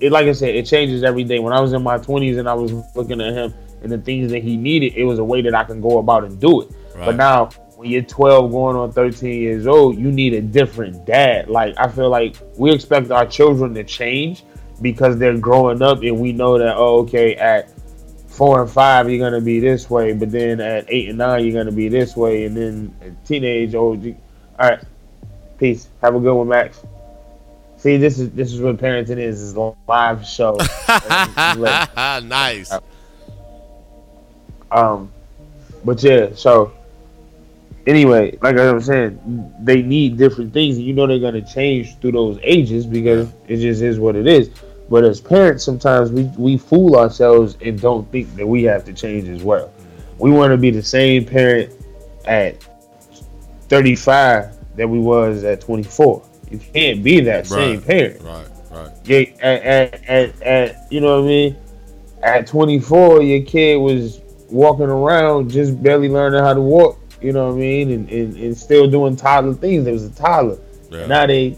it 0.01 0.11
like 0.11 0.25
I 0.25 0.31
said, 0.31 0.55
it 0.55 0.65
changes 0.65 1.03
every 1.03 1.23
day. 1.23 1.37
When 1.37 1.53
I 1.53 1.59
was 1.59 1.73
in 1.73 1.83
my 1.83 1.99
twenties 1.99 2.37
and 2.37 2.49
I 2.49 2.55
was 2.55 2.73
looking 2.95 3.21
at 3.21 3.33
him 3.33 3.53
and 3.83 3.91
the 3.91 3.99
things 3.99 4.31
that 4.31 4.41
he 4.41 4.57
needed, 4.57 4.95
it 4.95 5.03
was 5.03 5.19
a 5.19 5.23
way 5.23 5.41
that 5.43 5.53
I 5.53 5.63
can 5.63 5.79
go 5.79 5.99
about 5.99 6.23
and 6.23 6.41
do 6.41 6.61
it. 6.61 6.71
Right. 6.95 7.05
But 7.05 7.15
now 7.15 7.49
when 7.75 7.91
you're 7.91 8.01
12 8.01 8.51
going 8.51 8.75
on 8.75 8.91
13 8.91 9.39
years 9.39 9.67
old, 9.67 9.99
you 9.99 10.11
need 10.11 10.33
a 10.33 10.41
different 10.41 11.05
dad. 11.05 11.47
Like 11.47 11.75
I 11.77 11.87
feel 11.87 12.09
like 12.09 12.37
we 12.57 12.71
expect 12.71 13.11
our 13.11 13.27
children 13.27 13.75
to 13.75 13.83
change 13.83 14.43
because 14.81 15.17
they're 15.17 15.37
growing 15.37 15.81
up 15.81 16.01
and 16.03 16.19
we 16.19 16.31
know 16.31 16.57
that 16.57 16.75
oh 16.75 16.99
okay 16.99 17.35
at 17.35 17.71
four 18.37 18.61
and 18.61 18.69
five 18.69 19.09
you're 19.09 19.19
gonna 19.19 19.41
be 19.41 19.59
this 19.59 19.89
way, 19.89 20.13
but 20.13 20.31
then 20.31 20.61
at 20.61 20.85
eight 20.89 21.09
and 21.09 21.17
nine 21.17 21.43
you're 21.43 21.53
gonna 21.53 21.75
be 21.75 21.89
this 21.89 22.15
way, 22.15 22.45
and 22.45 22.55
then 22.55 22.95
at 23.01 23.25
teenage 23.25 23.73
old. 23.73 24.03
You, 24.03 24.15
all 24.59 24.69
right, 24.69 24.79
peace. 25.57 25.89
Have 26.01 26.15
a 26.15 26.19
good 26.19 26.33
one, 26.33 26.47
Max. 26.47 26.83
See, 27.77 27.97
this 27.97 28.19
is 28.19 28.31
this 28.31 28.53
is 28.53 28.61
what 28.61 28.77
parenting 28.77 29.17
is: 29.17 29.41
is 29.41 29.55
a 29.55 29.73
live 29.87 30.25
show. 30.25 30.57
nice. 32.21 32.71
um, 34.71 35.11
but 35.83 36.01
yeah, 36.03 36.29
so 36.35 36.73
anyway, 37.87 38.37
like 38.41 38.57
I 38.57 38.71
was 38.71 38.85
saying, 38.85 39.53
they 39.59 39.81
need 39.81 40.17
different 40.17 40.53
things, 40.53 40.77
and 40.77 40.85
you 40.85 40.93
know 40.93 41.07
they're 41.07 41.19
gonna 41.19 41.45
change 41.45 41.97
through 41.99 42.11
those 42.11 42.39
ages 42.43 42.85
because 42.85 43.29
it 43.47 43.57
just 43.57 43.81
is 43.81 43.99
what 43.99 44.15
it 44.15 44.27
is. 44.27 44.51
But 44.89 45.03
as 45.03 45.19
parents, 45.19 45.63
sometimes 45.63 46.11
we 46.11 46.23
we 46.37 46.57
fool 46.57 46.95
ourselves 46.95 47.57
and 47.61 47.79
don't 47.79 48.09
think 48.11 48.33
that 48.35 48.47
we 48.47 48.63
have 48.63 48.85
to 48.85 48.93
change 48.93 49.27
as 49.27 49.43
well. 49.43 49.71
We 50.17 50.31
want 50.31 50.51
to 50.51 50.57
be 50.57 50.71
the 50.71 50.83
same 50.83 51.25
parent 51.25 51.71
at 52.25 52.65
35 53.69 54.75
that 54.77 54.87
we 54.87 54.99
was 54.99 55.43
at 55.43 55.61
24. 55.61 56.23
You 56.49 56.59
can't 56.59 57.03
be 57.03 57.19
that 57.21 57.47
same 57.47 57.81
parent. 57.81 58.21
Right. 58.21 58.47
Right. 58.71 58.91
Yeah, 59.05 59.19
at, 59.41 59.63
at, 59.63 60.09
at, 60.09 60.41
at 60.41 60.91
you 60.91 61.01
know 61.01 61.17
what 61.17 61.25
I 61.25 61.27
mean. 61.27 61.57
At 62.23 62.47
24, 62.47 63.21
your 63.21 63.45
kid 63.45 63.77
was 63.77 64.21
walking 64.49 64.85
around 64.85 65.51
just 65.51 65.81
barely 65.81 66.09
learning 66.09 66.43
how 66.43 66.53
to 66.53 66.61
walk. 66.61 66.99
You 67.21 67.33
know 67.33 67.47
what 67.47 67.55
I 67.55 67.57
mean, 67.57 67.91
and, 67.91 68.09
and, 68.09 68.35
and 68.35 68.57
still 68.57 68.89
doing 68.89 69.15
toddler 69.15 69.53
things. 69.53 69.83
There 69.83 69.93
was 69.93 70.03
a 70.03 70.11
toddler. 70.11 70.59
Yeah. 70.91 71.07
Now 71.07 71.25
they 71.25 71.57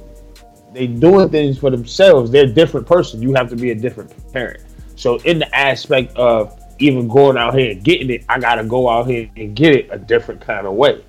they 0.74 0.88
doing 0.88 1.30
things 1.30 1.58
for 1.58 1.70
themselves. 1.70 2.32
They're 2.32 2.46
a 2.46 2.54
different 2.54 2.88
person. 2.88 3.22
You 3.22 3.34
have 3.36 3.50
to 3.50 3.56
be 3.56 3.72
a 3.72 3.76
different 3.76 4.12
parent. 4.34 4.62
So 4.96 5.18
in 5.20 5.40
the 5.40 5.56
aspect 5.56 6.16
of 6.18 6.58
even 6.80 7.08
going 7.08 7.38
out 7.38 7.56
here 7.56 7.72
and 7.72 7.84
getting 7.84 8.10
it, 8.10 8.24
I 8.30 8.40
gotta 8.40 8.64
go 8.64 8.90
out 8.90 9.08
here 9.08 9.30
and 9.36 9.56
get 9.56 9.74
it 9.74 9.88
a 9.92 9.98
different 9.98 10.42
kind 10.42 10.68
of 10.68 10.74
way. 10.74 11.04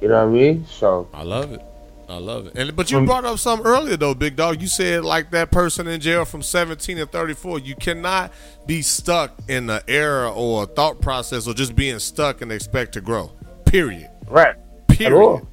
You 0.00 0.08
know 0.08 0.26
what 0.26 0.30
I 0.30 0.38
mean? 0.38 0.66
So 0.66 1.08
I 1.12 1.22
love 1.22 1.52
it. 1.52 1.62
I 2.08 2.16
love 2.16 2.46
it. 2.46 2.54
And 2.56 2.74
but 2.74 2.90
you 2.90 2.98
Um, 2.98 3.04
brought 3.04 3.26
up 3.26 3.38
something 3.38 3.66
earlier 3.66 3.96
though, 3.96 4.14
big 4.14 4.36
dog. 4.36 4.62
You 4.62 4.66
said 4.68 5.04
like 5.04 5.30
that 5.32 5.50
person 5.50 5.86
in 5.86 6.00
jail 6.00 6.24
from 6.24 6.40
17 6.40 6.96
to 6.96 7.06
34. 7.06 7.58
You 7.58 7.74
cannot 7.74 8.32
be 8.66 8.80
stuck 8.80 9.32
in 9.48 9.66
the 9.66 9.82
era 9.88 10.32
or 10.32 10.64
thought 10.64 11.02
process 11.02 11.46
or 11.46 11.52
just 11.52 11.76
being 11.76 11.98
stuck 11.98 12.40
and 12.40 12.50
expect 12.50 12.92
to 12.92 13.00
grow. 13.02 13.32
Period. 13.66 14.08
right. 14.28 14.56
Period. 14.88 15.46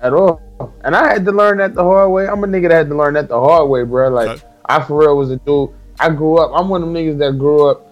At 0.00 0.12
all. 0.12 0.40
And 0.84 0.94
I 0.94 1.12
had 1.12 1.24
to 1.24 1.32
learn 1.32 1.58
that 1.58 1.74
the 1.74 1.82
hard 1.82 2.10
way. 2.10 2.28
I'm 2.28 2.42
a 2.44 2.46
nigga 2.46 2.68
that 2.68 2.74
had 2.74 2.88
to 2.90 2.96
learn 2.96 3.14
that 3.14 3.28
the 3.28 3.38
hard 3.38 3.68
way, 3.68 3.84
bro. 3.84 4.08
Like 4.08 4.28
Okay. 4.28 4.46
I 4.66 4.82
for 4.82 4.98
real 4.98 5.16
was 5.16 5.30
a 5.30 5.36
dude. 5.38 5.70
I 5.98 6.10
grew 6.10 6.38
up. 6.38 6.52
I'm 6.54 6.68
one 6.68 6.82
of 6.82 6.88
them 6.88 6.94
niggas 6.94 7.18
that 7.18 7.38
grew 7.38 7.68
up. 7.68 7.84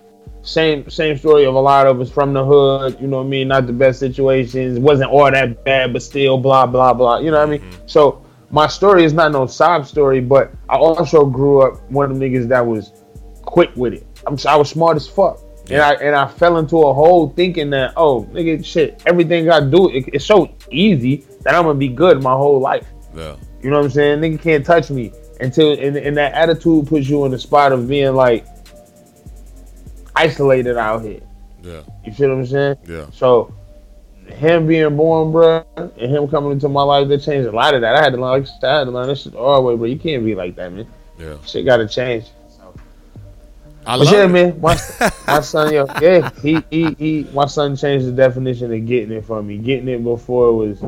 Same 0.42 0.88
same 0.88 1.19
story 1.19 1.45
of 1.45 1.55
a 1.55 1.61
lot 1.61 1.88
of 1.88 2.01
us 2.01 2.11
from 2.11 2.33
the 2.33 2.45
hood. 2.45 3.01
You 3.01 3.09
know 3.09 3.19
what 3.19 3.25
I 3.25 3.29
mean? 3.29 3.49
Not 3.49 3.66
the 3.66 3.73
best 3.73 3.99
situations. 3.99 4.79
Wasn't 4.79 5.11
all 5.11 5.29
that 5.31 5.64
bad, 5.64 5.92
but 5.92 6.03
still 6.03 6.38
blah 6.38 6.66
blah 6.66 6.95
blah. 6.95 7.19
You 7.19 7.33
know 7.33 7.38
what 7.38 7.49
I 7.49 7.51
mean? 7.51 7.61
Mm-hmm. 7.61 7.87
So 7.87 8.25
my 8.51 8.69
story 8.69 9.05
is 9.05 9.12
not 9.12 9.33
no 9.33 9.47
sob 9.47 9.87
story, 9.87 10.21
but 10.21 10.53
I 10.69 10.77
also 10.77 11.27
grew 11.27 11.62
up 11.62 11.90
one 11.90 12.11
of 12.11 12.16
them 12.16 12.31
niggas 12.31 12.47
that 12.49 12.64
was 12.64 12.92
quick 13.42 13.71
with 13.75 13.95
it. 13.95 14.07
I'm 14.27 14.37
I 14.47 14.55
was 14.55 14.71
smart 14.71 14.97
as 14.97 15.09
fuck. 15.09 15.40
And 15.69 15.81
I 15.83 15.95
and 15.95 16.14
I 16.14 16.29
fell 16.29 16.59
into 16.59 16.81
a 16.83 16.95
hole 16.95 17.31
thinking 17.31 17.71
that 17.71 17.95
oh 17.97 18.23
nigga 18.33 18.64
shit 18.64 19.03
everything 19.05 19.51
I 19.51 19.59
do 19.59 19.90
it, 19.90 20.11
it's 20.12 20.25
so 20.25 20.55
easy 20.71 21.25
that 21.46 21.54
I'm 21.54 21.62
gonna 21.62 21.78
be 21.78 21.88
good 21.88 22.20
my 22.24 22.32
whole 22.32 22.59
life. 22.59 22.88
Yeah. 23.14 23.37
You 23.62 23.70
know 23.70 23.76
what 23.78 23.85
I'm 23.85 23.90
saying? 23.90 24.20
Nigga 24.20 24.42
can't 24.42 24.66
touch 24.66 24.90
me 24.90 25.12
until 25.40 25.72
and, 25.78 25.96
and 25.96 26.16
that 26.16 26.32
attitude 26.35 26.88
puts 26.88 27.09
you 27.09 27.24
in 27.24 27.30
the 27.30 27.38
spot 27.38 27.70
of 27.70 27.88
being 27.88 28.14
like 28.14 28.44
isolated 30.16 30.76
out 30.76 31.02
here. 31.02 31.20
Yeah. 31.62 31.82
You 32.04 32.12
feel 32.12 32.30
what 32.30 32.38
I'm 32.38 32.46
saying? 32.46 32.76
Yeah. 32.88 33.06
So 33.12 33.54
him 34.26 34.66
being 34.66 34.96
born, 34.96 35.30
bro, 35.30 35.64
and 35.76 35.92
him 35.96 36.26
coming 36.26 36.50
into 36.50 36.68
my 36.68 36.82
life, 36.82 37.06
that 37.09 37.22
changed 37.22 37.48
a 37.48 37.52
lot 37.52 37.74
of 37.74 37.80
that. 37.82 37.94
I 37.94 38.02
had 38.02 38.12
to 38.12 38.20
learn, 38.20 38.42
like 38.42 38.64
I 38.64 38.78
had 38.78 38.85
to 38.85 38.90
learn 38.90 39.06
this 39.06 39.22
shit 39.22 39.37
all 39.37 39.62
the 39.62 39.68
way, 39.68 39.76
bro. 39.76 39.87
You 39.87 39.98
can't 39.98 40.24
be 40.24 40.35
like 40.35 40.56
that, 40.56 40.72
man. 40.72 40.88
Yeah. 41.16 41.37
Shit 41.46 41.64
got 41.64 41.76
to 41.76 41.87
change. 41.87 42.24
So. 42.56 42.74
I 43.87 43.98
But 43.98 44.06
love 44.06 44.14
yeah, 44.14 44.24
it. 44.24 44.28
man, 44.28 44.61
my, 44.61 44.76
my 45.28 45.40
son, 45.40 45.72
yo, 45.72 45.87
yeah, 46.02 46.28
he, 46.42 46.61
he, 46.70 46.94
he, 46.94 47.28
my 47.32 47.46
son 47.46 47.76
changed 47.76 48.06
the 48.06 48.12
definition 48.12 48.72
of 48.72 48.85
getting 48.85 49.12
it 49.16 49.24
for 49.24 49.40
me. 49.42 49.59
Getting 49.59 49.88
it 49.88 50.02
before 50.02 50.52
was, 50.56 50.82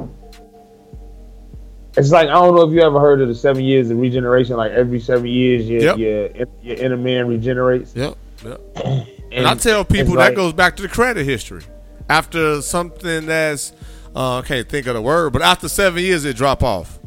it's 1.99 2.11
like 2.11 2.29
I 2.29 2.33
don't 2.35 2.55
know 2.55 2.63
if 2.63 2.73
you 2.73 2.81
ever 2.83 2.99
heard 3.01 3.21
of 3.21 3.29
the 3.29 3.35
seven 3.35 3.63
years 3.65 3.91
of 3.91 3.99
regeneration. 3.99 4.57
Like 4.57 4.73
every 4.73 5.01
seven 5.01 5.27
years, 5.27 5.69
your 5.69 5.81
Yep. 5.83 5.99
your, 5.99 6.47
your 6.63 6.77
inner 6.77 6.97
man 6.97 7.29
regenerates. 7.29 7.95
Yep. 7.95 8.17
Yep. 8.45 8.61
And, 9.31 9.47
I 9.47 9.55
tell 9.57 9.85
people 9.85 10.15
like- 10.15 10.31
that 10.31 10.37
goes 10.37 10.55
back 10.55 10.77
to 10.77 10.83
the 10.83 10.89
credit 10.89 11.27
history. 11.27 11.63
After 12.09 12.63
something 12.63 13.27
that's 13.27 13.73
uh, 14.17 14.39
I 14.39 14.43
can't 14.43 14.67
think 14.67 14.87
of 14.87 14.95
the 14.95 15.03
word, 15.03 15.35
but 15.35 15.43
after 15.43 15.69
seven 15.69 16.03
years 16.03 16.25
it 16.25 16.35
drop 16.35 16.63
off. 16.63 16.99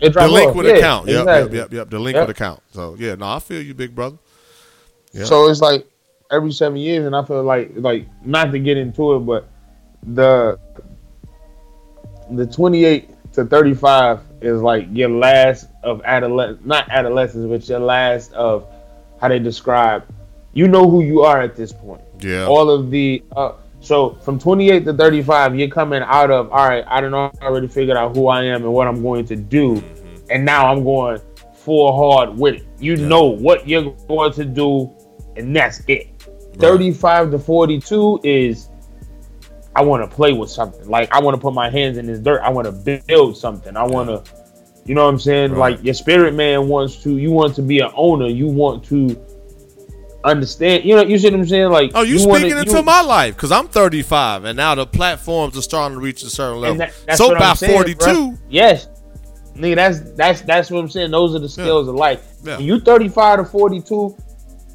it 0.00 0.14
drop 0.14 0.30
Delink 0.30 0.46
off. 0.48 0.56
with 0.56 0.66
Yeah, 0.66 0.72
account. 0.76 1.08
Yep, 1.08 1.18
exactly. 1.20 1.58
yep, 1.58 1.72
yep, 1.74 1.90
yep. 1.92 2.00
Delink 2.00 2.12
Yep. 2.14 2.26
with 2.28 2.36
account. 2.36 2.62
So 2.72 2.96
yeah, 2.98 3.16
no, 3.16 3.26
I 3.28 3.38
feel 3.38 3.60
you, 3.60 3.74
big 3.74 3.94
brother. 3.94 4.16
Yeah. 5.12 5.24
So 5.26 5.50
it's 5.50 5.60
like 5.60 5.86
every 6.30 6.52
seven 6.52 6.78
years, 6.78 7.04
and 7.04 7.14
I 7.14 7.22
feel 7.22 7.42
like 7.42 7.72
like 7.76 8.06
not 8.24 8.50
to 8.52 8.58
get 8.58 8.78
into 8.78 9.16
it, 9.16 9.18
but 9.20 9.46
the 10.02 10.58
the 12.30 12.46
twenty 12.46 12.86
eight 12.86 13.10
to 13.34 13.44
thirty 13.44 13.74
five 13.74 14.20
is 14.40 14.62
like 14.62 14.86
your 14.92 15.08
last 15.10 15.68
of 15.82 16.02
adolescence, 16.04 16.60
not 16.64 16.88
adolescence, 16.90 17.46
but 17.48 17.68
your 17.68 17.80
last 17.80 18.32
of 18.32 18.66
how 19.20 19.28
they 19.28 19.38
describe. 19.38 20.04
You 20.52 20.68
know 20.68 20.88
who 20.88 21.02
you 21.02 21.22
are 21.22 21.40
at 21.40 21.56
this 21.56 21.72
point. 21.72 22.02
Yeah. 22.20 22.46
All 22.46 22.70
of 22.70 22.90
the 22.90 23.22
uh, 23.36 23.52
so 23.80 24.14
from 24.22 24.38
twenty 24.38 24.70
eight 24.70 24.84
to 24.86 24.92
thirty 24.92 25.22
five, 25.22 25.54
you're 25.56 25.68
coming 25.68 26.02
out 26.02 26.30
of 26.30 26.50
all 26.50 26.68
right. 26.68 26.84
I 26.86 27.00
don't 27.00 27.10
know. 27.10 27.30
I 27.40 27.46
already 27.46 27.68
figured 27.68 27.96
out 27.96 28.16
who 28.16 28.28
I 28.28 28.44
am 28.44 28.64
and 28.64 28.72
what 28.72 28.86
I'm 28.88 29.02
going 29.02 29.24
to 29.26 29.36
do, 29.36 29.74
Mm-hmm. 29.76 30.30
and 30.30 30.44
now 30.44 30.72
I'm 30.72 30.82
going 30.84 31.20
full 31.54 31.94
hard 31.96 32.36
with 32.38 32.56
it. 32.56 32.66
You 32.78 32.96
know 32.96 33.24
what 33.26 33.68
you're 33.68 33.90
going 34.08 34.32
to 34.32 34.44
do, 34.44 34.90
and 35.36 35.54
that's 35.54 35.82
it. 35.88 36.08
35 36.58 37.30
to 37.32 37.38
42 37.38 38.20
is 38.24 38.67
I 39.76 39.82
want 39.82 40.08
to 40.08 40.14
play 40.14 40.32
with 40.32 40.50
something. 40.50 40.88
Like 40.88 41.12
I 41.12 41.20
want 41.20 41.36
to 41.36 41.40
put 41.40 41.54
my 41.54 41.70
hands 41.70 41.98
in 41.98 42.06
this 42.06 42.18
dirt. 42.18 42.40
I 42.40 42.48
want 42.50 42.66
to 42.66 43.00
build 43.06 43.36
something. 43.36 43.76
I 43.76 43.84
want 43.84 44.08
to, 44.08 44.22
you 44.84 44.94
know 44.94 45.04
what 45.04 45.10
I'm 45.10 45.18
saying? 45.20 45.52
Right. 45.52 45.76
Like 45.76 45.84
your 45.84 45.94
spirit 45.94 46.34
man 46.34 46.68
wants 46.68 47.02
to. 47.04 47.16
You 47.18 47.30
want 47.30 47.54
to 47.56 47.62
be 47.62 47.78
an 47.80 47.90
owner. 47.94 48.26
You 48.26 48.46
want 48.48 48.84
to 48.86 49.16
understand. 50.24 50.84
You 50.84 50.96
know, 50.96 51.02
you 51.02 51.18
see 51.18 51.30
what 51.30 51.40
I'm 51.40 51.46
saying? 51.46 51.70
Like 51.70 51.92
Oh, 51.94 52.02
you, 52.02 52.18
wanna- 52.26 52.40
speaking 52.40 52.56
you- 52.56 52.62
into 52.62 52.82
my 52.82 53.02
life 53.02 53.36
because 53.36 53.52
I'm 53.52 53.68
35 53.68 54.44
and 54.44 54.56
now 54.56 54.74
the 54.74 54.86
platforms 54.86 55.56
are 55.56 55.62
starting 55.62 55.98
to 55.98 56.02
reach 56.04 56.22
a 56.22 56.30
certain 56.30 56.60
level. 56.60 56.78
that- 56.78 57.16
so 57.16 57.34
by 57.38 57.54
saying, 57.54 57.72
42, 57.72 57.96
bruh. 58.04 58.38
Yes, 58.48 58.88
nigga, 59.54 59.76
that's 59.76 60.00
that's 60.12 60.40
that's 60.42 60.70
what 60.70 60.80
I'm 60.80 60.88
saying. 60.88 61.10
Those 61.12 61.34
are 61.34 61.38
the 61.38 61.48
skills 61.48 61.86
of 61.88 61.94
life. 61.94 62.26
Yeah. 62.42 62.56
When 62.56 62.66
you 62.66 62.80
35 62.80 63.38
to 63.38 63.44
42, 63.44 64.16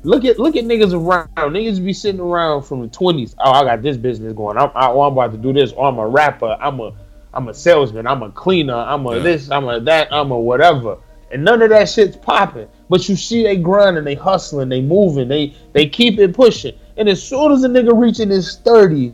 Look 0.03 0.25
at 0.25 0.37
look 0.37 0.55
at 0.55 0.65
niggas 0.65 0.93
around. 0.93 1.29
Niggas 1.53 1.83
be 1.83 1.93
sitting 1.93 2.19
around 2.19 2.63
from 2.63 2.81
the 2.81 2.87
twenties. 2.87 3.35
Oh, 3.39 3.51
I 3.51 3.63
got 3.63 3.81
this 3.81 3.97
business 3.97 4.33
going. 4.33 4.57
I'm 4.57 4.69
I, 4.75 4.87
oh, 4.87 5.01
I'm 5.01 5.13
about 5.13 5.31
to 5.31 5.37
do 5.37 5.53
this. 5.53 5.71
Or 5.71 5.87
I'm 5.87 5.97
a 5.97 6.07
rapper. 6.07 6.57
I'm 6.59 6.79
a 6.79 6.93
I'm 7.33 7.47
a 7.47 7.53
salesman. 7.53 8.05
I'm 8.05 8.21
a 8.21 8.31
cleaner. 8.31 8.75
I'm 8.75 9.05
a 9.05 9.15
Yeah. 9.17 9.23
this. 9.23 9.49
I'm 9.49 9.67
a 9.67 9.79
that. 9.81 10.11
I'm 10.11 10.31
a 10.31 10.39
whatever. 10.39 10.97
And 11.31 11.43
none 11.43 11.61
of 11.61 11.69
that 11.69 11.89
shit's 11.89 12.17
popping. 12.17 12.67
But 12.89 13.09
you 13.09 13.15
see 13.15 13.43
they 13.43 13.57
grinding, 13.57 14.03
they 14.03 14.13
hustling, 14.13 14.69
they 14.69 14.81
moving, 14.81 15.27
they 15.29 15.55
they 15.71 15.87
keep 15.87 16.19
it 16.19 16.33
pushing. 16.35 16.75
And 16.97 17.09
as 17.09 17.23
soon 17.23 17.51
as 17.51 17.63
a 17.63 17.67
nigga 17.69 17.97
reaching 17.99 18.29
his 18.29 18.57
thirties, 18.57 19.13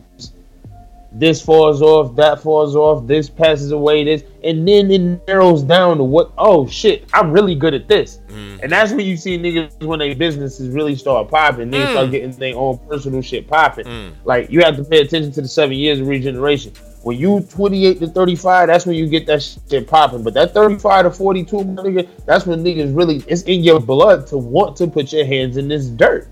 this 1.12 1.42
falls 1.42 1.82
off, 1.82 2.14
that 2.16 2.40
falls 2.40 2.76
off, 2.76 3.06
this 3.06 3.28
passes 3.28 3.72
away, 3.72 4.04
this, 4.04 4.22
and 4.44 4.66
then 4.66 4.90
it 4.90 5.26
narrows 5.26 5.62
down 5.62 5.96
to 5.98 6.04
what? 6.04 6.32
Oh 6.38 6.66
shit, 6.66 7.08
I'm 7.12 7.32
really 7.32 7.54
good 7.54 7.74
at 7.74 7.88
this, 7.88 8.20
and 8.28 8.70
that's 8.70 8.92
when 8.92 9.06
you 9.06 9.16
see 9.16 9.38
niggas 9.38 9.82
when 9.84 9.98
their 9.98 10.14
businesses 10.14 10.68
really 10.68 10.94
start 10.94 11.28
popping, 11.28 11.70
they 11.70 11.82
start 11.90 12.10
getting 12.10 12.30
their 12.32 12.56
own 12.56 12.78
personal 12.88 13.22
shit 13.22 13.48
popping. 13.48 14.14
Like 14.24 14.50
you 14.50 14.60
have 14.60 14.76
to 14.76 14.84
pay 14.84 15.00
attention 15.00 15.32
to 15.32 15.42
the 15.42 15.48
seven 15.48 15.76
years 15.76 16.00
of 16.00 16.06
regeneration. 16.06 16.72
When 17.02 17.18
you 17.18 17.40
28 17.40 17.98
to 18.00 18.08
35, 18.08 18.66
that's 18.66 18.84
when 18.84 18.94
you 18.94 19.08
get 19.08 19.24
that 19.26 19.42
shit 19.42 19.86
popping. 19.88 20.22
But 20.22 20.34
that 20.34 20.52
35 20.52 21.04
to 21.06 21.10
42, 21.10 21.56
nigga, 21.56 22.06
that's 22.26 22.44
when 22.44 22.62
niggas 22.62 22.94
really 22.94 23.24
it's 23.26 23.40
in 23.42 23.64
your 23.64 23.80
blood 23.80 24.26
to 24.26 24.36
want 24.36 24.76
to 24.76 24.86
put 24.86 25.10
your 25.10 25.24
hands 25.24 25.56
in 25.56 25.66
this 25.66 25.86
dirt. 25.86 26.28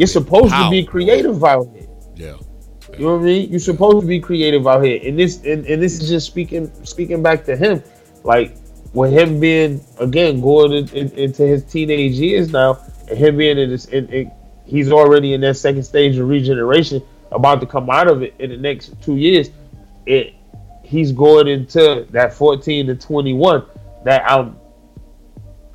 You're 0.00 0.08
supposed 0.08 0.52
to 0.52 0.70
be 0.70 0.84
creative 0.84 1.44
out 1.44 1.68
here. 1.72 1.86
Yeah. 2.16 2.34
You 2.98 3.04
know 3.06 3.12
what 3.14 3.22
I 3.22 3.26
mean? 3.26 3.50
You're 3.50 3.60
supposed 3.60 4.00
to 4.00 4.06
be 4.06 4.18
creative 4.18 4.66
out 4.66 4.82
here, 4.84 5.00
and 5.04 5.16
this 5.16 5.36
and, 5.44 5.64
and 5.66 5.80
this 5.80 6.00
is 6.00 6.08
just 6.08 6.26
speaking 6.26 6.68
speaking 6.84 7.22
back 7.22 7.44
to 7.44 7.56
him, 7.56 7.80
like 8.24 8.56
with 8.92 9.12
him 9.12 9.38
being 9.38 9.80
again 10.00 10.40
going 10.40 10.72
in, 10.72 10.88
in- 10.88 11.12
into 11.12 11.46
his 11.46 11.62
teenage 11.62 12.14
years 12.14 12.50
now, 12.50 12.78
and 13.08 13.16
him 13.16 13.36
being 13.36 13.56
in 13.56 13.70
this, 13.70 13.84
in, 13.84 14.08
in, 14.08 14.32
he's 14.64 14.90
already 14.90 15.32
in 15.34 15.40
that 15.42 15.56
second 15.56 15.84
stage 15.84 16.16
of 16.16 16.28
regeneration, 16.28 17.00
about 17.30 17.60
to 17.60 17.66
come 17.66 17.88
out 17.88 18.08
of 18.08 18.22
it 18.22 18.34
in 18.40 18.50
the 18.50 18.56
next 18.56 19.00
two 19.00 19.14
years. 19.16 19.50
It 20.06 20.34
he's 20.82 21.12
going 21.12 21.46
into 21.46 22.04
that 22.10 22.32
14 22.32 22.86
to 22.88 22.94
21 22.96 23.62
that 24.04 24.28
um 24.28 24.58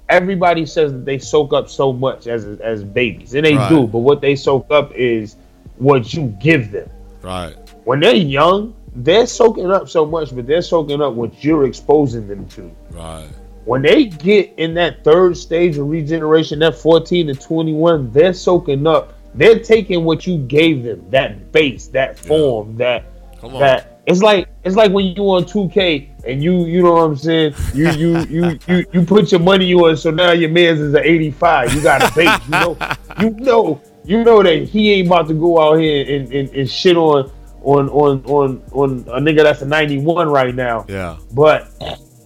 everybody 0.10 0.66
says 0.66 0.92
that 0.92 1.06
they 1.06 1.20
soak 1.20 1.54
up 1.54 1.70
so 1.70 1.94
much 1.94 2.28
as 2.28 2.46
as 2.60 2.84
babies, 2.84 3.34
and 3.34 3.46
they 3.46 3.56
Right. 3.56 3.70
do, 3.70 3.88
but 3.88 4.00
what 4.00 4.20
they 4.20 4.36
soak 4.36 4.70
up 4.72 4.92
is 4.94 5.38
what 5.78 6.14
you 6.14 6.28
give 6.42 6.72
them 6.72 6.90
Right. 7.24 7.56
when 7.86 8.00
they're 8.02 8.16
young, 8.16 8.76
they're 8.96 9.26
soaking 9.26 9.72
up 9.72 9.90
so 9.90 10.06
much, 10.06 10.36
but 10.36 10.46
they're 10.46 10.62
soaking 10.62 11.02
up 11.02 11.14
what 11.14 11.44
you're 11.44 11.66
exposing 11.66 12.28
them 12.28 12.48
to. 12.50 12.72
Right. 12.92 13.28
When 13.66 13.82
they 13.82 14.06
get 14.06 14.54
in 14.58 14.74
that 14.76 15.04
third 15.04 15.38
stage 15.38 15.78
of 15.78 15.88
regeneration, 15.88 16.60
that 16.60 16.76
14 16.76 17.28
to 17.28 17.34
21, 17.34 18.12
they're 18.12 18.34
soaking 18.34 18.86
up. 18.86 19.14
They're 19.36 19.60
taking 19.60 20.04
what 20.04 20.28
you 20.28 20.38
gave 20.38 20.84
them, 20.84 21.10
that 21.10 21.52
base, 21.52 21.88
that 21.88 22.20
form, 22.20 22.76
that 22.78 23.06
Come 23.40 23.56
on. 23.56 23.62
that 23.62 24.02
it's 24.06 24.22
like 24.22 24.50
it's 24.64 24.76
like 24.76 24.92
when 24.92 25.06
you 25.06 25.24
on 25.24 25.46
2K 25.46 26.10
and 26.28 26.44
you 26.44 26.66
you 26.66 26.84
know 26.84 26.94
what 26.94 27.04
I'm 27.04 27.16
saying? 27.16 27.56
You 27.74 27.90
you 27.92 28.20
you 28.26 28.60
you 28.68 28.86
you 28.92 29.06
put 29.06 29.32
your 29.32 29.40
money 29.40 29.74
on 29.74 29.96
so 29.98 30.12
now 30.12 30.32
your 30.34 30.50
man's 30.50 30.80
is 30.80 30.94
an 30.94 31.04
85. 31.04 31.74
You 31.74 31.82
got 31.82 32.04
a 32.04 32.14
base. 32.16 32.46
You 32.46 32.52
know 32.52 32.78
you 33.22 33.30
know 33.32 33.82
you 34.06 34.24
know 34.24 34.43
that 34.43 34.64
he 34.64 34.93
ain't 34.93 35.08
about 35.08 35.28
to 35.30 35.34
go 35.34 35.60
out 35.62 35.76
here 35.80 36.06
and, 36.16 36.32
and, 36.32 36.49
and 36.49 36.70
shit 36.70 36.97
on 36.97 37.32
on 37.64 37.89
on 37.89 38.24
on 38.26 38.64
on 38.74 38.91
a 39.08 39.20
nigga 39.22 39.43
that's 39.43 39.62
a 39.62 39.66
91 39.66 40.28
right 40.30 40.54
now. 40.54 40.86
Yeah. 40.89 41.18
But 41.34 41.70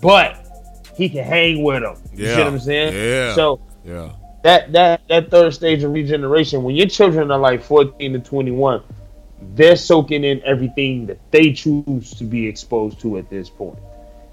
but 0.01 0.43
he 0.95 1.09
can 1.09 1.23
hang 1.23 1.63
with 1.63 1.83
him. 1.83 1.95
You 2.15 2.25
Yeah. 2.25 2.35
see 2.35 2.43
what 2.43 2.47
I'm 2.53 2.59
saying? 2.59 2.93
Yeah. 2.93 3.35
So 3.35 3.59
Yeah. 3.85 4.09
that 4.43 4.71
that 4.73 5.01
that 5.09 5.29
third 5.29 5.53
stage 5.53 5.83
of 5.83 5.91
regeneration, 5.91 6.63
when 6.63 6.75
your 6.75 6.87
children 6.87 7.29
are 7.31 7.39
like 7.39 7.61
14 7.63 8.13
to 8.13 8.19
21, 8.19 8.81
they're 9.53 9.75
soaking 9.75 10.23
in 10.23 10.41
everything 10.43 11.05
that 11.05 11.19
they 11.31 11.53
choose 11.53 12.11
to 12.15 12.23
be 12.23 12.47
exposed 12.47 12.99
to 13.01 13.17
at 13.17 13.29
this 13.29 13.49
point. 13.49 13.77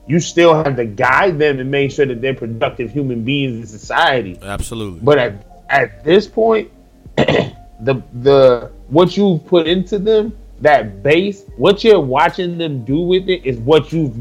You 0.07 0.21
still 0.21 0.55
have 0.55 0.77
to 0.77 0.85
guide 0.87 1.39
them 1.39 1.61
and 1.61 1.71
make 1.71 1.91
sure 1.91 2.07
that 2.07 2.21
they're 2.23 2.35
productive 2.35 2.91
human 2.91 3.25
beings 3.25 3.59
in 3.61 3.67
society. 3.67 4.39
Absolutely. 4.43 5.01
But 5.03 5.19
at 5.19 5.47
at 5.69 6.05
this 6.05 6.27
point, 6.27 6.71
the 7.17 8.03
the 8.21 8.71
what 8.89 9.17
you 9.17 9.41
put 9.47 9.67
into 9.67 9.99
them, 9.99 10.37
that 10.61 11.03
base, 11.03 11.45
what 11.57 11.85
you're 11.85 12.01
watching 12.01 12.59
them 12.59 12.85
do 12.85 13.01
with 13.01 13.29
it 13.29 13.45
is 13.45 13.59
what 13.59 13.93
you've 13.93 14.17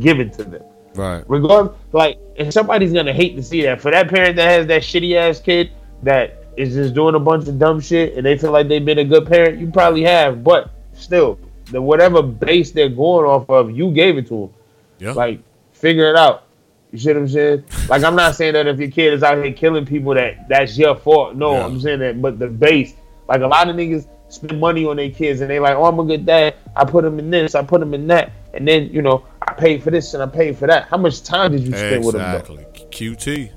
given 0.00 0.30
to 0.30 0.44
them 0.44 0.62
right. 0.94 1.24
regardless, 1.28 1.76
like, 1.92 2.18
and 2.38 2.52
somebody's 2.52 2.92
gonna 2.92 3.12
hate 3.12 3.36
to 3.36 3.42
see 3.42 3.62
that. 3.62 3.80
For 3.80 3.90
that 3.90 4.08
parent 4.08 4.36
that 4.36 4.48
has 4.48 4.66
that 4.68 4.82
shitty 4.82 5.16
ass 5.16 5.40
kid 5.40 5.72
that 6.02 6.44
is 6.56 6.74
just 6.74 6.94
doing 6.94 7.14
a 7.14 7.20
bunch 7.20 7.48
of 7.48 7.58
dumb 7.58 7.80
shit, 7.80 8.16
and 8.16 8.24
they 8.24 8.36
feel 8.36 8.52
like 8.52 8.68
they've 8.68 8.84
been 8.84 8.98
a 8.98 9.04
good 9.04 9.26
parent, 9.26 9.58
you 9.58 9.70
probably 9.70 10.02
have. 10.02 10.44
But 10.44 10.70
still, 10.92 11.38
the 11.70 11.80
whatever 11.80 12.22
base 12.22 12.70
they're 12.70 12.88
going 12.88 13.26
off 13.26 13.48
of, 13.48 13.70
you 13.70 13.90
gave 13.92 14.18
it 14.18 14.26
to 14.28 14.34
them. 14.34 14.54
Yeah. 14.98 15.12
Like, 15.12 15.40
figure 15.72 16.08
it 16.08 16.16
out. 16.16 16.44
You 16.92 16.98
see 16.98 17.08
what 17.08 17.16
I'm 17.16 17.28
saying? 17.28 17.64
Like, 17.88 18.04
I'm 18.04 18.14
not 18.14 18.34
saying 18.34 18.52
that 18.52 18.66
if 18.66 18.78
your 18.78 18.90
kid 18.90 19.14
is 19.14 19.22
out 19.22 19.42
here 19.42 19.52
killing 19.52 19.86
people, 19.86 20.14
that 20.14 20.46
that's 20.48 20.76
your 20.76 20.94
fault. 20.94 21.34
No, 21.34 21.54
Yeah. 21.54 21.64
I'm 21.64 21.80
saying 21.80 22.00
that, 22.00 22.20
but 22.20 22.38
the 22.38 22.48
base, 22.48 22.94
like, 23.28 23.40
a 23.40 23.46
lot 23.46 23.68
of 23.68 23.76
niggas 23.76 24.06
spend 24.28 24.60
money 24.60 24.84
on 24.84 24.96
their 24.96 25.10
kids, 25.10 25.40
and 25.40 25.50
they 25.50 25.58
like, 25.58 25.74
oh, 25.74 25.86
I'm 25.86 25.98
a 25.98 26.04
good 26.04 26.26
dad. 26.26 26.54
I 26.76 26.84
put 26.84 27.04
them 27.04 27.18
in 27.18 27.30
this, 27.30 27.54
I 27.54 27.62
put 27.62 27.80
them 27.80 27.94
in 27.94 28.06
that, 28.08 28.32
and 28.52 28.68
then 28.68 28.90
you 28.90 29.00
know, 29.00 29.24
I 29.40 29.54
paid 29.54 29.82
for 29.82 29.90
this 29.90 30.12
and 30.14 30.22
I 30.22 30.26
paid 30.26 30.56
for 30.58 30.66
that. 30.66 30.88
How 30.88 30.98
much 30.98 31.22
time 31.22 31.52
did 31.52 31.62
you 31.62 31.72
spend 31.72 32.04
with 32.04 32.14
them? 32.14 32.34
Exactly. 32.34 32.64
QT. 32.90 33.52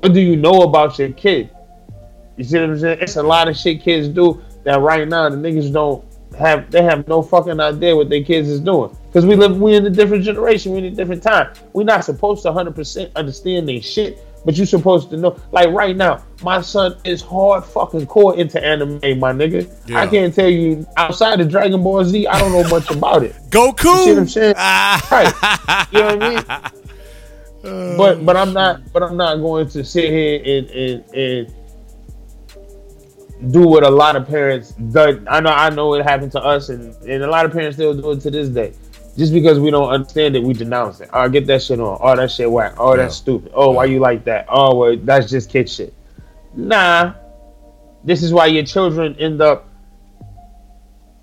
What 0.00 0.14
do 0.14 0.20
you 0.20 0.36
know 0.36 0.62
about 0.62 0.98
your 0.98 1.10
kid? 1.12 1.50
You 2.36 2.44
see 2.44 2.58
what 2.58 2.70
I'm 2.70 2.78
saying? 2.78 2.98
It's 3.00 3.16
a 3.16 3.22
lot 3.22 3.48
of 3.48 3.56
shit 3.56 3.82
kids 3.82 4.08
do 4.08 4.42
that 4.64 4.80
right 4.80 5.06
now 5.08 5.28
the 5.28 5.36
niggas 5.36 5.72
don't 5.72 6.04
have. 6.38 6.70
They 6.70 6.82
have 6.82 7.06
no 7.08 7.22
fucking 7.22 7.60
idea 7.60 7.94
what 7.94 8.08
their 8.08 8.22
kids 8.22 8.48
is 8.48 8.60
doing 8.60 8.96
because 9.06 9.26
we 9.26 9.36
live. 9.36 9.60
We 9.60 9.74
in 9.74 9.86
a 9.86 9.90
different 9.90 10.24
generation. 10.24 10.72
We 10.72 10.78
in 10.78 10.84
a 10.86 10.90
different 10.90 11.22
time. 11.22 11.52
We're 11.72 11.84
not 11.84 12.04
supposed 12.04 12.42
to 12.42 12.48
100 12.48 12.74
percent 12.74 13.12
understand 13.16 13.68
their 13.68 13.82
shit, 13.82 14.24
but 14.44 14.56
you're 14.56 14.66
supposed 14.66 15.10
to 15.10 15.16
know. 15.16 15.38
Like 15.52 15.70
right 15.70 15.96
now, 15.96 16.24
my 16.42 16.60
son 16.60 16.96
is 17.04 17.20
hard 17.20 17.64
fucking 17.64 18.06
core 18.06 18.36
into 18.36 18.62
anime, 18.64 19.00
my 19.18 19.32
nigga. 19.32 19.68
Yeah. 19.86 20.00
I 20.00 20.06
can't 20.06 20.34
tell 20.34 20.48
you 20.48 20.86
outside 20.96 21.40
of 21.40 21.48
Dragon 21.48 21.82
Ball 21.82 22.04
Z. 22.04 22.26
I 22.26 22.38
don't 22.38 22.52
know 22.52 22.68
much 22.68 22.90
about 22.90 23.22
it. 23.22 23.34
Goku. 23.50 23.84
You 23.84 24.04
see 24.04 24.10
what 24.10 24.18
I'm 24.18 24.28
saying? 24.28 24.54
Right. 25.10 25.88
You 25.92 26.00
know 26.00 26.16
what 26.16 26.22
I 26.22 26.30
mean? 26.30 26.70
but 27.96 28.24
but 28.24 28.36
I'm 28.36 28.52
not 28.52 28.92
but 28.92 29.02
I'm 29.02 29.16
not 29.16 29.36
going 29.36 29.68
to 29.70 29.84
sit 29.84 30.10
here 30.10 30.40
and 30.44 30.70
and, 30.70 31.14
and 31.14 31.54
do 33.50 33.62
what 33.62 33.84
a 33.84 33.90
lot 33.90 34.16
of 34.16 34.26
parents 34.26 34.72
do. 34.72 35.24
I 35.30 35.40
know 35.40 35.50
I 35.50 35.70
know 35.70 35.94
it 35.94 36.02
happened 36.04 36.32
to 36.32 36.40
us 36.42 36.68
and, 36.70 36.94
and 37.04 37.22
a 37.22 37.26
lot 37.28 37.46
of 37.46 37.52
parents 37.52 37.76
still 37.76 37.94
do 37.94 38.10
it 38.12 38.20
to 38.22 38.30
this 38.30 38.48
day. 38.48 38.72
Just 39.16 39.32
because 39.32 39.58
we 39.58 39.70
don't 39.70 39.88
understand 39.88 40.36
it, 40.36 40.42
we 40.42 40.54
denounce 40.54 41.00
it. 41.00 41.10
Oh, 41.12 41.28
get 41.28 41.46
that 41.46 41.62
shit 41.62 41.80
on. 41.80 41.98
Oh, 42.00 42.14
that 42.16 42.30
shit 42.30 42.50
whack. 42.50 42.74
Oh, 42.78 42.96
that's 42.96 43.14
Yeah. 43.16 43.22
stupid. 43.22 43.52
Oh, 43.54 43.72
why 43.72 43.86
you 43.86 43.98
like 44.00 44.24
that? 44.24 44.46
Oh, 44.48 44.76
well, 44.76 44.96
that's 44.96 45.28
just 45.28 45.50
kid 45.50 45.68
shit. 45.68 45.92
Nah. 46.54 47.14
This 48.04 48.22
is 48.22 48.32
why 48.32 48.46
your 48.46 48.62
children 48.64 49.16
end 49.18 49.40
up 49.42 49.66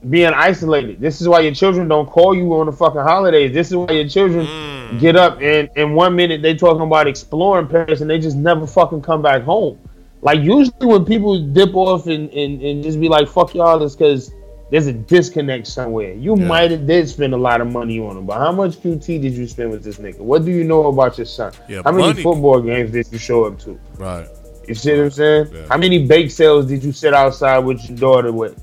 being 0.10 0.34
isolated. 0.34 1.00
This 1.00 1.20
is 1.22 1.28
why 1.28 1.40
your 1.40 1.54
children 1.54 1.88
don't 1.88 2.06
call 2.06 2.36
you 2.36 2.54
on 2.56 2.68
the 2.68 2.72
fucking 2.72 3.02
holidays. 3.02 3.54
This 3.54 3.70
is 3.70 3.76
why 3.76 3.92
your 3.92 4.08
children 4.08 4.46
Mm. 4.46 5.00
get 5.00 5.16
up 5.16 5.40
and 5.42 5.70
in 5.76 5.94
one 5.96 6.16
minute 6.16 6.42
they 6.44 6.54
talking 6.54 6.84
about 6.84 7.08
exploring 7.08 7.68
Paris 7.68 8.02
and 8.02 8.10
they 8.10 8.20
just 8.20 8.38
never 8.38 8.68
fucking 8.68 9.02
come 9.02 9.22
back 9.22 9.42
home. 9.44 9.80
Like 10.26 10.40
usually 10.42 10.88
when 10.94 11.06
people 11.06 11.40
dip 11.54 11.76
off 11.76 12.08
and, 12.08 12.30
and, 12.32 12.62
and 12.62 12.84
just 12.84 13.00
be 13.00 13.08
like 13.08 13.28
fuck 13.30 13.54
y'all, 13.54 13.82
it's 13.84 13.96
because 13.96 14.32
there's 14.72 14.88
a 14.88 14.94
disconnect 14.94 15.68
somewhere. 15.68 16.14
You 16.14 16.36
Yeah. 16.36 16.46
might 16.48 16.72
have 16.72 16.88
did 16.88 17.08
spend 17.08 17.34
a 17.36 17.38
lot 17.38 17.62
of 17.62 17.72
money 17.72 18.00
on 18.00 18.18
him, 18.18 18.26
but 18.26 18.40
how 18.40 18.52
much 18.52 18.78
QT 18.82 19.06
did 19.22 19.34
you 19.34 19.48
spend 19.48 19.70
with 19.70 19.84
this 19.84 19.98
nigga? 19.98 20.20
What 20.20 20.44
do 20.44 20.50
you 20.52 20.64
know 20.64 20.88
about 20.88 21.18
your 21.20 21.26
son? 21.28 21.52
Yeah, 21.70 21.82
how 21.86 21.92
many 21.92 22.08
money. 22.08 22.24
football 22.24 22.60
games 22.62 22.90
did 22.92 23.08
you 23.12 23.20
show 23.20 23.46
up 23.46 23.60
to? 23.60 23.80
Right. 23.98 24.28
You 24.68 24.74
see 24.74 24.92
what 24.94 25.00
I'm 25.06 25.12
saying? 25.12 25.48
Yeah. 25.54 25.68
How 25.70 25.78
many 25.78 26.08
bake 26.08 26.32
sales 26.32 26.66
did 26.66 26.84
you 26.84 26.92
sit 26.92 27.14
outside 27.14 27.60
with 27.60 27.88
your 27.88 27.96
daughter 28.00 28.32
with? 28.32 28.60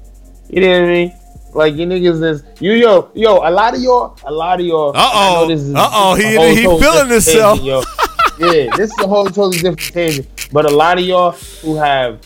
You 0.51 0.61
know 0.63 0.71
what 0.81 0.89
I 0.89 0.93
mean? 0.93 1.13
Like 1.55 1.75
you 1.77 1.87
niggas 1.87 2.21
is 2.29 2.43
you 2.61 2.73
yo 2.73 3.11
yo 3.15 3.37
a 3.49 3.53
lot 3.53 3.75
of 3.77 3.81
y'all 3.81 4.17
a 4.25 4.33
lot 4.33 4.59
of 4.59 4.67
y'all. 4.67 4.91
Uh-oh. 4.97 5.43
know 5.43 5.49
this 5.55 5.61
is- 5.63 5.75
Uh-oh, 5.75 6.15
he- 6.17 6.57
he 6.57 6.63
feeling 6.63 7.09
himself. 7.11 7.61
yo. 7.63 7.83
yeah, 8.39 8.71
this 8.77 8.91
is 8.93 8.99
a 9.01 9.07
whole 9.07 9.27
totally 9.27 9.59
different 9.59 9.93
tangent. 9.93 10.49
But 10.53 10.67
a 10.67 10.71
lot 10.75 10.99
of 10.99 11.05
y'all 11.05 11.33
who 11.63 11.77
have 11.77 12.21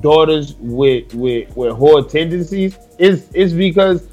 daughters 0.00 0.54
with 0.58 1.12
with 1.14 1.54
with 1.56 1.72
whore 1.74 2.08
tendencies 2.10 2.76
is 2.98 3.30
is 3.32 3.52
because 3.52 4.06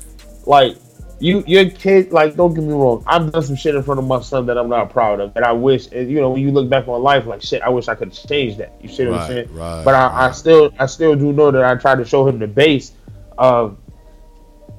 like 0.45 0.77
you 1.19 1.43
your 1.47 1.69
kid 1.69 2.11
like 2.11 2.35
don't 2.35 2.53
get 2.53 2.63
me 2.63 2.73
wrong. 2.73 3.03
I've 3.07 3.31
done 3.31 3.41
some 3.41 3.55
shit 3.55 3.73
in 3.73 3.81
front 3.83 3.99
of 3.99 4.05
my 4.05 4.21
son 4.21 4.45
that 4.47 4.57
I'm 4.57 4.69
not 4.69 4.89
proud 4.91 5.19
of 5.19 5.31
and 5.35 5.43
I 5.45 5.53
wish 5.53 5.87
and, 5.91 6.09
you 6.09 6.19
know 6.19 6.29
when 6.31 6.41
you 6.41 6.51
look 6.51 6.69
back 6.69 6.87
on 6.87 7.01
life 7.01 7.25
like 7.25 7.41
shit 7.41 7.61
I 7.61 7.69
wish 7.69 7.87
I 7.87 7.95
could 7.95 8.11
change 8.13 8.57
that. 8.57 8.73
You 8.81 8.89
see 8.89 9.05
what 9.05 9.13
I'm 9.13 9.19
Right, 9.19 9.27
saying? 9.27 9.53
right, 9.55 9.83
but 9.85 9.95
I, 9.95 10.27
I 10.27 10.31
still 10.31 10.71
I 10.77 10.85
still 10.85 11.15
do 11.15 11.31
know 11.33 11.51
that 11.51 11.63
I 11.63 11.75
try 11.75 11.95
to 11.95 12.05
show 12.05 12.27
him 12.27 12.37
the 12.37 12.47
base 12.47 12.91
of 13.37 13.77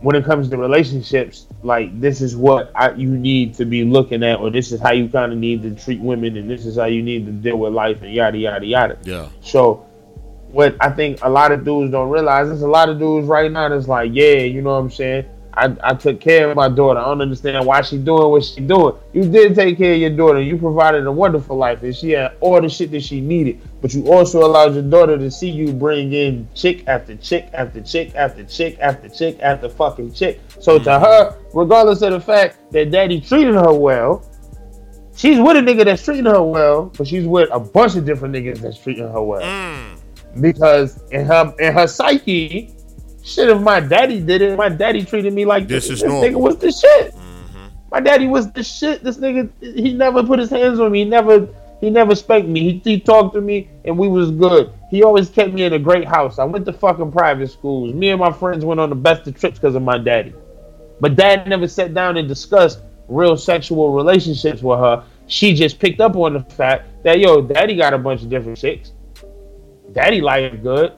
when 0.02 0.14
it 0.14 0.24
comes 0.24 0.48
to 0.50 0.56
relationships, 0.56 1.45
like 1.62 2.00
this 2.00 2.20
is 2.20 2.36
what 2.36 2.70
I, 2.74 2.92
you 2.92 3.10
need 3.10 3.54
to 3.54 3.64
be 3.64 3.84
looking 3.84 4.22
at, 4.22 4.38
or 4.38 4.50
this 4.50 4.72
is 4.72 4.80
how 4.80 4.92
you 4.92 5.08
kind 5.08 5.32
of 5.32 5.38
need 5.38 5.62
to 5.62 5.74
treat 5.74 6.00
women, 6.00 6.36
and 6.36 6.48
this 6.48 6.66
is 6.66 6.76
how 6.76 6.84
you 6.86 7.02
need 7.02 7.26
to 7.26 7.32
deal 7.32 7.58
with 7.58 7.72
life, 7.72 8.02
and 8.02 8.12
yada 8.12 8.38
yada 8.38 8.66
yada. 8.66 8.98
Yeah. 9.02 9.28
So, 9.40 9.86
what 10.48 10.76
I 10.80 10.90
think 10.90 11.18
a 11.22 11.28
lot 11.28 11.52
of 11.52 11.64
dudes 11.64 11.90
don't 11.90 12.10
realize 12.10 12.48
is 12.48 12.62
a 12.62 12.68
lot 12.68 12.88
of 12.88 12.98
dudes 12.98 13.26
right 13.26 13.50
now 13.50 13.68
that's 13.68 13.88
like, 13.88 14.10
yeah, 14.14 14.38
you 14.38 14.62
know 14.62 14.70
what 14.70 14.80
I'm 14.80 14.90
saying. 14.90 15.26
I, 15.56 15.74
I 15.82 15.94
took 15.94 16.20
care 16.20 16.50
of 16.50 16.56
my 16.56 16.68
daughter. 16.68 17.00
I 17.00 17.04
don't 17.04 17.22
understand 17.22 17.64
why 17.64 17.80
she 17.80 17.96
doing 17.96 18.30
what 18.30 18.44
she 18.44 18.60
doing. 18.60 18.94
You 19.14 19.22
did 19.22 19.54
take 19.54 19.78
care 19.78 19.94
of 19.94 19.98
your 19.98 20.10
daughter. 20.10 20.40
You 20.40 20.58
provided 20.58 21.06
a 21.06 21.12
wonderful 21.12 21.56
life, 21.56 21.82
and 21.82 21.96
she 21.96 22.10
had 22.10 22.36
all 22.40 22.60
the 22.60 22.68
shit 22.68 22.90
that 22.90 23.02
she 23.02 23.22
needed. 23.22 23.60
But 23.86 23.94
you 23.94 24.12
also 24.12 24.44
allowed 24.44 24.74
your 24.74 24.82
daughter 24.82 25.16
to 25.16 25.30
see 25.30 25.48
you 25.48 25.72
bring 25.72 26.12
in 26.12 26.48
chick 26.56 26.82
after 26.88 27.14
chick 27.14 27.48
after 27.52 27.80
chick 27.80 28.12
after 28.16 28.42
chick 28.42 28.76
after 28.80 29.08
chick 29.08 29.38
after 29.40 29.68
fucking 29.68 30.12
chick. 30.12 30.40
So 30.58 30.76
to 30.80 30.84
mm-hmm. 30.84 31.04
her, 31.04 31.38
regardless 31.54 32.02
of 32.02 32.10
the 32.10 32.18
fact 32.18 32.72
that 32.72 32.90
daddy 32.90 33.20
treated 33.20 33.54
her 33.54 33.72
well, 33.72 34.28
she's 35.14 35.38
with 35.38 35.56
a 35.56 35.60
nigga 35.60 35.84
that's 35.84 36.04
treating 36.04 36.24
her 36.24 36.42
well, 36.42 36.86
but 36.98 37.06
she's 37.06 37.28
with 37.28 37.48
a 37.52 37.60
bunch 37.60 37.94
of 37.94 38.04
different 38.04 38.34
niggas 38.34 38.58
that's 38.58 38.76
treating 38.76 39.06
her 39.06 39.22
well. 39.22 39.42
Mm. 39.42 40.00
Because 40.40 41.00
in 41.12 41.24
her 41.24 41.54
in 41.60 41.72
her 41.72 41.86
psyche, 41.86 42.74
shit, 43.22 43.48
if 43.48 43.60
my 43.60 43.78
daddy 43.78 44.20
did 44.20 44.42
it, 44.42 44.56
my 44.58 44.68
daddy 44.68 45.04
treated 45.04 45.32
me 45.32 45.44
like 45.44 45.68
This 45.68 45.84
this. 45.84 45.98
is 45.98 46.00
This 46.00 46.10
normal. 46.10 46.28
nigga 46.28 46.40
was 46.40 46.56
the 46.56 46.72
shit. 46.72 47.14
Mm-hmm. 47.14 47.66
My 47.92 48.00
daddy 48.00 48.26
was 48.26 48.50
the 48.50 48.64
shit. 48.64 49.04
This 49.04 49.18
nigga, 49.18 49.48
he 49.60 49.92
never 49.92 50.24
put 50.24 50.40
his 50.40 50.50
hands 50.50 50.80
on 50.80 50.90
me. 50.90 51.04
He 51.04 51.04
never, 51.04 51.48
he 51.86 51.90
never 51.90 52.16
spanked 52.16 52.48
me. 52.48 52.72
He, 52.72 52.82
he 52.84 52.98
talked 52.98 53.32
to 53.34 53.40
me, 53.40 53.70
and 53.84 53.96
we 53.96 54.08
was 54.08 54.32
good. 54.32 54.72
He 54.90 55.04
always 55.04 55.30
kept 55.30 55.52
me 55.52 55.62
in 55.62 55.72
a 55.72 55.78
great 55.78 56.04
house. 56.04 56.40
I 56.40 56.44
went 56.44 56.66
to 56.66 56.72
fucking 56.72 57.12
private 57.12 57.48
schools. 57.48 57.94
Me 57.94 58.08
and 58.08 58.18
my 58.18 58.32
friends 58.32 58.64
went 58.64 58.80
on 58.80 58.88
the 58.88 58.96
best 58.96 59.28
of 59.28 59.38
trips 59.38 59.60
because 59.60 59.76
of 59.76 59.82
my 59.82 59.96
daddy. 59.96 60.34
But 61.00 61.14
dad 61.14 61.46
never 61.46 61.68
sat 61.68 61.94
down 61.94 62.16
and 62.16 62.26
discussed 62.26 62.80
real 63.06 63.36
sexual 63.36 63.92
relationships 63.92 64.62
with 64.62 64.80
her. 64.80 65.04
She 65.28 65.54
just 65.54 65.78
picked 65.78 66.00
up 66.00 66.16
on 66.16 66.32
the 66.32 66.40
fact 66.40 67.04
that 67.04 67.20
yo, 67.20 67.40
daddy 67.40 67.76
got 67.76 67.94
a 67.94 67.98
bunch 67.98 68.22
of 68.22 68.30
different 68.30 68.58
chicks. 68.58 68.90
Daddy 69.92 70.20
life 70.20 70.60
good. 70.64 70.92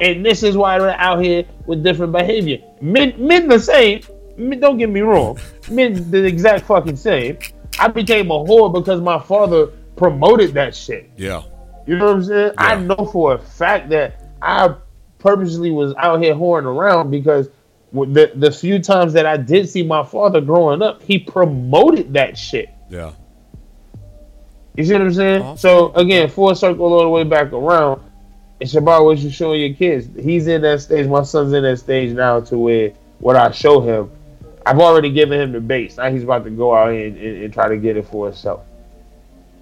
And 0.00 0.22
this 0.22 0.42
is 0.42 0.58
why 0.58 0.78
they're 0.78 0.90
out 0.90 1.24
here 1.24 1.46
with 1.66 1.82
different 1.82 2.12
behavior. 2.12 2.58
Men 2.82 3.14
men 3.16 3.48
the 3.48 3.58
same. 3.58 4.02
Men, 4.36 4.60
don't 4.60 4.76
get 4.76 4.90
me 4.90 5.00
wrong. 5.00 5.38
Men 5.70 6.10
the 6.10 6.22
exact 6.22 6.66
fucking 6.66 6.96
same. 6.96 7.38
I 7.78 7.88
became 7.88 8.30
a 8.30 8.34
whore 8.34 8.70
because 8.70 9.00
my 9.00 9.18
father 9.18 9.70
promoted 9.98 10.54
that 10.54 10.74
shit. 10.74 11.10
Yeah. 11.16 11.42
You 11.86 11.96
know 11.96 12.06
what 12.06 12.16
I'm 12.16 12.24
saying? 12.24 12.52
I 12.58 12.76
know 12.76 13.08
for 13.12 13.34
a 13.34 13.38
fact 13.38 13.90
that 13.90 14.22
I 14.40 14.74
purposely 15.18 15.70
was 15.70 15.94
out 15.96 16.22
here 16.22 16.34
whoring 16.34 16.64
around 16.64 17.10
because 17.10 17.48
the 17.92 18.32
the 18.34 18.50
few 18.50 18.78
times 18.78 19.12
that 19.14 19.26
I 19.26 19.36
did 19.36 19.68
see 19.68 19.82
my 19.82 20.04
father 20.04 20.40
growing 20.40 20.82
up, 20.82 21.02
he 21.02 21.18
promoted 21.18 22.12
that 22.14 22.36
shit. 22.36 22.70
Yeah. 22.90 23.12
You 24.76 24.84
see 24.84 24.92
what 24.92 25.02
I'm 25.02 25.14
saying? 25.14 25.42
Awesome. 25.42 25.56
So 25.58 25.92
again, 25.94 26.28
full 26.28 26.54
circle 26.54 26.92
all 26.92 27.02
the 27.02 27.08
way 27.08 27.24
back 27.24 27.52
around. 27.52 28.02
It's 28.60 28.74
about 28.74 29.04
what 29.04 29.18
you're 29.18 29.32
showing 29.32 29.60
your 29.60 29.74
kids. 29.74 30.08
He's 30.22 30.46
in 30.46 30.62
that 30.62 30.80
stage. 30.82 31.06
My 31.06 31.22
son's 31.22 31.52
in 31.52 31.62
that 31.62 31.78
stage 31.78 32.12
now 32.12 32.40
to 32.40 32.58
where 32.58 32.90
what 33.18 33.36
I 33.36 33.50
show 33.50 33.80
him, 33.80 34.10
I've 34.66 34.78
already 34.78 35.10
given 35.10 35.40
him 35.40 35.52
the 35.52 35.60
base. 35.60 35.96
Now 35.96 36.10
he's 36.10 36.24
about 36.24 36.44
to 36.44 36.50
go 36.50 36.74
out 36.74 36.92
here 36.92 37.06
and, 37.06 37.16
and, 37.16 37.44
and 37.44 37.54
try 37.54 37.68
to 37.68 37.76
get 37.76 37.96
it 37.96 38.06
for 38.06 38.26
himself. 38.26 38.62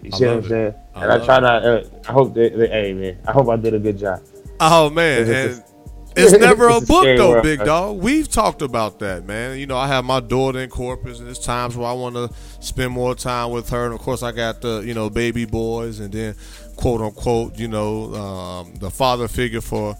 You 0.02 0.10
see 0.12 0.26
what 0.26 0.36
I'm 0.36 0.48
saying? 0.48 0.74
I 0.94 1.02
and 1.04 1.12
I 1.12 1.24
try 1.24 1.38
it. 1.38 1.40
not. 1.40 1.64
Uh, 1.64 1.82
I 2.08 2.12
hope 2.12 2.34
that, 2.34 2.56
that. 2.56 2.70
Hey 2.70 2.92
man, 2.92 3.18
I 3.26 3.32
hope 3.32 3.48
I 3.48 3.56
did 3.56 3.74
a 3.74 3.78
good 3.78 3.98
job. 3.98 4.20
Oh 4.60 4.88
man, 4.90 5.22
It's 5.28 5.58
and 5.58 5.64
it's 6.16 6.32
never 6.38 6.68
a 6.68 6.76
it's 6.76 6.84
a 6.84 6.86
book 6.86 7.04
though, 7.04 7.30
world. 7.30 7.42
big 7.42 7.64
dog. 7.64 7.98
We've 7.98 8.28
talked 8.28 8.62
about 8.62 9.00
that, 9.00 9.24
man. 9.26 9.58
You 9.58 9.66
know, 9.66 9.76
I 9.76 9.86
have 9.88 10.04
my 10.04 10.20
daughter 10.20 10.60
in 10.60 10.70
Corpus, 10.70 11.18
and 11.18 11.26
there's 11.26 11.38
times 11.38 11.76
where 11.76 11.88
I 11.88 11.92
want 11.92 12.14
to 12.14 12.30
spend 12.60 12.92
more 12.92 13.14
time 13.14 13.50
with 13.50 13.68
her. 13.70 13.84
And 13.84 13.92
of 13.94 14.00
course, 14.00 14.22
I 14.22 14.32
got 14.32 14.60
the 14.62 14.80
you 14.80 14.94
know 14.94 15.10
baby 15.10 15.44
boys, 15.44 16.00
and 16.00 16.12
then 16.12 16.34
quote 16.76 17.00
unquote, 17.00 17.58
you 17.58 17.68
know, 17.68 18.14
um, 18.14 18.74
the 18.76 18.90
father 18.90 19.28
figure 19.28 19.60
for 19.60 19.94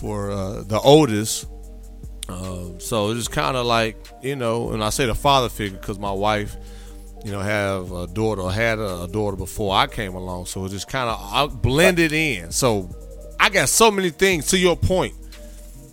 for 0.00 0.30
uh, 0.30 0.62
the 0.62 0.80
oldest. 0.80 1.46
Um, 2.28 2.80
so 2.80 3.10
it's 3.10 3.28
kind 3.28 3.56
of 3.56 3.66
like 3.66 3.96
you 4.22 4.36
know, 4.36 4.70
and 4.72 4.82
I 4.82 4.90
say 4.90 5.06
the 5.06 5.14
father 5.14 5.48
figure 5.48 5.78
because 5.78 5.98
my 5.98 6.12
wife, 6.12 6.56
you 7.24 7.30
know, 7.30 7.40
have 7.40 7.92
a 7.92 8.06
daughter, 8.06 8.48
had 8.50 8.78
a, 8.78 9.06
daughter 9.06 9.36
before 9.36 9.74
I 9.74 9.86
came 9.86 10.14
along, 10.14 10.46
so 10.46 10.64
it 10.64 10.70
just 10.70 10.88
kind 10.88 11.08
of 11.08 11.62
blended 11.62 12.12
in. 12.12 12.50
So 12.50 12.90
I 13.38 13.48
got 13.48 13.68
so 13.68 13.90
many 13.90 14.10
things 14.10 14.48
to 14.48 14.58
your 14.58 14.76
point 14.76 15.14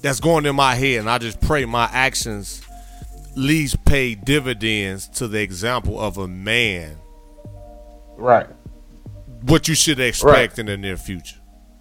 that's 0.01 0.19
going 0.19 0.45
in 0.45 0.55
my 0.55 0.75
head, 0.75 1.01
and 1.01 1.09
I 1.09 1.17
just 1.17 1.39
pray 1.41 1.65
my 1.65 1.89
actions 1.91 2.61
least 3.36 3.84
pay 3.86 4.15
dividends 4.15 5.07
to 5.07 5.27
the 5.27 5.41
example 5.41 5.99
of 5.99 6.17
a 6.17 6.27
man. 6.27 6.97
Right. 8.17 8.47
What 9.43 9.67
you 9.67 9.75
should 9.75 9.99
expect 9.99 10.59
in 10.59 10.65
the 10.65 10.77
near 10.77 10.97
future. 10.97 11.38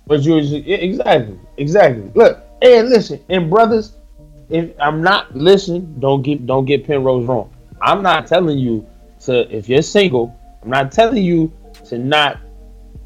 But 0.06 0.22
you 0.22 0.36
exactly, 0.36 1.38
exactly. 1.56 2.10
Look, 2.14 2.42
and 2.62 2.88
listen, 2.88 3.20
and 3.28 3.50
brothers, 3.50 3.92
if 4.48 4.70
I'm 4.80 5.02
not 5.02 5.34
listen, 5.34 6.00
don't 6.00 6.22
get 6.22 6.46
don't 6.46 6.64
get 6.64 6.86
Penrose 6.86 7.26
wrong. 7.26 7.52
I'm 7.82 8.02
not 8.02 8.26
telling 8.26 8.58
you 8.58 8.86
to 9.20 9.54
if 9.54 9.68
you're 9.68 9.82
single, 9.82 10.38
I'm 10.62 10.70
not 10.70 10.92
telling 10.92 11.22
you 11.22 11.52
to 11.86 11.98
not 11.98 12.38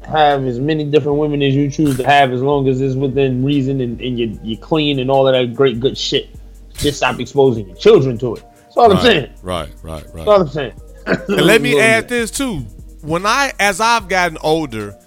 have 0.05 0.45
as 0.45 0.59
many 0.59 0.83
different 0.83 1.17
women 1.17 1.41
as 1.41 1.55
you 1.55 1.69
choose 1.69 1.97
to 1.97 2.05
have 2.05 2.31
as 2.31 2.41
long 2.41 2.67
as 2.67 2.81
it's 2.81 2.95
within 2.95 3.43
reason 3.43 3.81
and, 3.81 3.99
and 4.01 4.19
you 4.19 4.39
you 4.43 4.57
clean 4.57 4.99
and 4.99 5.09
all 5.09 5.27
of 5.27 5.33
that 5.33 5.55
great 5.55 5.79
good 5.79 5.97
shit. 5.97 6.29
Just 6.75 6.97
stop 6.97 7.19
exposing 7.19 7.67
your 7.67 7.77
children 7.77 8.17
to 8.17 8.35
it. 8.35 8.43
That's 8.63 8.77
all 8.77 8.91
I'm 8.91 9.01
saying. 9.01 9.31
right, 9.43 9.69
right, 9.83 10.03
right. 10.05 10.13
That's 10.13 10.27
all 10.27 10.41
I'm 10.41 10.47
saying. 10.47 10.73
And 11.05 11.45
let 11.45 11.61
me 11.61 11.79
add 11.81 12.09
this 12.09 12.31
too. 12.31 12.59
When 13.01 13.25
I, 13.25 13.53
as 13.59 13.79
I've 13.81 14.07
gotten 14.07 14.37
older, 14.41 14.97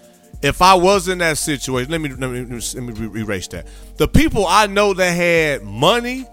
if 0.42 0.62
I 0.62 0.74
was 0.74 1.08
in 1.08 1.18
that 1.18 1.38
situation, 1.38 1.90
let 1.90 2.00
me 2.00 2.10
let 2.10 2.30
me, 2.30 2.44
let 2.44 2.76
me 2.76 3.20
erase 3.20 3.48
that. 3.48 3.66
The 3.96 4.06
people 4.06 4.46
I 4.46 4.66
know 4.66 4.94
that 4.94 5.10
had 5.10 5.62
money, 5.62 6.26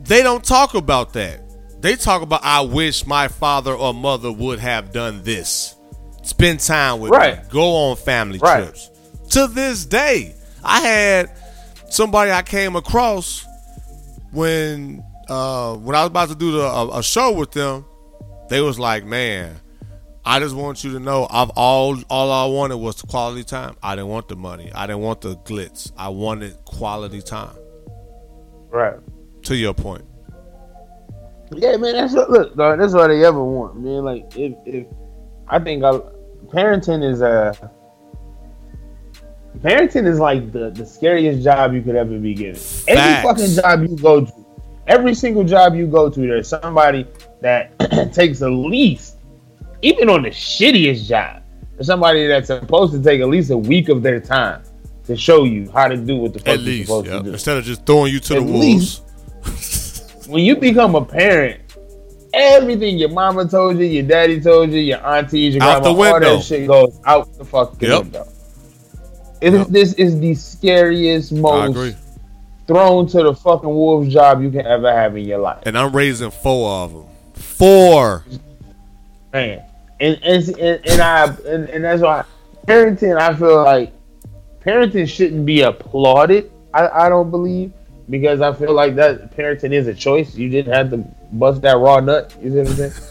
they 0.00 0.22
don't 0.22 0.44
talk 0.44 0.74
about 0.74 1.12
that. 1.14 1.40
They 1.80 1.96
talk 1.96 2.22
about 2.22 2.40
I 2.42 2.62
wish 2.62 3.06
my 3.06 3.28
father 3.28 3.72
or 3.74 3.92
mother 3.94 4.32
would 4.32 4.58
have 4.58 4.92
done 4.92 5.22
this. 5.22 5.74
Spend 6.22 6.60
time 6.60 7.00
with 7.00 7.12
me. 7.12 7.34
Go 7.50 7.90
on 7.90 7.96
family 7.96 8.38
Right. 8.38 8.64
trips. 8.64 8.90
To 9.30 9.46
this 9.46 9.84
day, 9.84 10.34
I 10.64 10.80
had 10.80 11.30
somebody 11.90 12.30
I 12.32 12.42
came 12.42 12.74
across 12.76 13.44
when 14.32 15.04
uh, 15.28 15.74
when 15.76 15.94
I 15.96 16.00
was 16.02 16.08
about 16.08 16.28
to 16.30 16.34
do 16.34 16.52
the, 16.52 16.62
a, 16.62 16.98
a 16.98 17.02
show 17.02 17.32
with 17.32 17.52
them. 17.52 17.84
They 18.48 18.60
was 18.60 18.78
like, 18.78 19.04
"Man, 19.04 19.56
I 20.24 20.38
just 20.38 20.54
want 20.54 20.82
you 20.84 20.92
to 20.92 21.00
know, 21.00 21.26
I've 21.30 21.50
all 21.50 21.96
all 22.08 22.30
I 22.32 22.46
wanted 22.52 22.76
was 22.76 23.02
quality 23.02 23.44
time. 23.44 23.76
I 23.82 23.96
didn't 23.96 24.08
want 24.08 24.28
the 24.28 24.36
money. 24.36 24.70
I 24.74 24.86
didn't 24.86 25.02
want 25.02 25.20
the 25.20 25.36
glitz. 25.36 25.90
I 25.96 26.08
wanted 26.08 26.56
quality 26.64 27.22
time." 27.22 27.56
Right. 28.70 28.98
To 29.44 29.56
your 29.56 29.74
point, 29.74 30.04
Yeah, 31.52 31.76
man, 31.76 31.94
that's 31.94 32.14
what 32.14 32.30
look, 32.30 32.56
dog, 32.56 32.78
that's 32.78 32.92
what 32.92 33.08
they 33.08 33.24
ever 33.24 33.42
want, 33.42 33.78
man. 33.80 34.04
Like 34.04 34.36
if 34.36 34.54
if 34.66 34.86
I 35.48 35.58
think 35.58 35.84
I, 35.84 35.92
parenting 36.48 37.08
is 37.08 37.20
a 37.20 37.70
parenting 39.58 40.06
is 40.06 40.18
like 40.18 40.52
the, 40.52 40.70
the 40.70 40.84
scariest 40.84 41.42
job 41.42 41.72
you 41.72 41.82
could 41.82 41.96
ever 41.96 42.18
be 42.18 42.34
given. 42.34 42.56
Facts. 42.56 42.84
Every 42.88 43.22
fucking 43.22 43.54
job 43.54 43.82
you 43.82 43.96
go 43.96 44.24
to, 44.24 44.46
every 44.86 45.14
single 45.14 45.44
job 45.44 45.74
you 45.74 45.86
go 45.86 46.10
to, 46.10 46.20
there's 46.20 46.48
somebody 46.48 47.06
that 47.40 47.78
takes 48.12 48.42
at 48.42 48.48
least, 48.50 49.16
even 49.82 50.08
on 50.10 50.22
the 50.22 50.30
shittiest 50.30 51.06
job, 51.06 51.42
there's 51.74 51.86
somebody 51.86 52.26
that's 52.26 52.48
supposed 52.48 52.92
to 52.94 53.02
take 53.02 53.20
at 53.20 53.28
least 53.28 53.50
a 53.50 53.56
week 53.56 53.88
of 53.88 54.02
their 54.02 54.20
time 54.20 54.62
to 55.04 55.16
show 55.16 55.44
you 55.44 55.70
how 55.70 55.86
to 55.88 55.96
do 55.96 56.16
what 56.16 56.32
the 56.32 56.40
fuck 56.40 56.48
at 56.48 56.58
you're 56.58 56.66
least 56.66 56.88
supposed 56.88 57.06
yeah. 57.06 57.18
to 57.18 57.22
do 57.22 57.32
instead 57.32 57.56
of 57.56 57.64
just 57.64 57.86
throwing 57.86 58.12
you 58.12 58.20
to 58.20 58.36
At 58.36 58.46
the 58.46 58.52
wolves. 58.52 59.02
when 60.28 60.44
you 60.44 60.56
become 60.56 60.94
a 60.94 61.04
parent, 61.04 61.60
everything 62.32 62.98
your 62.98 63.10
mama 63.10 63.46
told 63.48 63.78
you, 63.78 63.84
your 63.84 64.02
daddy 64.04 64.40
told 64.40 64.70
you, 64.70 64.80
your 64.80 65.04
aunties, 65.06 65.54
your 65.54 65.62
Out 65.64 65.82
grandma, 65.82 66.12
all 66.12 66.20
that 66.20 66.42
shit 66.42 66.66
goes 66.66 66.98
out 67.04 67.32
the 67.38 67.44
fucking 67.44 67.88
Yep. 67.88 68.02
window. 68.02 68.28
It 69.40 69.52
Yep. 69.52 69.66
This 69.68 69.92
is 69.94 70.18
the 70.18 70.34
scariest, 70.34 71.32
most 71.32 71.96
thrown 72.66 73.06
to 73.06 73.22
the 73.22 73.34
fucking 73.34 73.68
wolves 73.68 74.12
job 74.12 74.42
you 74.42 74.50
can 74.50 74.66
ever 74.66 74.92
have 74.92 75.16
in 75.16 75.24
your 75.24 75.38
life, 75.38 75.62
and 75.66 75.78
I'm 75.78 75.94
raising 75.94 76.30
four 76.30 76.70
of 76.70 76.92
them. 76.92 77.04
Four. 77.34 78.24
man. 79.32 79.62
And 80.00 80.18
and 80.22 80.48
and, 80.58 80.86
and 80.86 81.00
I 81.00 81.24
and, 81.46 81.68
and 81.70 81.84
that's 81.84 82.02
why 82.02 82.24
parenting. 82.66 83.18
I 83.18 83.34
feel 83.34 83.62
like 83.62 83.92
parenting 84.60 85.08
shouldn't 85.08 85.46
be 85.46 85.62
applauded. 85.62 86.50
I, 86.74 86.88
I 86.88 87.08
don't 87.08 87.30
believe 87.30 87.72
because 88.08 88.40
I 88.40 88.52
feel 88.52 88.72
like 88.72 88.94
that 88.96 89.36
parenting 89.36 89.72
is 89.72 89.86
a 89.86 89.94
choice. 89.94 90.34
You 90.34 90.48
didn't 90.48 90.72
have 90.72 90.90
to 90.90 90.98
bust 91.32 91.62
that 91.62 91.76
raw 91.78 92.00
nut. 92.00 92.34
You 92.42 92.50
see 92.50 92.58
what 92.58 92.68
I'm 92.68 92.74
saying? 92.74 92.92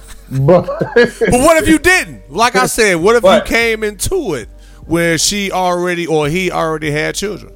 But 0.41 0.65
But 0.65 1.31
what 1.31 1.61
if 1.61 1.67
you 1.69 1.77
didn't? 1.77 2.31
Like 2.31 2.55
I 2.55 2.65
said, 2.65 2.95
what 2.95 3.15
if 3.15 3.21
What? 3.23 3.47
you 3.47 3.55
came 3.55 3.83
into 3.83 4.33
it 4.33 4.49
where 4.87 5.17
she 5.19 5.51
already 5.51 6.07
or 6.07 6.27
he 6.29 6.51
already 6.51 6.89
had 6.91 7.13
children? 7.15 7.53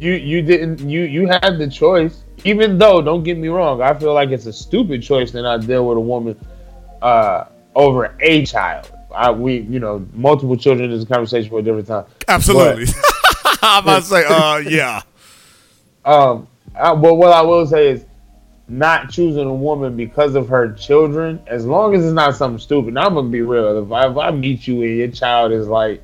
you 0.00 0.12
you 0.12 0.42
didn't 0.42 0.78
you 0.88 1.02
you 1.02 1.26
had 1.28 1.58
the 1.58 1.68
choice. 1.68 2.22
Even 2.44 2.78
though, 2.78 3.02
don't 3.02 3.24
get 3.24 3.36
me 3.36 3.48
wrong, 3.48 3.82
I 3.82 3.92
feel 3.98 4.14
like 4.14 4.30
it's 4.30 4.46
a 4.46 4.52
stupid 4.52 5.02
choice 5.02 5.32
to 5.32 5.42
not 5.42 5.66
deal 5.66 5.86
with 5.88 5.96
a 5.96 6.00
woman 6.00 6.36
uh, 7.02 7.46
over 7.74 8.14
a 8.20 8.44
child. 8.46 8.90
I, 9.12 9.30
we 9.32 9.58
you 9.60 9.80
know 9.80 10.06
multiple 10.12 10.56
children 10.56 10.90
is 10.92 11.02
a 11.02 11.06
conversation 11.06 11.50
for 11.50 11.58
a 11.58 11.62
different 11.62 11.88
time. 11.88 12.04
Absolutely. 12.28 12.86
I'm 13.62 13.82
about 13.82 14.00
to 14.02 14.06
say, 14.06 14.24
uh, 14.24 14.56
yeah. 14.58 15.02
Um, 16.04 16.46
I, 16.74 16.94
but 16.94 17.14
what 17.14 17.32
I 17.32 17.42
will 17.42 17.66
say 17.66 17.88
is 17.90 18.04
not 18.68 19.10
choosing 19.10 19.46
a 19.46 19.54
woman 19.54 19.96
because 19.96 20.34
of 20.34 20.48
her 20.48 20.72
children, 20.72 21.40
as 21.46 21.64
long 21.64 21.94
as 21.94 22.04
it's 22.04 22.12
not 22.12 22.36
something 22.36 22.58
stupid. 22.58 22.94
Now, 22.94 23.06
I'm 23.06 23.14
gonna 23.14 23.28
be 23.28 23.40
real. 23.42 23.82
If 23.82 23.90
I, 23.92 24.08
if 24.10 24.16
I 24.16 24.30
meet 24.30 24.66
you 24.66 24.82
and 24.82 24.96
your 24.96 25.08
child 25.08 25.52
is 25.52 25.66
like 25.68 26.02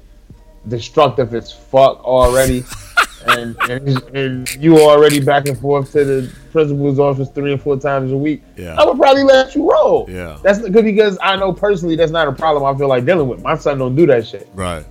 destructive 0.68 1.34
as 1.34 1.52
fuck 1.52 2.02
already, 2.04 2.64
and, 3.26 3.56
and 3.68 4.02
and 4.16 4.54
you 4.56 4.78
already 4.80 5.20
back 5.20 5.46
and 5.46 5.58
forth 5.58 5.92
to 5.92 6.04
the 6.04 6.32
principal's 6.52 6.98
office 6.98 7.28
three 7.30 7.52
and 7.52 7.60
four 7.60 7.76
times 7.78 8.12
a 8.12 8.16
week, 8.16 8.42
Yeah. 8.56 8.74
I 8.80 8.84
would 8.86 8.96
probably 8.98 9.24
let 9.24 9.54
you 9.54 9.70
roll. 9.70 10.06
Yeah. 10.08 10.38
That's 10.42 10.58
good 10.60 10.84
because 10.84 11.18
I 11.22 11.36
know 11.36 11.52
personally 11.52 11.96
that's 11.96 12.12
not 12.12 12.28
a 12.28 12.32
problem 12.32 12.64
I 12.64 12.76
feel 12.78 12.88
like 12.88 13.04
dealing 13.04 13.28
with. 13.28 13.42
My 13.42 13.56
son 13.56 13.78
don't 13.78 13.94
do 13.96 14.06
that 14.06 14.26
shit. 14.26 14.48
Right. 14.54 14.84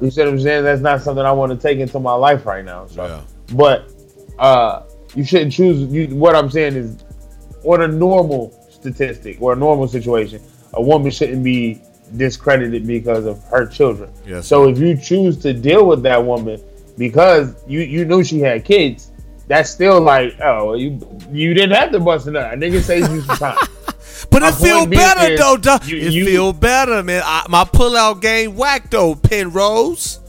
You 0.00 0.10
see 0.10 0.22
what 0.22 0.30
I'm 0.30 0.40
saying? 0.40 0.64
That's 0.64 0.80
not 0.80 1.02
something 1.02 1.24
I 1.24 1.32
want 1.32 1.52
to 1.52 1.58
take 1.58 1.78
into 1.78 2.00
my 2.00 2.14
life 2.14 2.46
right 2.46 2.64
now. 2.64 2.86
So, 2.86 3.04
Yeah. 3.06 3.54
but 3.54 3.92
uh, 4.38 4.82
you 5.14 5.24
shouldn't 5.24 5.52
choose. 5.52 5.90
You, 5.92 6.14
what 6.16 6.34
I'm 6.36 6.50
saying 6.50 6.74
is, 6.76 6.96
on 7.64 7.82
a 7.82 7.88
normal 7.88 8.50
statistic 8.70 9.40
or 9.40 9.52
a 9.52 9.56
normal 9.56 9.88
situation, 9.88 10.42
a 10.74 10.82
woman 10.82 11.10
shouldn't 11.10 11.44
be 11.44 11.80
discredited 12.16 12.86
because 12.86 13.24
of 13.26 13.42
her 13.44 13.66
children. 13.66 14.10
Yes, 14.26 14.46
So 14.46 14.68
if 14.68 14.78
you 14.78 14.96
choose 14.96 15.36
to 15.38 15.52
deal 15.52 15.86
with 15.86 16.02
that 16.04 16.24
woman 16.24 16.60
because 16.98 17.54
you 17.66 17.80
you 17.80 18.04
knew 18.04 18.24
she 18.24 18.40
had 18.40 18.64
kids, 18.64 19.10
that's 19.46 19.70
still 19.70 20.00
like, 20.00 20.34
oh, 20.42 20.74
you 20.74 20.98
you 21.30 21.54
didn't 21.54 21.76
have 21.76 21.92
to 21.92 22.00
bust 22.00 22.26
it 22.28 22.36
up. 22.36 22.52
A 22.52 22.56
nigga 22.56 22.80
saves 22.80 23.08
you 23.12 23.20
some 23.22 23.36
time. 23.36 23.58
But 24.30 24.42
My 24.42 24.48
it 24.50 24.54
feel 24.56 24.86
better 24.86 25.32
is, 25.32 25.40
though, 25.40 25.56
you- 25.86 25.96
it 25.96 26.12
you- 26.12 26.26
feel 26.26 26.52
better, 26.52 27.02
man. 27.02 27.22
I, 27.24 27.46
my 27.48 27.64
pullout 27.64 28.20
game 28.20 28.54
whack 28.54 28.90
though, 28.90 29.14
Penrose. 29.14 30.20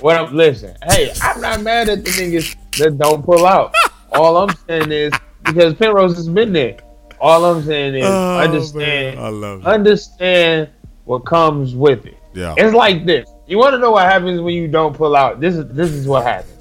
What 0.00 0.16
I'm 0.16 0.34
listen, 0.34 0.74
hey, 0.88 1.12
I'm 1.22 1.40
not 1.40 1.60
mad 1.62 1.88
at 1.88 2.04
the 2.04 2.10
niggas 2.10 2.56
that 2.78 2.98
don't 2.98 3.24
pull 3.24 3.46
out. 3.46 3.72
All 4.12 4.36
I'm 4.36 4.54
saying 4.68 4.90
is 4.92 5.12
because 5.44 5.74
Penrose 5.74 6.16
has 6.16 6.28
been 6.28 6.52
there. 6.52 6.78
All 7.20 7.44
I'm 7.44 7.62
saying 7.62 7.94
is 7.96 8.04
Oh, 8.04 8.38
understand, 8.38 9.16
man. 9.16 9.24
I 9.24 9.28
love 9.28 9.60
it. 9.60 9.66
understand 9.66 10.68
what 11.04 11.20
comes 11.26 11.74
with 11.74 12.06
it. 12.06 12.16
Yeah. 12.34 12.54
It's 12.56 12.74
like 12.74 13.04
this. 13.06 13.28
You 13.46 13.58
want 13.58 13.74
to 13.74 13.78
know 13.78 13.90
what 13.90 14.04
happens 14.04 14.40
when 14.40 14.54
you 14.54 14.68
don't 14.68 14.94
pull 14.96 15.16
out? 15.16 15.40
This 15.40 15.56
is 15.56 15.66
this 15.74 15.90
is 15.90 16.06
what 16.06 16.24
happens. 16.24 16.56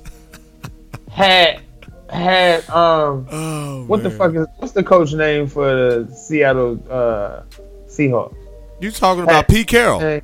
Had 1.10 1.62
had 2.10 2.68
um 2.70 3.28
Oh, 3.32 3.84
what 3.86 4.02
the 4.04 4.10
fuck 4.10 4.34
is 4.36 4.48
what's 4.58 4.74
the 4.74 4.84
coach 4.84 5.14
name 5.14 5.48
for 5.48 5.66
the 6.06 6.14
Seattle 6.14 6.80
uh 6.90 7.42
Seahawks? 7.88 8.36
You 8.82 8.92
talking 8.92 9.24
about 9.24 9.48
Pete 9.48 9.68
Carroll? 9.68 10.22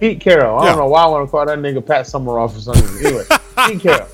Pete 0.00 0.20
Carroll. 0.20 0.58
I 0.58 0.64
Yeah. 0.64 0.70
don't 0.70 0.78
know 0.80 0.88
why 0.88 1.02
I 1.04 1.06
want 1.06 1.26
to 1.26 1.30
call 1.30 1.46
that 1.46 1.58
nigga 1.58 1.84
Pat 1.86 2.06
Summeroff 2.06 2.56
or 2.56 2.60
something. 2.60 3.06
Anyway, 3.06 3.24
Pete 3.68 3.80
Carroll. 3.80 4.08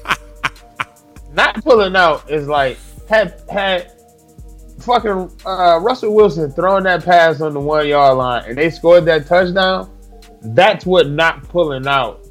Not 1.39 1.63
pulling 1.63 1.95
out 1.95 2.29
is 2.29 2.49
like 2.49 2.79
had 3.09 3.41
had 3.49 3.93
fucking 4.81 5.31
uh, 5.47 5.79
Russell 5.81 6.13
Wilson 6.13 6.51
throwing 6.51 6.83
that 6.83 7.05
pass 7.05 7.41
on 7.41 7.55
the 7.55 7.61
one 7.61 7.87
yard 7.87 8.19
line 8.19 8.43
and 8.49 8.59
they 8.59 8.71
scored 8.71 9.05
that 9.05 9.29
touchdown. 9.29 9.89
That's 10.43 10.85
what 10.85 11.09
not 11.11 11.49
pulling 11.49 11.87
out 11.87 12.27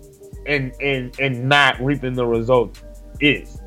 and 0.46 0.74
and 0.82 1.18
and 1.22 1.48
not 1.48 1.80
reaping 1.80 2.16
the 2.16 2.26
result 2.26 2.84
is. 3.22 3.62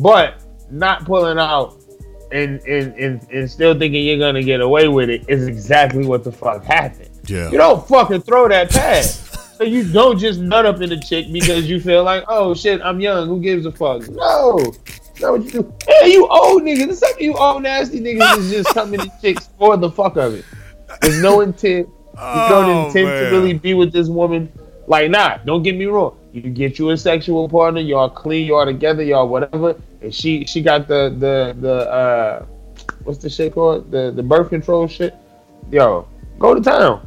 But 0.00 0.44
not 0.70 1.04
pulling 1.06 1.38
out 1.40 1.82
and 2.30 2.60
and, 2.60 2.94
and 2.94 3.28
and 3.32 3.50
still 3.50 3.76
thinking 3.76 4.06
you're 4.06 4.20
gonna 4.20 4.44
get 4.44 4.60
away 4.60 4.86
with 4.86 5.10
it 5.10 5.24
is 5.28 5.48
exactly 5.48 6.06
what 6.06 6.22
the 6.22 6.30
fuck 6.30 6.62
happened. 6.62 7.10
Yeah. 7.26 7.50
You 7.50 7.58
don't 7.58 7.84
fucking 7.88 8.20
throw 8.20 8.46
that 8.46 8.70
pass. 8.70 9.19
So 9.60 9.66
you 9.66 9.84
don't 9.92 10.18
just 10.18 10.40
nut 10.40 10.64
up 10.64 10.80
in 10.80 10.90
a 10.90 10.98
chick 10.98 11.26
because 11.30 11.68
you 11.68 11.80
feel 11.80 12.02
like, 12.02 12.24
oh 12.28 12.54
shit, 12.54 12.80
I'm 12.82 12.98
young. 12.98 13.28
Who 13.28 13.40
gives 13.42 13.66
a 13.66 13.72
fuck? 13.72 14.08
No. 14.08 14.58
That's 14.58 15.20
not 15.20 15.32
what 15.32 15.44
you 15.44 15.50
do. 15.50 15.74
Hey, 15.86 16.12
you 16.12 16.26
old 16.26 16.62
niggas. 16.62 16.88
The 16.88 16.94
some 16.96 17.12
of 17.12 17.20
you 17.20 17.34
old 17.34 17.62
nasty 17.62 18.00
niggas 18.00 18.38
is 18.38 18.50
just 18.50 18.70
coming 18.72 19.00
to 19.00 19.12
chicks 19.20 19.50
for 19.58 19.76
the 19.76 19.90
fuck 19.90 20.16
of 20.16 20.32
it. 20.34 20.46
There's 21.02 21.20
no 21.20 21.42
intent. 21.42 21.88
You 21.88 22.14
don't 22.48 22.70
Oh, 22.70 22.86
intend 22.86 23.06
man. 23.08 23.24
to 23.24 23.30
really 23.36 23.52
be 23.52 23.74
with 23.74 23.92
this 23.92 24.08
woman. 24.08 24.50
Like, 24.86 25.10
nah, 25.10 25.36
don't 25.44 25.62
get 25.62 25.76
me 25.76 25.84
wrong. 25.84 26.16
You 26.32 26.40
get 26.42 26.78
you 26.78 26.88
a 26.90 26.96
sexual 26.96 27.46
partner, 27.46 27.80
y'all 27.80 28.08
clean, 28.08 28.46
y'all 28.46 28.64
together, 28.64 29.02
y'all 29.02 29.28
whatever. 29.28 29.76
And 30.00 30.14
she 30.14 30.46
she 30.46 30.62
got 30.62 30.88
the 30.88 31.14
the 31.18 31.54
the 31.60 31.74
uh 31.90 32.46
what's 33.04 33.18
the 33.18 33.28
shit 33.28 33.52
called? 33.52 33.90
The 33.90 34.10
the 34.10 34.22
birth 34.22 34.48
control 34.48 34.88
shit. 34.88 35.14
Yo, 35.70 36.08
go 36.38 36.54
to 36.54 36.62
town. 36.62 37.06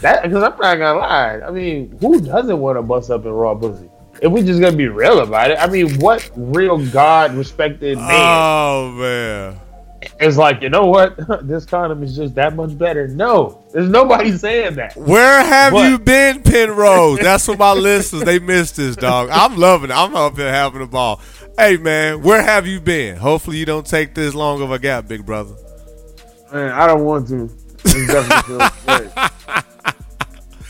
That 0.00 0.22
because 0.22 0.42
I'm 0.42 0.58
not 0.58 0.76
gonna 0.76 0.98
lie. 0.98 1.40
I 1.46 1.50
mean, 1.50 1.96
who 2.00 2.20
doesn't 2.20 2.58
want 2.58 2.76
to 2.78 2.82
bust 2.82 3.10
up 3.10 3.24
in 3.24 3.30
raw 3.32 3.54
pussy? 3.54 3.88
If 4.22 4.32
we 4.32 4.42
just 4.42 4.60
gonna 4.60 4.76
be 4.76 4.88
real 4.88 5.20
about 5.20 5.50
it, 5.50 5.58
I 5.58 5.66
mean, 5.68 5.98
what 5.98 6.30
real 6.36 6.84
God 6.90 7.34
respected 7.34 7.98
man 7.98 8.08
Oh 8.10 8.90
man. 8.92 9.60
is 10.20 10.36
like, 10.38 10.62
you 10.62 10.68
know 10.70 10.86
what? 10.86 11.16
this 11.46 11.64
condom 11.66 12.02
is 12.02 12.14
just 12.16 12.34
that 12.34 12.54
much 12.56 12.76
better. 12.78 13.08
No, 13.08 13.62
there's 13.72 13.88
nobody 13.88 14.36
saying 14.36 14.74
that. 14.76 14.96
Where 14.96 15.42
have 15.44 15.72
What? 15.72 15.88
you 15.90 15.98
been, 15.98 16.42
Penrose? 16.42 17.18
That's 17.20 17.46
what 17.48 17.58
my 17.58 17.72
listeners 17.72 18.22
they 18.24 18.38
missed 18.38 18.76
this 18.76 18.96
dog. 18.96 19.28
I'm 19.30 19.56
loving 19.56 19.90
it. 19.90 19.94
I'm 19.96 20.14
up 20.14 20.36
here 20.36 20.50
having 20.52 20.82
a 20.82 20.86
ball. 20.86 21.20
Hey 21.58 21.76
man, 21.78 22.22
where 22.22 22.42
have 22.42 22.66
you 22.66 22.80
been? 22.80 23.16
Hopefully 23.16 23.56
you 23.56 23.64
don't 23.66 23.86
take 23.86 24.14
this 24.14 24.34
long 24.34 24.60
of 24.62 24.70
a 24.70 24.78
gap, 24.78 25.08
big 25.08 25.24
brother. 25.24 25.54
Man, 26.52 26.70
I 26.72 26.86
don't 26.86 27.04
want 27.04 27.28
to. 27.28 27.50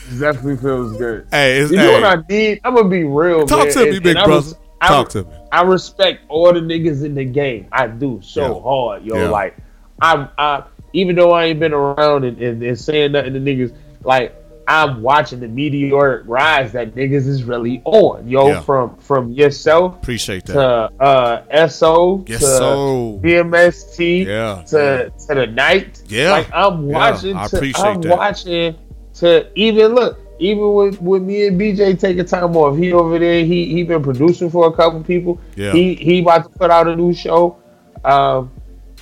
It 0.09 0.19
definitely 0.19 0.19
feels 0.19 0.19
good. 0.19 0.19
It 0.19 0.19
definitely 0.19 0.57
feels 0.57 0.97
good. 0.97 1.27
Hey, 1.31 1.57
it's 1.59 1.71
You 1.71 1.77
hey, 1.79 1.85
know 1.85 1.91
what 2.01 2.03
I 2.19 2.23
need? 2.29 2.61
I'm 2.63 2.75
gonna 2.75 2.89
be 2.89 3.03
real. 3.03 3.45
talk 3.45 3.65
man, 3.65 3.73
to 3.73 3.79
me, 3.85 3.89
and- 3.95 4.03
big 4.03 4.05
and 4.15 4.19
I 4.19 4.25
brother. 4.25 4.55
I- 4.79 4.87
Talk 4.89 5.09
to 5.09 5.23
me. 5.23 5.29
I 5.51 5.61
respect 5.63 6.21
all 6.29 6.53
the 6.53 6.59
niggas 6.59 7.03
in 7.03 7.15
the 7.15 7.25
game. 7.25 7.65
I 7.71 7.87
do 7.87 8.19
so 8.21 8.41
Yeah. 8.41 8.61
hard, 8.61 9.03
yo. 9.03 9.15
Yeah. 9.17 9.29
Like, 9.29 9.55
I, 10.01 10.27
I, 10.37 10.63
even 10.93 11.15
though 11.15 11.31
I 11.31 11.45
ain't 11.45 11.59
been 11.59 11.73
around 11.73 12.25
and, 12.25 12.37
and, 12.39 12.61
and 12.61 12.77
saying 12.79 13.13
nothing 13.13 13.33
to 13.33 13.39
niggas, 13.39 13.73
like, 14.03 14.35
I'm 14.69 15.01
watching 15.01 15.39
the 15.39 15.47
meteoric 15.47 16.23
rise 16.25 16.73
that 16.73 16.93
niggas 16.93 17.25
is 17.25 17.43
really 17.45 17.81
on, 17.85 18.27
yo. 18.27 18.49
Yeah. 18.49 18.59
From 18.59 18.97
from 18.97 19.31
yourself 19.31 19.95
Appreciate 19.95 20.45
that. 20.47 20.53
to 20.53 21.01
uh 21.01 21.67
SO 21.69 22.25
Yes, 22.27 22.41
to 22.41 22.45
so. 22.45 23.19
BMST 23.23 24.25
Yeah. 24.27 24.63
to 24.67 25.09
to 25.27 25.35
the 25.35 25.47
night. 25.47 26.03
Yeah. 26.09 26.31
Like 26.31 26.49
I'm 26.53 26.89
Yeah, 26.89 26.95
watching. 26.97 27.35
I 27.37 27.47
to, 27.47 27.55
appreciate 27.55 27.85
I'm 27.85 28.01
that. 28.01 28.17
watching 28.17 28.75
to 29.19 29.47
even 29.55 29.93
look. 29.95 30.19
Even 30.39 30.73
with, 30.75 31.01
with 31.01 31.23
me 31.23 31.47
and 31.47 31.59
BJ 31.59 31.99
taking 31.99 32.23
time 32.25 32.55
off, 32.55 32.77
he 32.77 32.93
over 32.93 33.17
there. 33.17 33.43
He 33.43 33.65
he 33.73 33.81
been 33.81 34.03
producing 34.03 34.51
for 34.51 34.67
a 34.67 34.71
couple 34.71 35.03
people. 35.03 35.41
Yeah. 35.55 35.71
He 35.71 35.95
he 35.95 36.19
about 36.19 36.43
to 36.43 36.49
put 36.49 36.69
out 36.69 36.87
a 36.87 36.95
new 36.95 37.11
show. 37.11 37.57
Um, 38.05 38.51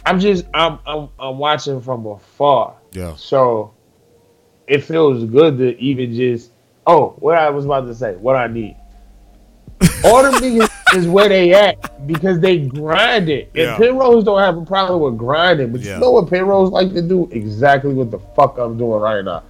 I'm 0.05 0.19
just 0.19 0.45
I'm 0.53 0.79
I'm 0.87 1.09
I'm 1.19 1.37
watching 1.37 1.81
from 1.81 2.05
afar. 2.05 2.77
Yeah. 2.93 3.15
So 3.17 3.73
it 4.67 4.85
feels 4.85 5.25
good 5.25 5.57
to 5.57 5.77
even 5.77 6.13
just 6.15 6.51
oh, 6.87 7.15
what 7.19 7.37
I 7.37 7.49
was 7.49 7.65
about 7.65 7.85
to 7.87 7.95
say, 7.95 8.15
what 8.15 8.37
I 8.37 8.47
need. 8.47 8.77
All 10.05 10.23
the 10.23 10.29
niggas 10.39 10.97
is 10.97 11.07
where 11.07 11.27
they 11.27 11.53
at 11.53 12.07
because 12.07 12.39
they 12.39 12.59
grind 12.59 13.27
it. 13.27 13.49
And 13.55 13.63
Yeah. 13.63 13.77
Penrose 13.77 14.23
don't 14.23 14.39
have 14.39 14.57
a 14.57 14.63
problem 14.65 15.01
with 15.01 15.17
grinding, 15.17 15.71
but 15.73 15.81
Yeah. 15.81 15.95
you 15.95 15.99
know 15.99 16.11
what 16.11 16.29
Penrose 16.29 16.69
like 16.69 16.93
to 16.93 17.01
do? 17.01 17.27
Exactly 17.31 17.93
what 17.93 18.11
the 18.11 18.19
fuck 18.35 18.57
I'm 18.57 18.77
doing 18.77 19.01
right 19.01 19.23
now. 19.25 19.43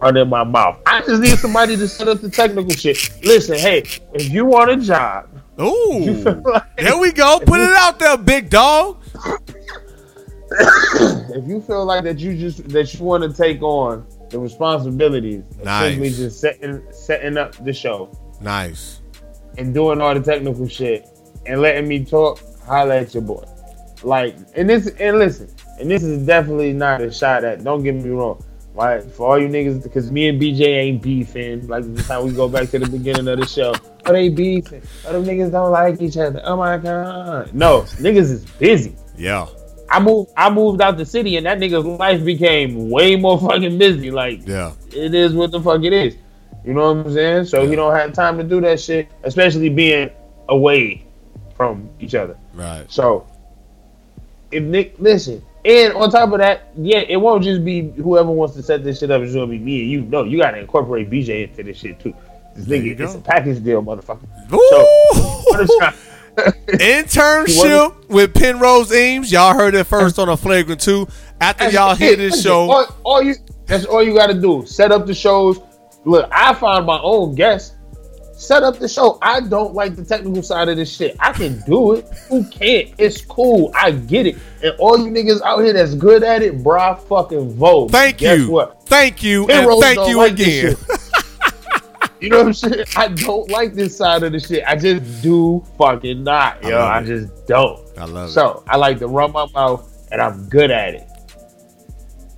Running 0.00 0.28
my 0.28 0.42
mouth. 0.44 0.80
I 0.86 1.00
just 1.02 1.20
need 1.22 1.38
somebody 1.38 1.76
to 1.76 1.86
set 1.86 2.08
up 2.08 2.20
the 2.20 2.30
technical 2.30 2.70
shit. 2.70 2.96
Listen, 3.24 3.56
hey, 3.58 3.78
if 4.14 4.30
you 4.30 4.44
want 4.46 4.70
a 4.70 4.76
job, 4.76 5.28
Ooh. 5.60 6.00
like, 6.44 6.76
There 6.76 6.98
we 6.98 7.12
go. 7.12 7.38
Put 7.44 7.60
it 7.60 7.70
out 7.74 7.98
there, 7.98 8.16
big 8.16 8.48
dog. 8.50 8.98
if 10.54 11.46
you 11.48 11.60
feel 11.62 11.84
like 11.84 12.04
that 12.04 12.18
you 12.18 12.36
just 12.36 12.68
that 12.68 12.92
you 12.94 13.04
want 13.04 13.22
to 13.22 13.32
take 13.32 13.62
on 13.62 14.06
the 14.30 14.38
responsibilities 14.38 15.42
Nice. 15.64 15.92
simply 15.92 16.10
just 16.10 16.40
setting 16.40 16.82
setting 16.90 17.36
up 17.38 17.52
the 17.64 17.72
show 17.72 18.10
Nice. 18.40 19.00
and 19.56 19.72
doing 19.72 20.00
all 20.00 20.14
the 20.14 20.20
technical 20.20 20.68
shit 20.68 21.06
and 21.46 21.60
letting 21.60 21.88
me 21.88 22.04
talk, 22.04 22.40
holla 22.64 22.98
at 22.98 23.14
your 23.14 23.22
boy. 23.22 23.44
Like, 24.04 24.36
and 24.56 24.68
this, 24.68 24.88
and 24.98 25.18
listen, 25.18 25.48
and 25.78 25.90
this 25.90 26.02
is 26.02 26.26
definitely 26.26 26.72
not 26.72 27.00
a 27.00 27.12
shot 27.12 27.44
at. 27.44 27.62
Don't 27.64 27.82
get 27.82 27.94
me 27.94 28.10
wrong. 28.10 28.44
Right, 28.74 29.02
for 29.04 29.28
all 29.28 29.38
you 29.38 29.48
niggas, 29.48 29.82
because 29.82 30.10
me 30.10 30.28
and 30.28 30.40
BJ 30.40 30.60
ain't 30.62 31.02
beefing. 31.02 31.68
Like 31.68 31.84
this 31.94 32.08
time 32.08 32.24
we 32.24 32.32
go 32.32 32.48
back 32.48 32.70
to 32.70 32.78
the 32.78 32.88
beginning 32.88 33.28
of 33.28 33.38
the 33.38 33.46
show. 33.46 33.74
Oh, 34.06 34.12
they 34.12 34.30
beefing. 34.30 34.82
Oh, 35.06 35.12
them 35.12 35.24
niggas 35.24 35.52
don't 35.52 35.70
like 35.70 36.00
each 36.00 36.16
other. 36.16 36.40
Oh 36.44 36.56
my 36.56 36.78
god. 36.78 37.52
No, 37.54 37.82
niggas 37.82 38.30
is 38.30 38.44
busy. 38.52 38.96
Yeah. 39.16 39.46
I 39.90 40.00
moved. 40.00 40.30
I 40.38 40.48
moved 40.48 40.80
out 40.80 40.96
the 40.96 41.04
city, 41.04 41.36
and 41.36 41.44
that 41.44 41.58
nigga's 41.58 41.84
life 41.84 42.24
became 42.24 42.88
way 42.88 43.14
more 43.16 43.38
fucking 43.38 43.76
busy. 43.76 44.10
Like 44.10 44.46
Yeah. 44.48 44.72
it 44.90 45.14
is 45.14 45.34
what 45.34 45.50
the 45.50 45.60
fuck 45.60 45.82
it 45.84 45.92
is. 45.92 46.16
You 46.64 46.72
know 46.72 46.94
what 46.94 47.06
I'm 47.06 47.12
saying? 47.12 47.44
So 47.46 47.66
he 47.66 47.76
don't 47.76 47.94
have 47.94 48.14
time 48.14 48.38
to 48.38 48.44
do 48.44 48.60
that 48.62 48.80
shit, 48.80 49.08
especially 49.24 49.68
being 49.68 50.10
away 50.48 51.04
from 51.56 51.90
each 52.00 52.14
other. 52.14 52.38
Right. 52.54 52.90
So 52.90 53.26
if 54.50 54.62
Nick 54.62 54.94
listen, 54.98 55.44
and 55.64 55.94
on 55.94 56.10
top 56.10 56.32
of 56.32 56.38
that, 56.38 56.70
yeah, 56.76 56.98
it 57.00 57.16
won't 57.16 57.44
just 57.44 57.64
be 57.64 57.90
whoever 57.92 58.30
wants 58.30 58.54
to 58.56 58.62
set 58.62 58.84
this 58.84 58.98
shit 59.00 59.10
up. 59.10 59.22
It's 59.22 59.34
gonna 59.34 59.46
be 59.46 59.58
me 59.58 59.82
and 59.82 59.90
you. 59.90 60.02
No, 60.02 60.24
you 60.24 60.38
gotta 60.38 60.58
incorporate 60.58 61.10
BJ 61.10 61.48
into 61.48 61.62
this 61.62 61.78
shit 61.78 62.00
too. 62.00 62.14
This 62.54 62.66
There 62.66 62.80
nigga, 62.80 63.00
it's 63.00 63.14
a 63.14 63.20
package 63.20 63.62
deal, 63.64 63.82
motherfucker. 63.82 64.26
Ooh. 64.52 65.78
Trying- 65.78 65.94
Internship 66.66 68.08
with 68.08 68.32
Penrose 68.32 68.90
Eames. 68.90 69.30
Y'all 69.30 69.52
heard 69.52 69.74
it 69.74 69.84
first 69.84 70.18
on 70.18 70.30
a 70.30 70.36
Flagrant 70.36 70.80
2. 70.80 71.06
After 71.40 71.64
That's 71.64 71.74
y'all 71.74 71.94
hear 71.94 72.16
this 72.16 72.42
show, 72.42 72.70
all, 72.70 72.86
all 73.04 73.22
you 73.22 73.34
that's 73.66 73.84
all 73.84 74.02
you 74.02 74.14
got 74.14 74.28
to 74.28 74.40
do. 74.40 74.64
Set 74.66 74.92
up 74.92 75.06
the 75.06 75.14
shows. 75.14 75.60
Look, 76.04 76.28
I 76.32 76.54
found 76.54 76.86
my 76.86 76.98
own 77.00 77.34
guest. 77.34 77.74
Set 78.42 78.64
up 78.64 78.78
the 78.78 78.88
show. 78.88 79.18
I 79.22 79.40
don't 79.40 79.72
like 79.72 79.94
the 79.94 80.04
technical 80.04 80.42
side 80.42 80.68
of 80.68 80.76
this 80.76 80.94
shit. 80.94 81.16
I 81.20 81.32
can 81.32 81.60
do 81.60 81.92
it. 81.92 82.08
Who 82.28 82.44
can't? 82.48 82.92
It's 82.98 83.20
cool. 83.24 83.70
I 83.74 83.92
get 83.92 84.26
it. 84.26 84.36
And 84.64 84.74
all 84.80 84.98
you 84.98 85.12
niggas 85.12 85.40
out 85.42 85.60
here 85.60 85.72
that's 85.72 85.94
good 85.94 86.24
at 86.24 86.42
it, 86.42 86.62
bra 86.62 86.96
fucking 86.96 87.54
vote. 87.54 87.92
thank 87.92 88.18
Guess 88.18 88.40
you, 88.40 88.50
What? 88.50 88.82
thank 88.86 89.22
you, 89.22 89.46
and 89.48 89.80
thank 89.80 90.08
you 90.08 90.18
like 90.18 90.32
again. 90.32 90.76
You 92.20 92.28
know 92.30 92.38
what 92.38 92.46
I'm 92.46 92.52
saying? 92.52 92.84
I 92.96 93.08
don't 93.08 93.48
like 93.50 93.74
this 93.74 93.96
side 93.96 94.22
of 94.22 94.32
the 94.32 94.38
shit. 94.40 94.62
I 94.66 94.76
just 94.76 95.22
do 95.22 95.64
fucking 95.78 96.22
not, 96.22 96.62
yo. 96.62 96.70
love 96.70 96.90
I 96.90 97.02
just 97.04 97.46
don't. 97.46 97.80
I 97.98 98.04
love 98.04 98.28
it. 98.28 98.32
So 98.32 98.62
I 98.68 98.76
like 98.76 98.98
to 99.00 99.08
run 99.08 99.32
my 99.32 99.46
mouth, 99.52 100.06
and 100.12 100.20
I'm 100.20 100.48
good 100.48 100.70
at 100.70 100.94
it. 100.94 101.08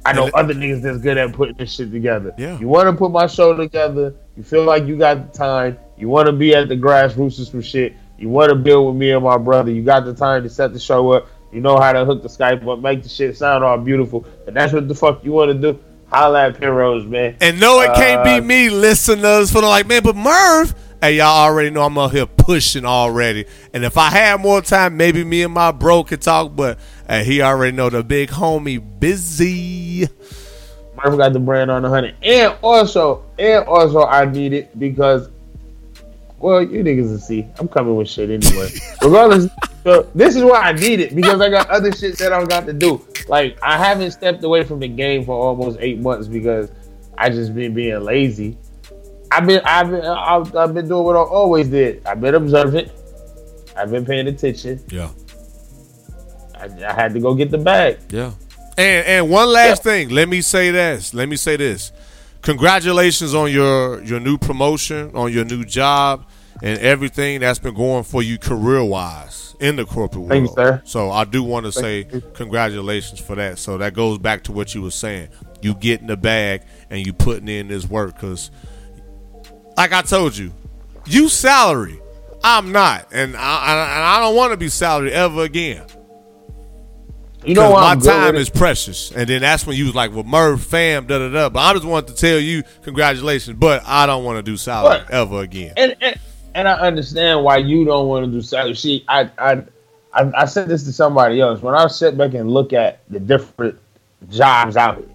I 0.07 0.13
know 0.13 0.31
other 0.35 0.53
niggas 0.55 0.83
that's 0.83 0.99
good 0.99 1.17
at 1.17 1.33
putting 1.33 1.57
this 1.57 1.73
shit 1.75 1.91
together. 1.93 2.35
Yeah. 2.37 2.59
You 2.59 2.69
want 2.69 2.89
to 2.89 2.93
put 2.95 3.11
my 3.11 3.27
show 3.27 3.55
together. 3.57 4.15
You 4.37 4.43
feel 4.43 4.65
like 4.65 4.85
you 4.87 4.97
got 4.99 5.33
the 5.33 5.39
time. 5.39 5.79
You 5.97 6.09
want 6.09 6.27
to 6.27 6.33
be 6.33 6.55
at 6.55 6.69
the 6.69 6.77
grassroots 6.77 7.51
some 7.51 7.63
shit. 7.63 7.95
You 8.19 8.29
want 8.29 8.51
to 8.51 8.55
build 8.55 8.87
with 8.87 8.97
me 8.97 9.11
and 9.11 9.25
my 9.25 9.39
brother. 9.39 9.71
You 9.71 9.83
got 9.83 10.05
the 10.05 10.15
time 10.15 10.43
to 10.43 10.49
set 10.49 10.73
the 10.73 10.79
show 10.79 11.13
up. 11.13 11.29
You 11.53 11.61
know 11.61 11.79
how 11.79 11.93
to 11.93 12.05
hook 12.05 12.23
the 12.23 12.29
Skype 12.29 12.67
up, 12.67 12.81
make 12.81 13.03
the 13.05 13.09
shit 13.09 13.37
sound 13.37 13.63
all 13.63 13.79
beautiful. 13.79 14.27
And 14.47 14.57
that's 14.57 14.73
what 14.73 14.89
the 14.89 14.95
fuck 14.95 15.25
you 15.25 15.33
want 15.33 15.53
to 15.53 15.73
do. 15.73 15.79
Holla 16.09 16.47
at 16.47 16.59
Penrose, 16.59 17.07
man. 17.07 17.37
And 17.41 17.61
no, 17.61 17.81
it 17.81 17.95
can't 17.95 18.21
Uh, 18.27 18.41
be 18.41 18.47
me, 18.47 18.71
listeners, 18.71 19.51
for 19.53 19.61
the 19.61 19.67
like, 19.69 19.87
man, 19.87 20.03
but 20.03 20.17
Murph, 20.17 20.75
hey, 21.01 21.17
y'all 21.17 21.27
already 21.27 21.71
know 21.71 21.83
I'm 21.83 21.97
out 21.97 22.13
here 22.13 22.27
pushing 22.27 22.85
already. 22.85 23.47
And 23.73 23.85
if 23.85 23.97
I 23.97 24.11
had 24.11 24.41
more 24.41 24.63
time, 24.63 24.97
maybe 24.97 25.23
me 25.25 25.43
and 25.43 25.55
my 25.55 25.71
bro 25.73 26.05
could 26.05 26.23
talk, 26.23 26.55
but 26.55 26.79
hey, 27.09 27.25
he 27.25 27.41
already 27.41 27.77
know 27.77 27.89
the 27.89 28.03
big 28.03 28.31
homie 28.31 28.83
busy. 29.01 30.09
Murph 30.97 31.17
got 31.17 31.33
the 31.33 31.41
brand 31.41 31.71
on 31.71 31.83
the 31.83 31.89
hundred, 31.89 32.15
and 32.23 32.57
also, 32.63 33.25
and 33.39 33.65
also, 33.65 34.05
I 34.05 34.25
need 34.25 34.53
it 34.53 34.79
because, 34.79 35.29
well, 36.45 36.63
you 36.63 36.85
niggas 36.85 37.11
will 37.11 37.19
see. 37.19 37.47
I'm 37.59 37.69
coming 37.69 37.97
with 37.97 38.07
shit 38.07 38.29
anyway. 38.29 38.69
Regardless, 39.01 39.51
so 39.83 40.03
this 40.15 40.37
is 40.37 40.43
why 40.43 40.61
I 40.61 40.73
need 40.73 41.01
it 41.01 41.15
because 41.15 41.41
I 41.41 41.49
got 41.49 41.71
other 41.71 41.91
shit 41.91 42.19
that 42.19 42.35
I 42.35 42.45
got 42.45 42.67
to 42.67 42.75
do. 42.75 43.03
Like 43.29 43.59
I 43.63 43.79
haven't 43.79 44.11
stepped 44.11 44.45
away 44.45 44.63
from 44.63 44.79
the 44.79 44.89
game 44.89 45.25
for 45.25 45.35
almost 45.35 45.79
eight 45.81 46.01
months 46.01 46.29
because 46.29 46.71
I 47.17 47.31
just 47.31 47.55
been 47.55 47.73
being 47.73 47.99
lazy. 47.99 48.59
I've 49.33 49.47
been, 49.47 49.63
I've 49.65 49.91
been, 49.91 50.05
I've, 50.05 50.55
I've 50.55 50.75
been 50.75 50.87
doing 50.87 51.03
what 51.03 51.17
I 51.17 51.21
always 51.21 51.69
did. 51.69 52.07
I've 52.07 52.21
been 52.21 52.35
observant. 52.35 52.93
I've 53.75 53.91
been 53.91 54.05
paying 54.05 54.29
attention. 54.29 54.85
Yeah. 54.91 55.09
I, 56.55 56.67
I 56.87 56.93
had 56.93 57.15
to 57.15 57.21
go 57.21 57.35
get 57.35 57.51
the 57.51 57.59
bag. 57.59 58.01
Yeah. 58.11 58.33
And 58.77 59.07
and 59.07 59.31
one 59.31 59.49
last 59.49 59.83
thing, 59.83 60.11
let 60.11 60.29
me 60.29 60.43
say 60.43 60.71
this. 60.73 61.15
Let 61.15 61.27
me 61.27 61.37
say 61.37 61.57
this. 61.57 61.91
Congratulations 62.45 63.35
on 63.35 63.51
your 63.51 64.03
your 64.03 64.21
new 64.21 64.37
promotion, 64.37 65.11
on 65.15 65.33
your 65.33 65.47
new 65.47 65.65
job, 65.65 66.27
and 66.63 66.79
everything 66.81 67.41
that's 67.41 67.59
been 67.59 67.75
going 67.75 68.05
for 68.05 68.23
you 68.23 68.39
career 68.39 68.85
wise 68.85 69.57
in 69.61 69.77
the 69.77 69.87
corporate 69.87 70.21
world. 70.21 70.31
Thank 70.31 70.49
you, 70.51 70.55
sir. 70.55 70.83
So 70.85 71.11
I 71.11 71.25
do 71.25 71.43
want 71.43 71.65
to 71.65 71.73
say 71.73 72.07
you. 72.13 72.21
congratulations 72.35 73.19
for 73.19 73.35
that. 73.37 73.59
So 73.59 73.79
that 73.79 73.95
goes 73.95 74.19
back 74.19 74.45
to 74.45 74.53
what 74.53 74.75
you 74.75 74.83
were 74.83 74.91
saying. 74.91 75.31
You 75.63 75.75
getting 75.75 76.07
the 76.07 76.19
bag 76.19 76.63
and 76.91 77.05
you 77.07 77.15
putting 77.15 77.49
in 77.49 77.69
this 77.69 77.89
work 77.89 78.15
because, 78.15 78.51
like 79.79 79.93
I 79.93 80.03
told 80.03 80.37
you, 80.37 80.53
you 81.07 81.31
salary. 81.31 81.99
I'm 82.47 82.73
not, 82.73 83.09
and 83.11 83.35
I, 83.39 83.41
I, 83.41 83.73
and 83.73 84.05
I 84.05 84.21
don't 84.21 84.37
want 84.37 84.53
to 84.53 84.59
be 84.59 84.69
salary 84.69 85.13
ever 85.13 85.45
again. 85.45 85.87
You 87.45 87.55
know 87.55 87.69
Because 87.69 87.73
why 87.73 87.95
my 87.95 88.01
time 88.01 88.37
is 88.37 88.49
precious. 88.51 89.11
And 89.13 89.29
then 89.29 89.43
that's 89.43 89.67
when 89.67 89.77
you 89.77 89.85
was 89.87 89.95
like, 89.95 90.13
well, 90.13 90.25
Murph, 90.25 90.63
fam, 90.63 91.07
da 91.07 91.19
da 91.19 91.29
da. 91.29 91.49
But 91.51 91.61
I 91.61 91.73
just 91.75 91.85
wanted 91.85 92.15
to 92.15 92.21
tell 92.21 92.39
you, 92.39 92.63
congratulations, 92.83 93.59
but 93.59 93.83
I 93.85 94.07
don't 94.07 94.25
want 94.25 94.39
to 94.39 94.43
do 94.43 94.57
salary 94.57 95.01
What? 95.01 95.11
ever 95.11 95.41
again. 95.43 95.75
and, 95.77 95.95
and 96.01 96.19
and 96.57 96.69
I 96.69 96.75
understand 96.75 97.43
why 97.43 97.57
you 97.59 97.85
don't 97.85 98.07
want 98.09 98.25
to 98.27 98.31
do 98.31 98.41
salary. 98.41 98.75
See, 98.77 99.05
I, 99.09 99.29
I 99.39 99.53
I 100.13 100.31
I 100.43 100.45
said 100.47 100.69
this 100.69 100.85
to 100.85 100.93
somebody 100.93 101.41
else. 101.41 101.61
When 101.61 101.75
I 101.75 101.87
sit 101.89 102.17
back 102.17 102.35
and 102.35 102.51
look 102.51 102.73
at 102.73 103.01
the 103.11 103.19
different 103.21 103.77
jobs 104.31 104.77
out 104.77 104.99
here, 104.99 105.09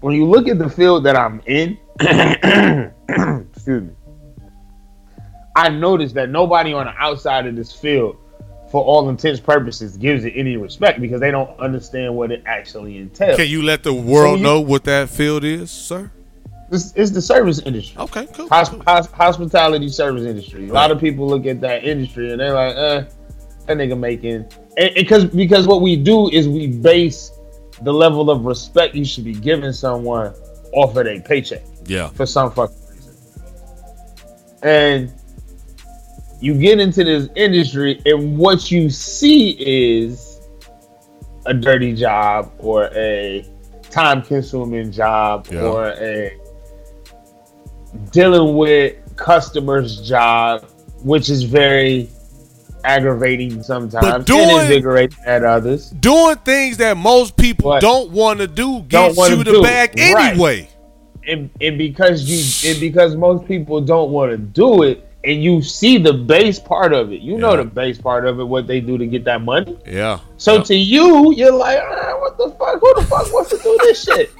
when 0.00 0.14
you 0.14 0.26
look 0.26 0.46
at 0.48 0.58
the 0.58 0.68
field 0.68 1.04
that 1.04 1.16
I'm 1.16 1.40
in, 1.46 1.78
excuse 3.50 3.82
me, 3.84 3.90
I 5.56 5.70
noticed 5.70 6.14
that 6.16 6.28
nobody 6.28 6.72
on 6.74 6.84
the 6.86 6.92
outside 6.98 7.46
of 7.46 7.56
this 7.56 7.72
field, 7.72 8.16
for 8.70 8.82
all 8.84 9.08
intents 9.08 9.40
purposes, 9.40 9.96
gives 9.96 10.24
it 10.24 10.32
any 10.36 10.56
respect 10.56 11.00
because 11.00 11.20
they 11.20 11.30
don't 11.30 11.58
understand 11.60 12.14
what 12.16 12.30
it 12.32 12.42
actually 12.46 12.98
entails. 12.98 13.36
Can 13.36 13.48
you 13.48 13.62
let 13.62 13.82
the 13.82 13.92
world 13.94 14.38
you- 14.38 14.44
know 14.44 14.60
what 14.60 14.84
that 14.84 15.08
field 15.08 15.44
is, 15.44 15.70
sir? 15.70 16.10
It's, 16.72 16.92
it's 16.96 17.12
the 17.12 17.22
service 17.22 17.60
industry. 17.60 17.96
Okay, 17.96 18.26
cool. 18.32 18.48
Hos- 18.48 18.68
hos- 18.86 19.06
hospitality 19.12 19.88
service 19.88 20.24
industry. 20.24 20.68
A 20.68 20.72
lot 20.72 20.90
of 20.90 20.98
people 20.98 21.28
look 21.28 21.46
at 21.46 21.60
that 21.60 21.84
industry 21.84 22.32
and 22.32 22.40
they're 22.40 22.54
like, 22.54 22.74
uh, 22.74 23.04
that 23.66 23.76
nigga 23.76 23.96
making 23.98 24.46
because 24.94 25.24
because 25.26 25.66
what 25.66 25.80
we 25.80 25.96
do 25.96 26.28
is 26.30 26.48
we 26.48 26.66
base 26.68 27.30
the 27.82 27.92
level 27.92 28.30
of 28.30 28.44
respect 28.44 28.94
you 28.94 29.04
should 29.04 29.24
be 29.24 29.32
giving 29.32 29.72
someone 29.72 30.32
off 30.72 30.96
of 30.96 31.04
their 31.04 31.20
paycheck 31.20 31.62
Yeah. 31.86 32.08
for 32.10 32.26
some 32.26 32.50
fucking 32.52 32.76
reason. 32.90 33.14
And 34.62 35.12
you 36.46 36.54
get 36.56 36.78
into 36.78 37.02
this 37.02 37.28
industry 37.34 38.00
and 38.06 38.38
what 38.38 38.70
you 38.70 38.88
see 38.88 39.50
is 39.58 40.40
a 41.46 41.52
dirty 41.52 41.92
job 41.92 42.52
or 42.58 42.88
a 42.94 43.44
time 43.90 44.22
consuming 44.22 44.92
job 44.92 45.48
Yeah. 45.50 45.62
or 45.62 45.88
a 45.88 46.32
dealing 48.12 48.56
with 48.56 48.94
customers 49.16 50.06
job 50.06 50.64
which 51.02 51.28
is 51.30 51.42
very 51.42 52.08
aggravating 52.84 53.60
sometimes 53.62 54.24
doing- 54.24 54.48
and 54.50 54.60
invigorating 54.62 55.18
at 55.26 55.42
others 55.44 55.90
Doing 55.90 56.36
things 56.44 56.76
that 56.76 56.96
most 56.96 57.36
people 57.36 57.70
What? 57.70 57.80
don't 57.82 58.10
want 58.12 58.38
to 58.38 58.46
do 58.46 58.82
gets 58.82 59.16
you 59.28 59.36
the 59.42 59.44
do. 59.44 59.62
bag 59.62 59.94
Right. 59.98 60.30
anyway. 60.32 60.68
and, 61.26 61.50
and 61.60 61.76
because 61.76 62.22
you 62.22 62.70
and 62.70 62.80
because 62.80 63.16
most 63.16 63.46
people 63.48 63.80
don't 63.80 64.12
want 64.12 64.30
to 64.30 64.36
do 64.38 64.84
it 64.84 65.02
and 65.26 65.42
you 65.42 65.60
see 65.60 65.98
the 65.98 66.12
base 66.12 66.58
part 66.58 66.92
of 66.92 67.12
it 67.12 67.20
you 67.20 67.36
know 67.36 67.56
the 67.56 67.64
base 67.64 67.98
part 68.00 68.26
of 68.26 68.38
it 68.40 68.44
what 68.44 68.66
they 68.66 68.80
do 68.80 68.96
to 68.96 69.06
get 69.06 69.24
that 69.24 69.42
money 69.42 69.76
Yeah. 69.86 70.20
so 70.36 70.62
to 70.62 70.74
you 70.74 71.32
you're 71.32 71.52
like 71.52 71.78
ah, 71.82 72.16
what 72.20 72.38
the 72.38 72.50
fuck 72.58 72.80
who 72.80 72.94
the 72.94 73.02
fuck 73.02 73.32
wants 73.32 73.50
to 73.50 73.58
do 73.58 73.76
this 73.82 74.04
shit 74.04 74.30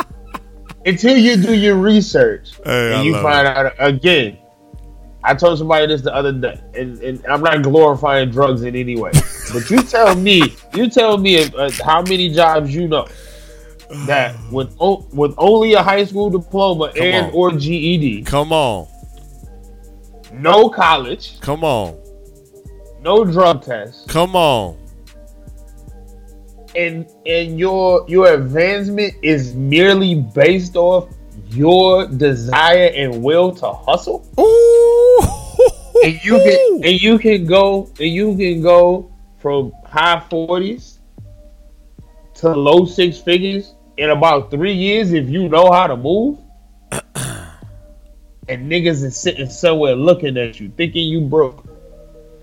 until 0.86 1.16
you 1.16 1.36
do 1.36 1.54
your 1.54 1.76
research 1.76 2.52
Hey, 2.64 2.94
and 2.94 3.04
you 3.04 3.14
find 3.22 3.46
it. 3.48 3.56
out 3.56 3.72
again 3.78 4.38
I 5.24 5.34
told 5.34 5.56
somebody 5.56 5.86
this 5.86 6.00
the 6.02 6.12
other 6.12 6.32
day, 6.32 6.60
and, 6.74 6.98
and 7.00 7.24
I'm 7.28 7.42
not 7.42 7.62
glorifying 7.62 8.30
drugs 8.32 8.64
in 8.64 8.74
any 8.74 8.96
way. 8.96 9.12
But 9.52 9.70
you 9.70 9.80
tell 9.82 10.16
me, 10.16 10.56
you 10.74 10.90
tell 10.90 11.16
me 11.16 11.44
uh, 11.44 11.70
how 11.84 12.02
many 12.02 12.28
jobs 12.30 12.74
you 12.74 12.88
know 12.88 13.06
that 14.08 14.34
with 14.50 14.74
o- 14.80 15.06
with 15.12 15.32
only 15.38 15.74
a 15.74 15.82
high 15.82 16.04
school 16.06 16.28
diploma 16.28 16.90
Come 16.92 17.02
and 17.06 17.26
on. 17.26 17.32
or 17.34 17.52
GED, 17.52 18.22
Come 18.24 18.52
on. 18.52 18.88
No 20.32 20.68
college, 20.68 21.40
Come 21.40 21.64
on. 21.64 21.96
no 23.02 23.24
drug 23.24 23.62
test, 23.64 24.08
Come 24.08 24.34
on. 24.36 24.76
and 26.74 27.06
and 27.26 27.58
your 27.58 28.04
your 28.08 28.32
advancement 28.34 29.14
is 29.22 29.54
merely 29.54 30.14
based 30.16 30.76
off 30.76 31.08
your 31.50 32.06
desire 32.06 32.90
and 32.94 33.22
will 33.22 33.52
to 33.54 33.70
hustle. 33.72 34.26
Ooh. 34.40 35.20
and 36.04 36.14
you 36.24 36.38
can 36.38 36.74
and 36.84 37.00
you 37.02 37.18
can 37.18 37.44
go 37.46 37.90
and 38.00 38.08
you 38.08 38.34
can 38.36 38.62
go 38.62 39.10
from 39.38 39.72
high 39.84 40.20
forties 40.30 40.98
to 42.34 42.48
low 42.48 42.86
six 42.86 43.18
figures 43.18 43.74
in 43.98 44.08
about 44.10 44.50
three 44.50 44.72
years 44.72 45.12
if 45.12 45.28
you 45.28 45.48
know 45.48 45.70
how 45.70 45.86
to 45.86 45.96
move. 45.96 46.38
And 48.48 48.70
niggas 48.70 49.02
is 49.04 49.16
sitting 49.16 49.48
somewhere 49.48 49.94
looking 49.94 50.36
at 50.36 50.58
you, 50.60 50.70
thinking 50.76 51.06
you 51.08 51.20
broke. 51.20 51.64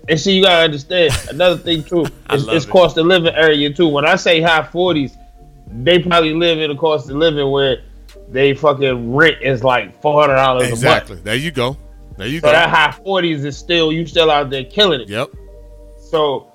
And 0.08 0.18
see, 0.18 0.36
you 0.36 0.42
gotta 0.42 0.64
understand 0.64 1.12
another 1.30 1.56
thing 1.58 1.84
too. 1.84 2.06
It's, 2.30 2.46
it's 2.48 2.64
it. 2.64 2.70
cost 2.70 2.96
of 2.96 3.06
living 3.06 3.34
area 3.34 3.72
too. 3.72 3.88
When 3.88 4.04
I 4.06 4.16
say 4.16 4.40
high 4.40 4.64
forties, 4.64 5.16
they 5.68 5.98
probably 5.98 6.34
live 6.34 6.58
in 6.58 6.70
a 6.70 6.76
cost 6.76 7.10
of 7.10 7.16
living 7.16 7.50
where 7.50 7.82
they 8.28 8.54
fucking 8.54 9.14
rent 9.14 9.36
is 9.42 9.62
like 9.62 10.00
four 10.00 10.20
hundred 10.20 10.36
dollars 10.36 10.62
a 10.62 10.70
month. 10.70 10.72
Exactly. 10.82 11.16
There 11.16 11.36
you 11.36 11.50
go. 11.50 11.76
There 12.16 12.26
you 12.26 12.40
So 12.40 12.48
go. 12.48 12.52
that 12.52 12.70
high 12.70 12.92
forties 12.92 13.44
is 13.44 13.56
still 13.56 13.92
you 13.92 14.06
still 14.06 14.30
out 14.30 14.50
there 14.50 14.64
killing 14.64 15.02
it. 15.02 15.08
Yep. 15.08 15.30
So 16.10 16.49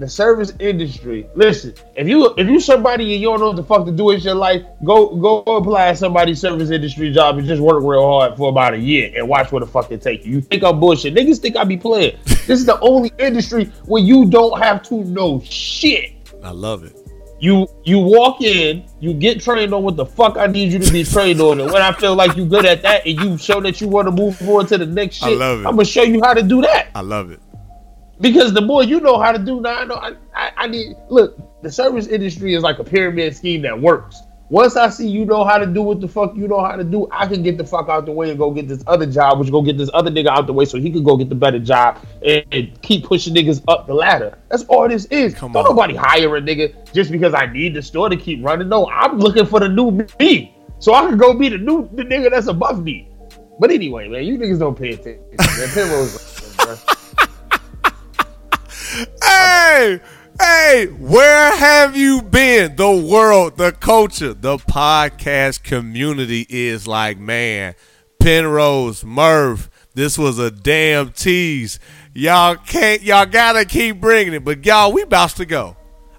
the 0.00 0.08
service 0.08 0.52
industry. 0.58 1.28
Listen, 1.34 1.74
if 1.94 2.08
you 2.08 2.34
if 2.36 2.48
you 2.48 2.58
somebody 2.58 3.12
and 3.12 3.22
you 3.22 3.28
don't 3.28 3.38
know 3.38 3.48
what 3.48 3.56
the 3.56 3.62
fuck 3.62 3.84
to 3.84 3.92
do 3.92 4.06
with 4.06 4.24
your 4.24 4.34
life, 4.34 4.62
go 4.82 5.14
go 5.14 5.42
apply 5.42 5.92
somebody's 5.92 6.40
service 6.40 6.70
industry 6.70 7.12
job 7.12 7.36
and 7.38 7.46
just 7.46 7.60
work 7.60 7.84
real 7.84 8.02
hard 8.02 8.36
for 8.36 8.48
about 8.48 8.72
a 8.72 8.78
year 8.78 9.12
and 9.14 9.28
watch 9.28 9.52
where 9.52 9.60
the 9.60 9.66
fuck 9.66 9.92
it 9.92 10.00
take 10.00 10.24
you. 10.24 10.32
You 10.32 10.40
think 10.40 10.64
I'm 10.64 10.80
bullshit? 10.80 11.14
Niggas 11.14 11.38
think 11.38 11.56
I 11.56 11.64
be 11.64 11.76
playing. 11.76 12.16
this 12.24 12.48
is 12.48 12.64
the 12.64 12.80
only 12.80 13.12
industry 13.18 13.66
where 13.84 14.02
you 14.02 14.28
don't 14.28 14.58
have 14.58 14.82
to 14.84 15.04
know 15.04 15.40
shit. 15.44 16.14
I 16.42 16.50
love 16.50 16.84
it. 16.84 16.96
You 17.38 17.68
you 17.84 17.98
walk 17.98 18.40
in, 18.40 18.84
you 19.00 19.12
get 19.12 19.40
trained 19.40 19.74
on 19.74 19.82
what 19.82 19.96
the 19.96 20.06
fuck 20.06 20.38
I 20.38 20.46
need 20.46 20.72
you 20.72 20.78
to 20.78 20.92
be 20.92 21.04
trained 21.04 21.42
on, 21.42 21.60
and 21.60 21.70
when 21.70 21.82
I 21.82 21.92
feel 21.92 22.14
like 22.14 22.36
you 22.36 22.46
good 22.46 22.64
at 22.64 22.82
that, 22.82 23.06
and 23.06 23.18
you 23.20 23.36
show 23.36 23.60
that 23.60 23.80
you 23.80 23.88
want 23.88 24.08
to 24.08 24.12
move 24.12 24.36
forward 24.36 24.68
to 24.68 24.78
the 24.78 24.86
next 24.86 25.22
I 25.22 25.28
shit, 25.28 25.38
love 25.38 25.60
it. 25.60 25.66
I'm 25.66 25.76
gonna 25.76 25.84
show 25.84 26.02
you 26.02 26.20
how 26.22 26.34
to 26.34 26.42
do 26.42 26.62
that. 26.62 26.88
I 26.94 27.00
love 27.00 27.30
it. 27.30 27.40
Because 28.20 28.52
the 28.52 28.60
more 28.60 28.82
you 28.82 29.00
know 29.00 29.18
how 29.18 29.32
to 29.32 29.38
do 29.38 29.60
now, 29.60 29.80
I 29.80 29.84
know 29.84 29.94
I, 29.94 30.12
I, 30.34 30.52
I 30.56 30.66
need 30.66 30.96
look, 31.08 31.38
the 31.62 31.70
service 31.70 32.06
industry 32.06 32.54
is 32.54 32.62
like 32.62 32.78
a 32.78 32.84
pyramid 32.84 33.34
scheme 33.36 33.62
that 33.62 33.80
works. 33.80 34.20
Once 34.50 34.74
I 34.76 34.88
see 34.90 35.08
you 35.08 35.24
know 35.24 35.44
how 35.44 35.58
to 35.58 35.66
do 35.66 35.80
what 35.80 36.00
the 36.00 36.08
fuck 36.08 36.34
you 36.34 36.48
know 36.48 36.60
how 36.60 36.74
to 36.74 36.82
do, 36.82 37.06
I 37.12 37.28
can 37.28 37.44
get 37.44 37.56
the 37.56 37.64
fuck 37.64 37.88
out 37.88 38.04
the 38.04 38.10
way 38.10 38.30
and 38.30 38.38
go 38.38 38.50
get 38.50 38.66
this 38.66 38.82
other 38.88 39.06
job, 39.06 39.38
which 39.38 39.48
go 39.48 39.62
get 39.62 39.78
this 39.78 39.88
other 39.94 40.10
nigga 40.10 40.26
out 40.26 40.48
the 40.48 40.52
way 40.52 40.64
so 40.64 40.76
he 40.76 40.90
can 40.90 41.04
go 41.04 41.16
get 41.16 41.28
the 41.28 41.36
better 41.36 41.60
job 41.60 42.00
and, 42.26 42.44
and 42.50 42.82
keep 42.82 43.04
pushing 43.04 43.32
niggas 43.32 43.62
up 43.68 43.86
the 43.86 43.94
ladder. 43.94 44.36
That's 44.48 44.64
all 44.64 44.88
this 44.88 45.04
is. 45.04 45.34
Come 45.34 45.52
Don't 45.52 45.64
on. 45.66 45.70
nobody 45.76 45.94
hire 45.94 46.36
a 46.36 46.42
nigga 46.42 46.92
just 46.92 47.12
because 47.12 47.32
I 47.32 47.46
need 47.46 47.74
the 47.74 47.82
store 47.82 48.08
to 48.08 48.16
keep 48.16 48.44
running. 48.44 48.68
No, 48.68 48.90
I'm 48.90 49.20
looking 49.20 49.46
for 49.46 49.60
the 49.60 49.68
new 49.68 50.04
me. 50.18 50.56
So 50.80 50.94
I 50.94 51.06
can 51.06 51.16
go 51.16 51.32
be 51.32 51.48
the 51.48 51.58
new 51.58 51.88
the 51.92 52.02
nigga 52.02 52.30
that's 52.30 52.48
above 52.48 52.82
me. 52.82 53.08
But 53.60 53.70
anyway, 53.70 54.08
man, 54.08 54.24
you 54.24 54.36
niggas 54.36 54.58
don't 54.58 54.76
pay 54.76 54.94
attention. 54.94 55.22
Man, 55.38 55.68
Penrose, 55.68 56.56
bro. 56.56 56.76
Hey, 59.22 60.00
hey, 60.40 60.86
where 60.86 61.56
have 61.56 61.96
you 61.96 62.22
been? 62.22 62.74
The 62.74 62.90
world, 62.90 63.56
the 63.56 63.72
culture, 63.72 64.34
the 64.34 64.56
podcast 64.56 65.62
community 65.62 66.44
is 66.48 66.88
like, 66.88 67.18
man, 67.18 67.74
Penrose, 68.18 69.04
Murph, 69.04 69.70
this 69.94 70.18
was 70.18 70.38
a 70.38 70.50
damn 70.50 71.12
tease. 71.12 71.78
Y'all 72.14 72.56
can't, 72.56 73.02
y'all 73.02 73.26
gotta 73.26 73.64
keep 73.64 74.00
bringing 74.00 74.34
it, 74.34 74.44
but 74.44 74.64
y'all, 74.66 74.92
we 74.92 75.02
about 75.02 75.30
to 75.30 75.46
go. 75.46 75.76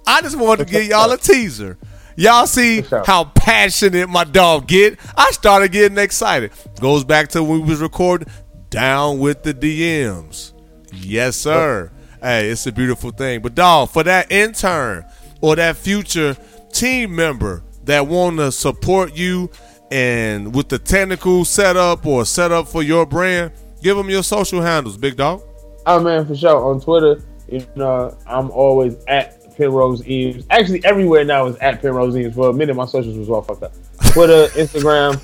I 0.08 0.22
just 0.22 0.38
wanted 0.38 0.68
to 0.68 0.72
give 0.72 0.86
y'all 0.86 1.12
a 1.12 1.18
teaser. 1.18 1.78
Y'all 2.16 2.48
see 2.48 2.84
how 3.06 3.26
passionate 3.26 4.08
my 4.08 4.24
dog 4.24 4.68
get. 4.68 4.98
I 5.18 5.32
started 5.32 5.72
getting 5.72 5.98
excited. 5.98 6.52
Goes 6.80 7.04
back 7.04 7.30
to 7.30 7.44
when 7.44 7.62
we 7.62 7.70
was 7.70 7.82
recording 7.82 8.30
down 8.70 9.20
with 9.20 9.44
the 9.44 9.54
DMs. 9.54 10.54
Yes, 10.94 11.36
sir. 11.36 11.92
Hey, 12.22 12.50
it's 12.50 12.68
a 12.68 12.72
beautiful 12.72 13.10
thing. 13.10 13.42
But 13.42 13.56
dog, 13.56 13.90
for 13.90 14.04
that 14.04 14.32
intern 14.32 15.06
or 15.42 15.56
that 15.56 15.76
future 15.76 16.38
team 16.72 17.16
member 17.16 17.64
that 17.86 18.06
want 18.06 18.38
to 18.38 18.52
support 18.52 19.16
you 19.16 19.50
and 19.90 20.54
with 20.56 20.70
the 20.70 20.78
technical 20.78 21.44
setup 21.46 22.06
or 22.06 22.24
setup 22.26 22.68
for 22.68 22.84
your 22.84 23.08
brand, 23.08 23.52
give 23.82 23.98
them 23.98 24.10
your 24.10 24.22
social 24.22 24.62
handles, 24.62 24.98
big 24.98 25.18
dog. 25.18 25.42
Oh 25.88 26.00
man, 26.00 26.28
for 26.28 26.36
sure. 26.36 26.64
On 26.64 26.80
Twitter, 26.80 27.24
you 27.50 27.66
know, 27.76 28.16
I'm 28.28 28.52
always 28.52 28.96
at 29.08 29.56
Penrose 29.58 30.08
Eames. 30.08 30.46
Actually, 30.52 30.86
everywhere 30.86 31.26
now 31.26 31.48
is 31.48 31.56
at 31.58 31.82
Penrose 31.82 32.16
Eames. 32.16 32.36
For 32.36 32.50
a 32.50 32.54
minute, 32.54 32.76
my 32.76 32.86
socials 32.86 33.18
was 33.18 33.30
all 33.30 33.42
fucked 33.42 33.64
up. 33.64 33.74
Twitter, 34.12 34.48
Instagram, 34.54 35.20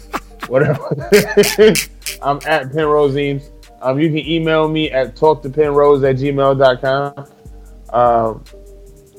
whatever. 0.50 0.82
I'm 2.24 2.40
at 2.48 2.72
Penrose 2.74 3.16
Eames. 3.16 3.52
Um, 3.88 4.02
you 4.02 4.10
can 4.10 4.18
email 4.18 4.68
me 4.68 4.92
at 4.92 5.16
talktopenrose 5.16 6.04
at 6.10 6.18
gmail.com. 6.18 7.26
Um, 7.94 8.44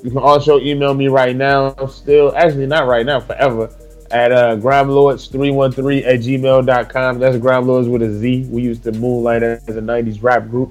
you 0.05 0.11
can 0.11 0.19
also 0.19 0.61
email 0.61 0.93
me 0.93 1.09
right 1.09 1.35
now, 1.35 1.75
still, 1.87 2.37
actually, 2.37 2.67
not 2.67 2.87
right 2.87 3.07
now, 3.07 3.19
forever, 3.19 3.75
at 4.11 4.31
uh, 4.31 4.57
gramlords313 4.57 6.05
at 6.05 6.21
gmail.com. 6.21 7.19
That's 7.19 7.39
Grime 7.39 7.67
Lords 7.67 7.89
with 7.89 8.03
a 8.03 8.13
Z. 8.13 8.47
We 8.51 8.61
used 8.61 8.83
to 8.83 8.93
moonlight 8.93 9.43
as 9.43 9.67
a 9.69 9.81
90s 9.81 10.23
rap 10.23 10.51
group. 10.51 10.71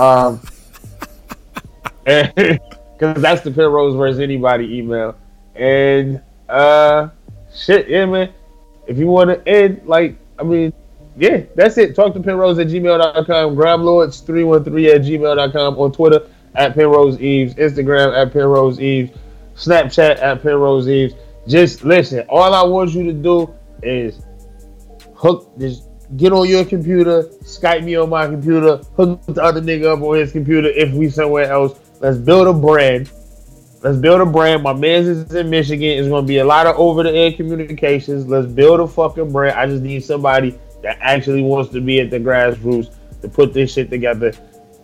Um, 0.00 0.40
because 2.04 3.20
that's 3.20 3.42
the 3.42 3.50
Penrose 3.50 3.96
versus 3.96 4.18
anybody 4.18 4.78
email. 4.78 5.14
And 5.54 6.22
uh, 6.48 7.10
shit, 7.54 7.86
yeah, 7.86 8.06
man. 8.06 8.32
If 8.86 8.96
you 8.96 9.08
want 9.08 9.28
to 9.28 9.46
end, 9.46 9.82
like, 9.84 10.16
I 10.38 10.42
mean, 10.42 10.72
yeah, 11.16 11.42
that's 11.54 11.78
it. 11.78 11.94
Talk 11.94 12.12
to 12.14 12.20
Penrose 12.20 12.58
at 12.58 12.66
gmail.com, 12.66 13.56
Gramlords313 13.56 14.94
at 14.94 15.00
gmail.com, 15.02 15.78
on 15.78 15.92
Twitter 15.92 16.28
at 16.54 16.74
Penrose 16.74 17.20
Eames, 17.20 17.54
Instagram 17.54 18.14
at 18.16 18.32
Penrose 18.32 18.80
Eames, 18.80 19.10
Snapchat 19.54 20.20
at 20.20 20.42
Penrose 20.42 20.88
Eames. 20.88 21.14
Just 21.48 21.84
listen, 21.84 22.26
all 22.28 22.52
I 22.52 22.62
want 22.64 22.90
you 22.90 23.04
to 23.04 23.12
do 23.12 23.54
is 23.82 24.20
hook 25.14 25.52
just 25.58 25.84
get 26.16 26.32
on 26.32 26.48
your 26.48 26.64
computer, 26.64 27.22
Skype 27.42 27.84
me 27.84 27.96
on 27.96 28.10
my 28.10 28.26
computer, 28.26 28.78
hook 28.96 29.20
the 29.26 29.42
other 29.42 29.62
nigga 29.62 29.96
up 29.96 30.02
on 30.02 30.16
his 30.16 30.32
computer 30.32 30.68
if 30.68 30.92
we 30.92 31.08
somewhere 31.08 31.50
else. 31.50 31.78
Let's 32.00 32.18
build 32.18 32.46
a 32.46 32.52
brand. 32.52 33.10
Let's 33.82 33.98
build 33.98 34.20
a 34.20 34.26
brand. 34.26 34.62
My 34.62 34.72
man's 34.72 35.06
is 35.06 35.34
in 35.34 35.48
Michigan. 35.48 35.88
It's 35.88 36.08
gonna 36.08 36.26
be 36.26 36.38
a 36.38 36.44
lot 36.44 36.66
of 36.66 36.76
over 36.76 37.02
the 37.02 37.12
air 37.12 37.32
communications. 37.32 38.26
Let's 38.26 38.46
build 38.46 38.80
a 38.80 38.86
fucking 38.86 39.32
brand. 39.32 39.56
I 39.56 39.66
just 39.66 39.82
need 39.82 40.04
somebody 40.04 40.58
that 40.86 40.98
actually 41.00 41.42
wants 41.42 41.72
to 41.72 41.80
be 41.80 42.00
at 42.00 42.10
the 42.10 42.20
grassroots 42.20 42.94
to 43.20 43.28
put 43.28 43.52
this 43.52 43.72
shit 43.72 43.90
together. 43.90 44.32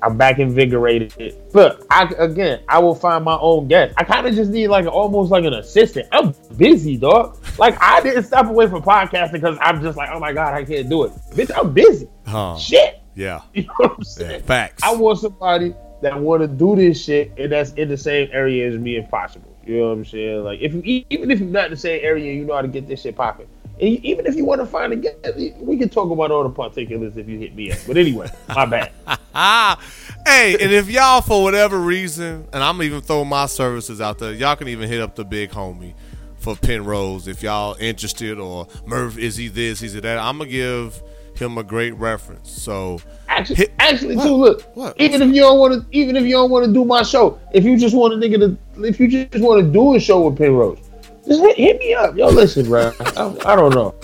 I'm 0.02 0.16
back 0.16 0.40
invigorated. 0.40 1.36
Look, 1.54 1.86
I 1.90 2.12
again, 2.18 2.60
I 2.68 2.80
will 2.80 2.96
find 2.96 3.24
my 3.24 3.38
own 3.38 3.68
guest. 3.68 3.94
I 3.96 4.02
kind 4.02 4.26
of 4.26 4.34
just 4.34 4.50
need 4.50 4.66
like 4.66 4.84
almost 4.86 5.30
like 5.30 5.44
an 5.44 5.54
assistant. 5.54 6.08
I'm 6.10 6.34
busy, 6.56 6.96
dog. 6.96 7.38
Like 7.56 7.80
I 7.80 8.00
didn't 8.00 8.24
step 8.24 8.46
away 8.46 8.68
from 8.68 8.82
podcasting 8.82 9.34
because 9.34 9.56
I'm 9.60 9.80
just 9.80 9.96
like, 9.96 10.10
oh 10.12 10.18
my 10.18 10.32
god, 10.32 10.54
I 10.54 10.64
can't 10.64 10.88
do 10.88 11.04
it. 11.04 11.12
Bitch, 11.30 11.56
I'm 11.56 11.72
busy. 11.72 12.08
Huh. 12.26 12.58
Shit. 12.58 13.00
Yeah. 13.14 13.42
You 13.54 13.62
know 13.62 13.74
what 13.76 13.92
I'm 14.18 14.30
Yeah. 14.30 14.38
Facts. 14.40 14.82
I 14.82 14.92
want 14.92 15.20
somebody 15.20 15.72
that 16.00 16.18
want 16.18 16.42
to 16.42 16.48
do 16.48 16.74
this 16.74 17.00
shit 17.00 17.32
and 17.38 17.52
that's 17.52 17.70
in 17.74 17.88
the 17.88 17.96
same 17.96 18.28
area 18.32 18.68
as 18.68 18.76
me 18.76 18.96
if 18.96 19.08
possible. 19.08 19.56
You 19.64 19.78
know 19.78 19.90
what 19.90 19.98
I'm 19.98 20.04
saying? 20.04 20.42
Like 20.42 20.58
if 20.60 20.74
you 20.74 21.04
even 21.10 21.30
if 21.30 21.38
you're 21.38 21.48
not 21.48 21.66
in 21.66 21.70
the 21.70 21.76
same 21.76 22.00
area, 22.02 22.32
you 22.32 22.44
know 22.44 22.54
how 22.54 22.62
to 22.62 22.66
get 22.66 22.88
this 22.88 23.02
shit 23.02 23.14
popping. 23.14 23.46
And 23.82 24.04
even 24.04 24.26
if 24.26 24.36
you 24.36 24.44
want 24.44 24.60
to 24.60 24.66
find 24.66 24.92
a 24.92 24.96
guest, 24.96 25.18
we 25.58 25.76
can 25.76 25.88
talk 25.88 26.10
about 26.10 26.30
all 26.30 26.44
the 26.44 26.50
particulars 26.50 27.16
if 27.16 27.28
you 27.28 27.36
hit 27.38 27.54
me 27.56 27.72
up. 27.72 27.78
But 27.86 27.96
anyway, 27.96 28.30
my 28.48 28.64
bad. 28.64 28.92
Hey, 30.24 30.52
and 30.60 30.70
if 30.70 30.88
y'all 30.88 31.20
for 31.20 31.42
whatever 31.42 31.80
reason, 31.80 32.46
and 32.52 32.62
I'm 32.62 32.80
even 32.82 33.00
throwing 33.00 33.28
my 33.28 33.46
services 33.46 34.00
out 34.00 34.18
there, 34.20 34.32
y'all 34.32 34.54
can 34.54 34.68
even 34.68 34.88
hit 34.88 35.00
up 35.00 35.16
the 35.16 35.24
big 35.24 35.50
homie 35.50 35.94
for 36.36 36.54
Penrose 36.54 37.26
if 37.26 37.42
y'all 37.42 37.76
interested 37.80 38.38
or 38.38 38.68
Murph 38.86 39.18
is 39.18 39.36
he 39.36 39.48
this, 39.48 39.82
is 39.82 39.94
he 39.94 40.00
that. 40.00 40.18
I'm 40.18 40.38
gonna 40.38 40.48
give 40.48 41.02
him 41.34 41.58
a 41.58 41.64
great 41.64 41.94
reference. 41.96 42.50
So 42.52 43.00
Actually, 43.26 43.56
Hit- 43.56 43.72
actually, 43.80 44.14
What? 44.16 44.26
too. 44.26 44.34
Look, 44.36 44.62
What? 44.74 45.00
even 45.00 45.22
if 45.22 45.34
you 45.34 45.40
don't 45.40 45.58
want 45.58 45.74
to, 45.90 45.96
even 45.98 46.14
if 46.14 46.22
you 46.24 46.32
don't 46.32 46.50
want 46.50 46.66
to 46.66 46.72
do 46.72 46.84
my 46.84 47.02
show, 47.02 47.40
if 47.52 47.64
you 47.64 47.76
just 47.76 47.96
want 47.96 48.14
a 48.14 48.16
nigga 48.16 48.38
to, 48.76 48.84
if 48.84 49.00
you 49.00 49.08
just 49.08 49.42
want 49.42 49.60
to 49.60 49.66
do 49.72 49.96
a 49.96 50.00
show 50.00 50.20
with 50.28 50.38
Penrose, 50.38 50.78
just 51.26 51.40
hit, 51.40 51.56
hit 51.56 51.78
me 51.78 51.94
up. 51.94 52.16
Yo, 52.16 52.28
listen, 52.28 52.66
bro. 52.66 52.92
I, 53.00 53.36
I 53.46 53.56
don't 53.56 53.74
know. 53.74 53.94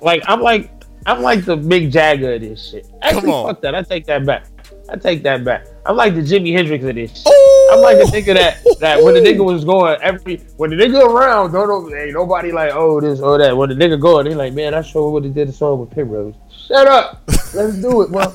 Like 0.00 0.22
I'm 0.26 0.40
like 0.40 0.70
I'm 1.06 1.22
like 1.22 1.44
the 1.44 1.56
Mick 1.56 1.90
Jagger 1.90 2.34
of 2.34 2.40
this 2.40 2.70
shit. 2.70 2.86
Actually, 3.02 3.32
on. 3.32 3.48
fuck 3.48 3.62
that. 3.62 3.74
I 3.74 3.82
take 3.82 4.06
that 4.06 4.26
back. 4.26 4.46
I 4.90 4.96
take 4.96 5.22
that 5.22 5.44
back. 5.44 5.66
I'm 5.86 5.96
like 5.96 6.14
the 6.14 6.20
Jimi 6.20 6.52
Hendrix 6.52 6.84
of 6.84 6.94
this 6.94 7.22
shit. 7.22 7.26
Ooh. 7.26 7.70
I'm 7.72 7.80
like 7.80 7.98
the 7.98 8.04
nigga 8.04 8.34
that 8.34 8.80
that 8.80 9.02
when 9.02 9.14
the 9.14 9.20
nigga 9.20 9.44
was 9.44 9.64
going 9.64 9.98
every 10.02 10.36
when 10.56 10.70
the 10.70 10.76
nigga 10.76 11.04
around, 11.04 11.52
don't 11.52 11.68
know 11.68 11.96
ain't 11.96 12.12
nobody 12.12 12.52
like 12.52 12.72
oh 12.74 13.00
this 13.00 13.20
or 13.20 13.38
that. 13.38 13.56
When 13.56 13.68
the 13.68 13.74
nigga 13.74 14.00
going, 14.00 14.26
they 14.26 14.34
like 14.34 14.52
man, 14.52 14.74
I 14.74 14.82
sure 14.82 15.10
would 15.10 15.24
have 15.24 15.34
did 15.34 15.48
a 15.48 15.52
song 15.52 15.80
with 15.80 15.90
Penrose. 15.90 16.34
Shut 16.50 16.86
up. 16.86 17.22
Let's 17.54 17.76
do 17.76 18.02
it, 18.02 18.10
bro. 18.10 18.32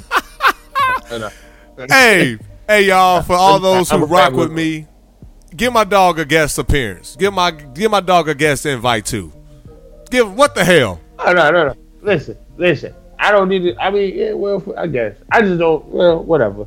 hey, 1.90 2.38
hey 2.68 2.84
y'all, 2.88 3.22
for 3.22 3.34
all 3.34 3.60
those 3.60 3.90
who 3.90 4.06
rock 4.06 4.34
with 4.34 4.52
me, 4.52 4.88
give 5.56 5.74
my 5.74 5.84
dog 5.84 6.20
a 6.20 6.26
guest 6.26 6.58
appearance. 6.58 7.16
Give 7.16 7.34
my 7.34 7.52
give 7.52 7.92
my 7.92 8.02
dog 8.02 8.30
a 8.30 8.36
guest 8.36 8.66
invite 8.66 9.06
too. 9.06 9.32
Give 10.10 10.34
what 10.36 10.56
the 10.56 10.64
hell? 10.64 11.00
No, 11.18 11.34
no, 11.34 11.52
no, 11.52 11.68
no. 11.68 11.76
Listen, 12.02 12.38
listen. 12.58 12.94
I 13.20 13.32
don't 13.32 13.48
need 13.48 13.66
it. 13.66 13.78
I 13.80 13.90
mean, 13.90 14.16
yeah, 14.16 14.34
well, 14.34 14.62
I 14.78 14.88
guess. 14.88 15.16
I 15.32 15.42
just 15.42 15.58
don't, 15.58 15.86
well, 15.86 16.22
whatever. 16.22 16.66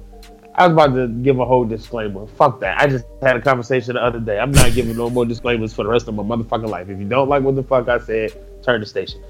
I 0.55 0.67
was 0.67 0.73
about 0.73 0.95
to 0.95 1.09
give 1.09 1.39
a 1.39 1.45
whole 1.45 1.67
disclaimer. 1.67 2.27
Fuck 2.27 2.61
that. 2.61 2.81
I 2.81 2.87
just 2.87 3.05
had 3.21 3.37
a 3.37 3.43
conversation 3.43 3.95
the 3.95 4.03
other 4.03 4.21
day. 4.21 4.39
I'm 4.39 4.53
not 4.53 4.73
giving 4.73 4.97
no 4.97 5.11
more 5.11 5.27
disclaimers 5.27 5.75
for 5.75 5.83
the 5.83 5.91
rest 5.91 6.09
of 6.09 6.15
my 6.15 6.23
motherfucking 6.23 6.71
life. 6.71 6.89
If 6.89 6.99
you 6.99 7.05
don't 7.05 7.29
like 7.29 7.43
what 7.43 7.57
the 7.57 7.63
fuck 7.63 7.89
I 7.91 7.99
said, 7.99 8.33
turn 8.63 8.81
the 8.81 8.87
station. 8.87 9.23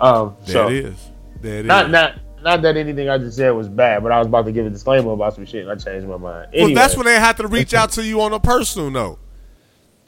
Um, 0.00 0.36
There 0.44 0.54
so, 0.54 0.68
it 0.68 0.86
is. 0.86 1.10
There 1.40 1.58
it 1.60 1.66
is. 1.66 1.68
not, 1.68 2.14
not, 2.42 2.62
that 2.62 2.76
anything 2.76 3.08
I 3.08 3.18
just 3.18 3.36
said 3.36 3.50
was 3.50 3.68
bad, 3.68 4.02
but 4.02 4.12
I 4.12 4.18
was 4.18 4.26
about 4.26 4.44
to 4.46 4.52
give 4.52 4.66
a 4.66 4.70
disclaimer 4.70 5.12
about 5.12 5.34
some 5.34 5.44
shit 5.46 5.62
and 5.62 5.70
I 5.70 5.76
changed 5.76 6.06
my 6.06 6.16
mind. 6.16 6.50
well, 6.54 6.74
that's 6.74 6.96
when 6.96 7.06
they 7.06 7.14
have 7.14 7.36
to 7.36 7.46
reach 7.48 7.74
out 7.74 7.90
to 7.92 8.04
you 8.04 8.20
on 8.20 8.32
a 8.32 8.40
personal 8.40 8.90
note. 8.90 9.18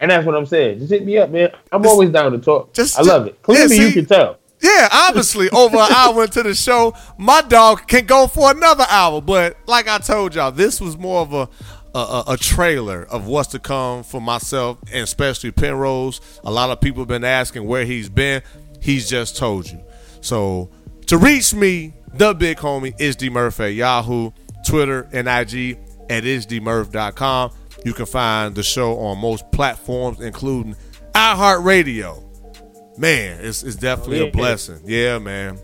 and 0.01 0.11
that's 0.11 0.26
what 0.26 0.35
I'm 0.35 0.47
saying. 0.47 0.78
Just 0.80 0.91
hit 0.91 1.05
me 1.05 1.18
up, 1.18 1.30
man. 1.30 1.51
I'm 1.72 1.87
always 1.87 2.11
down 2.11 2.32
to 2.32 2.39
talk. 2.39 2.72
just- 2.74 2.99
I 2.99 3.03
love 3.03 3.26
it. 3.26 3.35
yeah, 3.39 3.43
Clearly, 3.43 3.76
you 3.78 3.93
can 3.93 4.07
tell. 4.07 4.39
Yeah, 4.62 4.89
obviously, 4.91 5.51
over 5.53 5.76
an 5.76 5.93
hour 5.93 6.24
into 6.24 6.43
the 6.43 6.55
show, 6.55 6.95
my 7.18 7.43
dog 7.43 7.87
can 7.87 8.07
go 8.07 8.26
for 8.26 8.51
another 8.51 8.87
hour. 8.89 9.20
But 9.20 9.57
like 9.66 9.89
I 9.89 9.99
told 9.99 10.35
y'all, 10.35 10.51
this 10.53 10.80
was 10.80 10.97
more 10.97 11.20
of 11.20 11.32
a 11.35 11.49
a, 11.95 11.99
a, 11.99 12.24
a 12.30 12.37
trailer 12.37 13.05
of 13.05 13.26
what's 13.28 13.49
to 13.51 13.59
come 13.61 14.03
for 14.03 14.20
myself 14.20 14.78
and 14.93 15.03
especially 15.05 15.53
Penrose. 15.53 16.20
A 16.45 16.51
lot 16.51 16.70
of 16.70 16.80
people 16.80 17.03
have 17.03 17.09
been 17.09 17.24
asking 17.24 17.66
where 17.66 17.85
he's 17.85 18.09
been. 18.09 18.43
He's 18.80 19.09
just 19.09 19.37
told 19.37 19.70
you. 19.70 19.80
So 20.20 20.70
to 21.07 21.18
reach 21.18 21.55
me, 21.55 21.93
the 22.17 22.35
big 22.35 22.59
homie 22.59 22.95
is 23.01 23.17
D 23.17 23.31
Murphy 23.31 23.65
at 23.65 23.75
Yahoo, 23.75 24.31
Twitter, 24.67 25.09
and 25.12 25.29
IG 25.29 25.79
at 26.11 26.25
isdmurph.com. 26.25 27.51
You 27.85 27.93
can 27.93 28.07
find 28.07 28.55
the 28.55 28.62
show 28.62 28.99
on 28.99 29.19
most 29.19 29.51
platforms, 29.53 30.21
including 30.21 30.77
iHeartRadio. 31.12 32.23
Man, 32.99 33.41
it's, 33.45 33.62
it's 33.62 33.77
definitely 33.77 34.21
a 34.21 34.25
Yeah. 34.27 34.31
blessing. 34.31 34.81
Yeah, 34.85 35.19
man. 35.19 35.59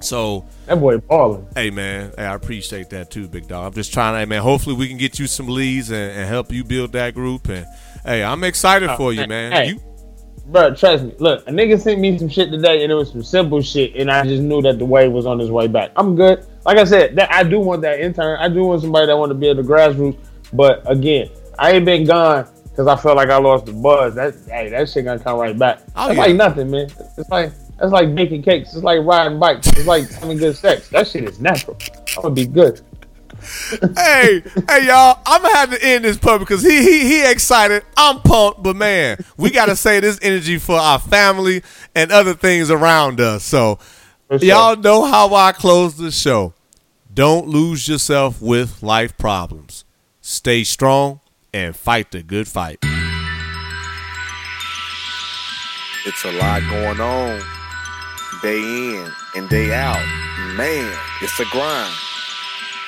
So 0.00 0.44
That 0.66 0.78
boy 0.78 0.98
balling. 0.98 1.46
Hey 1.56 1.70
man, 1.70 2.12
hey, 2.16 2.24
I 2.24 2.34
appreciate 2.34 2.90
that 2.90 3.10
too, 3.10 3.26
big 3.26 3.48
dog. 3.48 3.66
I'm 3.66 3.72
just 3.72 3.92
trying 3.92 4.14
to, 4.14 4.20
hey 4.20 4.26
man. 4.26 4.42
Hopefully 4.42 4.76
we 4.76 4.86
can 4.86 4.96
get 4.96 5.18
you 5.18 5.26
some 5.26 5.48
leads 5.48 5.90
and, 5.90 6.12
and 6.12 6.28
help 6.28 6.52
you 6.52 6.62
build 6.62 6.92
that 6.92 7.14
group. 7.14 7.48
And 7.48 7.66
hey, 8.04 8.22
I'm 8.22 8.44
excited 8.44 8.90
oh, 8.90 8.96
for 8.96 9.12
you, 9.12 9.26
man. 9.26 9.50
hey. 9.52 9.68
You, 9.70 9.80
Bro, 10.48 10.76
trust 10.76 11.04
me. 11.04 11.14
Look, 11.18 11.46
a 11.46 11.50
nigga 11.50 11.78
sent 11.78 12.00
me 12.00 12.16
some 12.18 12.30
shit 12.30 12.50
today, 12.50 12.82
and 12.82 12.90
it 12.90 12.94
was 12.94 13.10
some 13.12 13.22
simple 13.22 13.60
shit, 13.60 13.94
and 13.96 14.10
I 14.10 14.22
just 14.24 14.42
knew 14.42 14.62
that 14.62 14.78
the 14.78 14.84
wave 14.84 15.12
was 15.12 15.26
on 15.26 15.38
his 15.38 15.50
way 15.50 15.66
back. 15.66 15.90
I'm 15.94 16.16
good. 16.16 16.46
Like 16.64 16.78
I 16.78 16.84
said, 16.84 17.16
that 17.16 17.30
I 17.30 17.42
do 17.44 17.60
want 17.60 17.82
that 17.82 18.00
intern. 18.00 18.38
I 18.40 18.48
do 18.48 18.64
want 18.64 18.80
somebody 18.80 19.06
that 19.06 19.16
want 19.16 19.28
to 19.30 19.34
be 19.34 19.50
at 19.50 19.56
the 19.56 19.62
grassroots. 19.62 20.16
But 20.54 20.90
again, 20.90 21.28
I 21.58 21.72
ain't 21.72 21.84
been 21.84 22.06
gone 22.06 22.48
because 22.64 22.86
I 22.86 22.96
felt 22.96 23.16
like 23.16 23.28
I 23.28 23.36
lost 23.36 23.66
the 23.66 23.72
buzz. 23.74 24.14
That 24.14 24.34
hey, 24.48 24.70
that 24.70 24.88
shit 24.88 25.04
gonna 25.04 25.18
come 25.18 25.38
right 25.38 25.58
back. 25.58 25.80
Oh, 25.94 26.08
It's 26.08 26.16
yeah. 26.16 26.22
like 26.22 26.36
nothing, 26.36 26.70
man. 26.70 26.88
It's 27.18 27.28
like 27.28 27.52
that's 27.78 27.92
like 27.92 28.14
baking 28.14 28.42
cakes. 28.42 28.72
It's 28.74 28.82
like 28.82 29.04
riding 29.04 29.38
bikes. 29.38 29.66
It's 29.68 29.86
like 29.86 30.08
having 30.10 30.38
good 30.38 30.56
sex. 30.56 30.88
That 30.88 31.06
shit 31.06 31.24
is 31.24 31.40
natural. 31.40 31.76
I'm 32.16 32.22
gonna 32.22 32.34
be 32.34 32.46
good. 32.46 32.80
Hey, 33.96 34.42
hey, 34.68 34.86
y'all. 34.86 35.20
I'm 35.26 35.42
gonna 35.42 35.54
have 35.54 35.70
to 35.70 35.84
end 35.84 36.04
this 36.04 36.16
pub 36.16 36.40
because 36.40 36.62
he 36.62 36.82
he 36.82 37.08
he 37.08 37.30
excited. 37.30 37.84
I'm 37.96 38.20
pumped, 38.20 38.62
but 38.62 38.76
man, 38.76 39.24
we 39.36 39.50
gotta 39.50 39.76
say 39.76 40.00
this 40.00 40.18
energy 40.22 40.58
for 40.58 40.76
our 40.76 40.98
family 40.98 41.62
and 41.94 42.10
other 42.12 42.34
things 42.34 42.70
around 42.70 43.20
us. 43.20 43.44
So 43.44 43.78
sure. 44.30 44.38
y'all 44.38 44.76
know 44.76 45.04
how 45.04 45.34
I 45.34 45.52
close 45.52 45.96
the 45.96 46.10
show. 46.10 46.54
Don't 47.12 47.48
lose 47.48 47.88
yourself 47.88 48.40
with 48.40 48.82
life 48.82 49.16
problems. 49.18 49.84
Stay 50.20 50.64
strong 50.64 51.20
and 51.52 51.74
fight 51.74 52.10
the 52.10 52.22
good 52.22 52.46
fight. 52.46 52.78
It's 56.06 56.24
a 56.24 56.32
lot 56.32 56.62
going 56.70 57.00
on. 57.00 57.40
Day 58.40 58.60
in 58.60 59.10
and 59.34 59.48
day 59.48 59.74
out. 59.74 60.04
Man, 60.56 60.96
it's 61.20 61.38
a 61.40 61.44
grind. 61.46 61.92